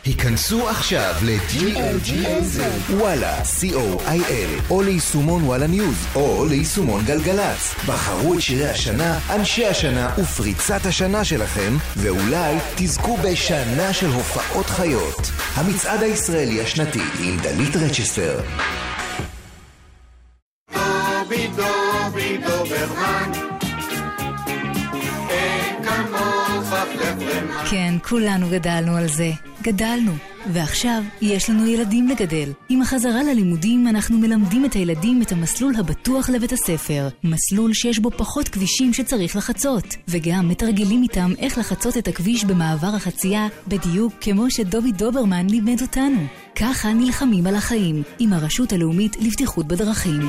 היכנסו 0.05 0.69
עכשיו 0.69 1.15
ל-GLGLZ, 1.23 2.93
וואלה, 2.93 3.43
co.il, 3.43 4.71
או 4.71 4.83
ליישומון 4.83 5.45
וואלה 5.45 5.67
ניוז, 5.67 6.07
או 6.15 6.45
ליישומון 6.49 7.05
גלגלצ. 7.05 7.75
בחרו 7.87 8.35
את 8.35 8.41
שירי 8.41 8.69
השנה, 8.69 9.19
אנשי 9.31 9.67
השנה 9.67 10.11
ופריצת 10.19 10.87
השנה 10.87 11.25
שלכם, 11.25 11.77
ואולי 11.97 12.57
תזכו 12.77 13.17
בשנה 13.17 13.93
של 13.93 14.09
הופעות 14.11 14.67
חיות. 14.67 15.31
המצעד 15.55 16.03
הישראלי 16.03 16.63
השנתי 16.63 17.03
עם 17.21 17.37
דלית 17.43 17.77
רצ'סטר. 17.77 18.41
כן, 27.71 27.95
כולנו 28.09 28.47
גדלנו 28.51 28.97
על 28.97 29.09
זה. 29.09 29.31
גדלנו. 29.63 30.13
ועכשיו 30.53 31.03
יש 31.21 31.51
לנו 31.51 31.67
ילדים 31.67 32.09
לגדל. 32.09 32.53
עם 32.69 32.83
החזרה 32.83 33.23
ללימודים 33.23 33.89
אנחנו 33.89 34.19
מלמדים 34.19 34.65
את 34.65 34.73
הילדים 34.73 35.23
את 35.23 35.33
המסלול 35.33 35.75
הבטוח 35.79 36.31
לבית 36.31 36.53
הספר. 36.53 37.09
מסלול 37.25 37.73
שיש 37.73 37.99
בו 37.99 38.11
פחות 38.11 38.49
כבישים 38.49 38.93
שצריך 38.93 39.37
לחצות. 39.37 39.97
וגם 40.09 40.49
מתרגלים 40.49 41.03
איתם 41.03 41.33
איך 41.39 41.59
לחצות 41.59 41.97
את 41.97 42.09
הכביש 42.09 42.45
במעבר 42.45 42.95
החצייה, 42.97 43.47
בדיוק 43.69 44.13
כמו 44.21 44.51
שדובי 44.51 44.93
דוברמן 44.93 45.47
לימד 45.47 45.83
אותנו. 45.83 46.27
ככה 46.57 46.93
נלחמים 46.93 47.47
על 47.47 47.55
החיים, 47.55 48.03
עם 48.19 48.33
הרשות 48.33 48.73
הלאומית 48.73 49.17
לבטיחות 49.21 49.67
בדרכים. 49.67 50.21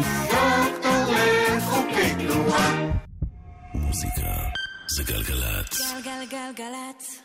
זה 4.93 5.03
גלגלצ. 5.05 5.81
גלגלגלגלצ. 6.05 7.21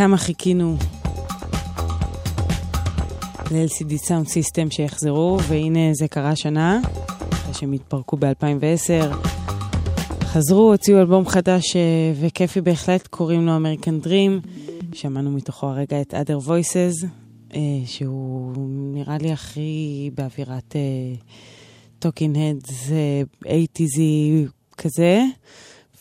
כמה 0.00 0.16
חיכינו 0.16 0.76
ל-LCD 3.50 4.06
Sound 4.06 4.28
System 4.28 4.70
שיחזרו, 4.70 5.38
והנה 5.48 5.94
זה 5.94 6.08
קרה 6.08 6.36
שנה, 6.36 6.80
אחרי 7.32 7.54
שהם 7.54 7.72
התפרקו 7.72 8.16
ב-2010. 8.16 9.14
חזרו, 10.22 10.70
הוציאו 10.70 10.98
אלבום 11.00 11.26
חדש 11.26 11.76
אה, 11.76 11.80
וכיפי 12.20 12.60
בהחלט, 12.60 13.06
קוראים 13.06 13.46
לו 13.46 13.52
American 13.56 14.06
Dream. 14.06 14.48
שמענו 14.92 15.30
מתוכו 15.30 15.66
הרגע 15.66 16.00
את 16.00 16.14
other 16.14 16.46
voices, 16.46 17.06
אה, 17.54 17.60
שהוא 17.86 18.52
נראה 18.94 19.18
לי 19.18 19.32
הכי 19.32 20.10
באווירת 20.14 20.76
Talking 21.98 22.36
Heads, 22.38 22.90
80's 23.44 24.00
כזה, 24.76 25.22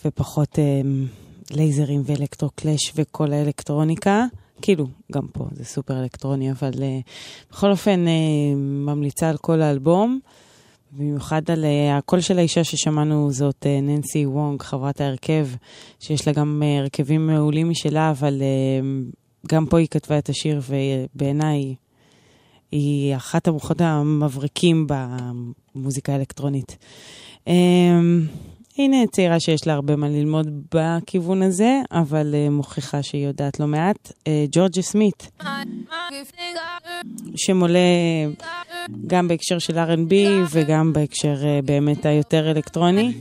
ופחות 0.05 0.59
אה, 0.59 0.81
לייזרים 1.51 2.01
ואלקטרו 2.05 2.49
קלאש 2.55 2.93
וכל 2.95 3.33
האלקטרוניקה. 3.33 4.25
כאילו, 4.61 4.87
גם 5.11 5.27
פה 5.33 5.45
זה 5.51 5.65
סופר 5.65 5.99
אלקטרוני, 5.99 6.51
אבל 6.51 6.71
uh, 6.73 6.77
בכל 7.51 7.71
אופן 7.71 8.05
uh, 8.05 8.55
ממליצה 8.57 9.29
על 9.29 9.37
כל 9.37 9.61
האלבום. 9.61 10.19
במיוחד 10.91 11.51
על 11.51 11.63
uh, 11.63 11.97
הקול 11.97 12.21
של 12.21 12.37
האישה 12.37 12.63
ששמענו 12.63 13.31
זאת 13.31 13.65
uh, 13.65 13.81
ננסי 13.81 14.25
וונג, 14.25 14.61
חברת 14.61 15.01
ההרכב, 15.01 15.47
שיש 15.99 16.27
לה 16.27 16.33
גם 16.33 16.61
uh, 16.63 16.81
הרכבים 16.81 17.27
מעולים 17.27 17.69
משלה, 17.69 18.09
אבל 18.09 18.41
uh, 18.41 19.15
גם 19.47 19.65
פה 19.65 19.77
היא 19.79 19.87
כתבה 19.87 20.17
את 20.17 20.29
השיר, 20.29 20.61
ובעיניי 20.69 21.75
היא 22.71 23.15
אחת 23.15 23.47
המוחות 23.47 23.81
המבריקים 23.81 24.87
במוזיקה 25.75 26.13
האלקטרונית. 26.13 26.77
Um, 27.45 27.49
הנה 28.79 29.07
צעירה 29.07 29.39
שיש 29.39 29.67
לה 29.67 29.73
הרבה 29.73 29.95
מה 29.95 30.09
ללמוד 30.09 30.47
בכיוון 30.73 31.41
הזה, 31.41 31.81
אבל 31.91 32.33
uh, 32.33 32.49
מוכיחה 32.51 33.03
שהיא 33.03 33.27
יודעת 33.27 33.59
לא 33.59 33.67
מעט. 33.67 34.11
Uh, 34.11 34.27
ג'ורג'ה 34.51 34.81
סמית, 34.81 35.31
שמולה 37.35 37.79
גם 39.07 39.27
בהקשר 39.27 39.59
של 39.59 39.77
R&B 39.77 40.13
וגם 40.51 40.93
בהקשר 40.93 41.35
uh, 41.41 41.65
באמת 41.65 42.05
היותר 42.05 42.51
אלקטרוני. 42.51 43.13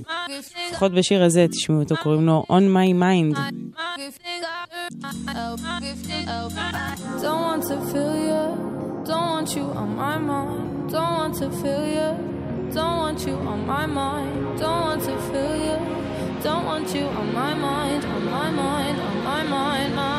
לפחות 0.70 0.92
בשיר 0.92 1.24
הזה, 1.24 1.46
תשמעו 1.50 1.80
אותו, 1.80 1.94
קוראים 2.02 2.26
לו 2.26 2.44
On 2.50 2.74
My 2.74 3.02
Mind. 3.02 3.38
Don't 7.22 7.40
want 7.46 7.62
to 7.70 7.76
feel 7.90 8.14
you, 8.28 8.44
don't 9.08 9.28
want 9.34 9.48
you 9.56 9.64
on 9.80 9.88
my 10.02 10.16
mind, 10.30 10.90
don't 10.92 11.14
want 11.18 11.34
to 11.40 11.46
feel 11.60 11.84
you. 11.96 12.10
Don't 12.72 12.98
want 12.98 13.26
you 13.26 13.34
on 13.34 13.66
my 13.66 13.86
mind. 13.86 14.58
Don't 14.58 14.80
want 14.82 15.02
to 15.04 15.16
feel 15.30 15.56
you. 15.56 16.42
Don't 16.42 16.66
want 16.66 16.94
you 16.94 17.06
on 17.06 17.32
my 17.32 17.54
mind. 17.54 18.04
On 18.04 18.24
my 18.26 18.50
mind. 18.50 19.00
On 19.00 19.24
my 19.24 19.42
mind. 19.42 19.96
Mind. 19.96 20.17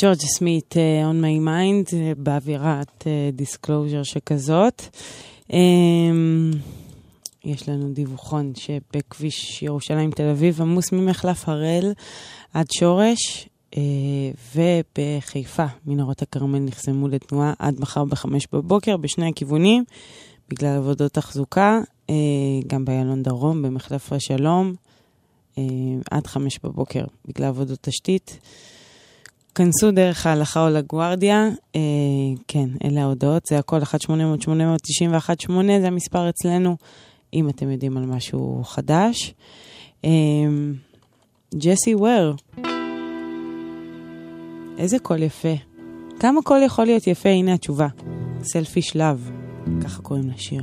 ג'ורג'ה 0.00 0.20
סמית, 0.20 0.74
uh, 0.76 1.10
On 1.10 1.22
My 1.22 1.46
Mind, 1.46 1.90
uh, 1.90 1.94
באווירת 2.16 3.06
Disclosure 3.32 4.02
שכזאת. 4.02 4.82
Um, 5.48 5.54
יש 7.44 7.68
לנו 7.68 7.92
דיווחון 7.92 8.52
שבכביש 8.54 9.62
ירושלים 9.62 10.10
תל 10.10 10.28
אביב 10.28 10.62
עמוס 10.62 10.92
ממחלף 10.92 11.48
הראל 11.48 11.92
עד 12.54 12.66
שורש, 12.70 13.48
ובחיפה 14.56 15.64
מנהרות 15.86 16.22
הכרמל 16.22 16.58
נחסמו 16.58 17.08
לתנועה 17.08 17.52
עד 17.58 17.80
מחר 17.80 18.04
בחמש 18.04 18.46
בבוקר 18.52 18.96
בשני 18.96 19.28
הכיוונים, 19.28 19.84
בגלל 20.48 20.76
עבודות 20.76 21.12
תחזוקה, 21.12 21.78
גם 22.66 22.84
באיילון 22.84 23.22
דרום, 23.22 23.62
במחלף 23.62 24.12
השלום, 24.12 24.74
עד 26.10 26.26
חמש 26.26 26.58
בבוקר 26.64 27.04
בגלל 27.28 27.48
עבודות 27.48 27.78
תשתית. 27.82 28.38
כנסו 29.58 29.90
דרך 29.90 30.26
ההלכה 30.26 30.64
או 30.64 30.70
לגוארדיה, 30.70 31.48
אה, 31.76 31.80
כן, 32.48 32.68
אלה 32.84 33.02
ההודעות, 33.02 33.46
זה 33.46 33.58
הכל 33.58 33.78
1-800-891-8, 33.82 35.50
זה 35.80 35.86
המספר 35.86 36.28
אצלנו, 36.28 36.76
אם 37.34 37.48
אתם 37.48 37.70
יודעים 37.70 37.96
על 37.96 38.06
משהו 38.06 38.62
חדש. 38.64 39.34
אה, 40.04 40.10
ג'סי 41.54 41.94
וור, 41.94 42.34
איזה 44.78 44.98
קול 44.98 45.22
יפה. 45.22 45.54
כמה 46.20 46.42
קול 46.42 46.62
יכול 46.62 46.84
להיות 46.84 47.06
יפה? 47.06 47.28
הנה 47.28 47.54
התשובה. 47.54 47.88
Selfish 48.42 48.96
Love, 48.96 49.30
ככה 49.84 50.02
קוראים 50.02 50.30
לשיר. 50.30 50.62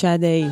שאדיי. 0.00 0.44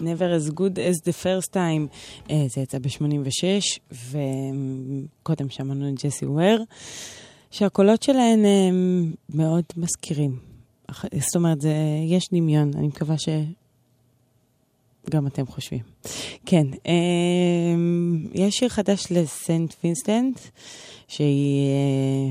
Never 0.00 0.30
as 0.36 0.50
good 0.50 0.78
as 0.78 0.96
the 1.08 1.12
first 1.24 1.52
time. 1.52 1.88
Uh, 2.26 2.32
זה 2.48 2.60
יצא 2.60 2.78
ב-86, 2.78 3.44
וקודם 3.92 5.50
שמענו 5.50 5.88
את 5.88 6.04
ג'סי 6.04 6.26
וור, 6.26 6.64
שהקולות 7.50 8.02
שלהן 8.02 8.44
הם 8.44 9.12
מאוד 9.34 9.64
מזכירים. 9.76 10.38
זאת 11.02 11.36
אומרת, 11.36 11.60
זה, 11.60 11.74
יש 12.08 12.24
דמיון, 12.32 12.70
אני 12.74 12.86
מקווה 12.86 13.16
שגם 15.08 15.26
אתם 15.26 15.46
חושבים. 15.46 15.82
כן, 16.46 16.66
um, 16.72 16.78
יש 18.34 18.54
שיר 18.54 18.68
חדש 18.68 19.06
ל 19.10 19.26
St. 19.26 19.74
Vincent, 19.84 20.40
שהיא, 21.12 21.68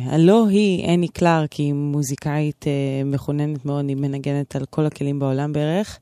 uh, 0.07 0.13
הלא 0.13 0.47
היא 0.47 0.93
אנני 0.93 1.07
קלארק, 1.07 1.53
היא 1.53 1.73
מוזיקאית 1.73 2.63
uh, 2.63 3.05
מחוננת 3.05 3.65
מאוד, 3.65 3.87
היא 3.87 3.95
מנגנת 3.95 4.55
על 4.55 4.65
כל 4.65 4.85
הכלים 4.85 5.19
בעולם 5.19 5.53
בערך. 5.53 5.99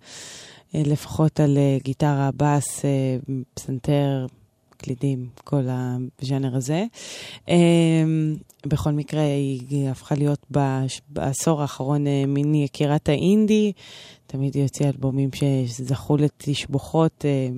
אה, 0.76 0.82
לפחות 0.86 1.40
על 1.40 1.58
אה, 1.58 1.78
גיטרה, 1.84 2.30
בס, 2.38 2.86
אה, 2.86 3.18
פסנתר, 3.54 4.26
קלידים, 4.78 5.28
כל 5.44 5.64
הז'אנר 5.70 6.56
הזה. 6.56 6.86
אה, 7.50 8.04
בכל 8.66 8.92
מקרה, 8.92 9.22
היא 9.22 9.90
הפכה 9.90 10.16
להיות 10.16 10.46
בעשור 11.10 11.62
האחרון 11.62 12.08
אה, 12.08 12.24
מין 12.28 12.56
יקירת 12.56 13.10
האינדי. 13.10 13.72
תמיד 14.28 14.56
היא 14.56 14.64
הוציאה 14.64 14.90
אלבומים 14.90 15.30
שזכו 15.66 16.18
לתשבוכות, 16.18 17.26
אה, 17.26 17.50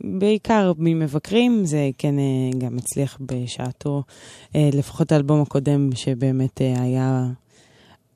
בעיקר 0.00 0.72
ממבקרים. 0.78 1.64
זה 1.64 1.90
כן 1.98 2.18
אה, 2.18 2.58
גם 2.58 2.78
הצליח 2.78 3.18
בשעתו, 3.20 4.02
אה, 4.56 4.70
לפחות 4.72 5.12
האלבום 5.12 5.42
הקודם 5.42 5.90
שבאמת 5.94 6.62
אה, 6.62 6.82
היה... 6.82 7.26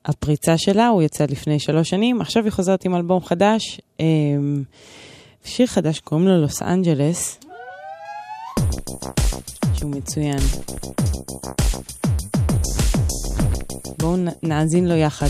הפריצה 0.08 0.58
שלה, 0.58 0.88
הוא 0.88 1.02
יצא 1.02 1.24
לפני 1.24 1.58
שלוש 1.58 1.88
שנים, 1.88 2.20
עכשיו 2.20 2.44
היא 2.44 2.52
חוזרת 2.52 2.84
עם 2.84 2.94
אלבום 2.94 3.20
חדש, 3.24 3.80
שיר 5.44 5.66
חדש 5.66 6.00
קוראים 6.00 6.28
לו 6.28 6.40
לוס 6.40 6.62
אנג'לס, 6.62 7.38
שהוא 9.74 9.90
מצוין. 9.90 10.38
בואו 13.98 14.16
נאזין 14.42 14.88
לו 14.88 14.94
יחד. 14.94 15.28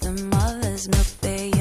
The 0.00 0.12
mothers 0.12 0.88
milk 0.88 1.06
their 1.20 1.57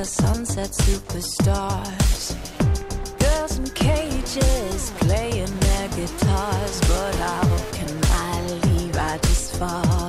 the 0.00 0.06
sunset 0.06 0.70
superstars. 0.70 2.34
Girls 3.18 3.58
in 3.58 3.66
cages 3.74 4.92
playing 4.92 5.54
their 5.60 5.88
guitars. 5.88 6.80
But 6.88 7.14
how 7.16 7.58
can 7.72 8.00
I 8.04 8.40
leave? 8.64 8.96
I 8.96 9.18
just 9.18 9.56
follow 9.56 9.99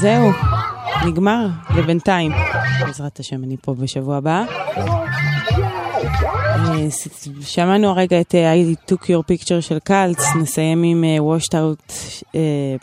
זהו, 0.00 0.30
נגמר 1.06 1.46
לבינתיים. 1.76 2.32
בעזרת 2.80 3.20
השם, 3.20 3.44
אני 3.44 3.56
פה 3.62 3.74
בשבוע 3.74 4.16
הבא. 4.16 4.44
אה, 6.58 6.86
שמענו 7.40 7.88
הרגע 7.88 8.20
את 8.20 8.34
אה, 8.34 8.54
I 8.54 8.92
took 8.92 9.02
your 9.04 9.22
picture 9.32 9.60
של 9.60 9.78
קלץ, 9.78 10.22
נסיים 10.40 10.82
עם 10.82 11.04
אה, 11.04 11.16
washed 11.18 11.52
out 11.52 11.92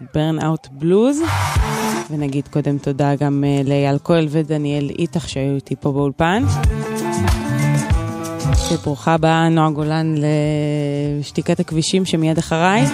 burn 0.02 0.44
out 0.44 0.82
blues, 0.84 1.30
ונגיד 2.12 2.48
קודם 2.48 2.78
תודה 2.78 3.16
גם 3.16 3.44
לאייל 3.66 3.98
כהל 4.04 4.28
ודניאל 4.30 4.90
איתך 5.00 5.30
שהיו 5.30 5.56
איתי 5.56 5.76
פה 5.76 5.92
באולפן. 5.92 6.44
וברוכה 8.72 9.14
הבאה 9.14 9.50
נועה 9.50 9.70
גולן 9.70 10.16
לשתיקת 11.20 11.60
הכבישים 11.60 12.06
שמיד 12.06 12.38
אחריי. 12.38 12.86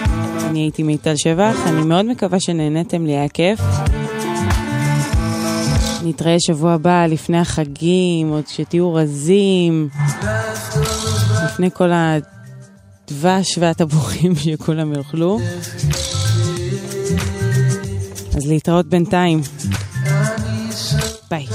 אני 0.50 0.60
הייתי 0.60 0.82
מיטל 0.82 1.16
שבח, 1.16 1.56
אני 1.66 1.82
מאוד 1.82 2.06
מקווה 2.06 2.40
שנהניתם, 2.40 3.06
לי 3.06 3.12
היה 3.12 3.28
כיף. 3.28 3.60
נתראה 6.04 6.36
שבוע 6.46 6.72
הבא 6.72 7.06
לפני 7.06 7.38
החגים, 7.38 8.28
עוד 8.28 8.44
שתהיו 8.46 8.94
רזים, 8.94 9.88
לפני 11.44 11.70
כל 11.72 11.90
הדבש 11.92 13.58
והטבוחים 13.58 14.34
שכולם 14.44 14.92
יאכלו. 14.94 15.38
אז 18.36 18.46
להתראות 18.46 18.86
בינתיים. 18.86 19.40
ביי. 21.30 21.46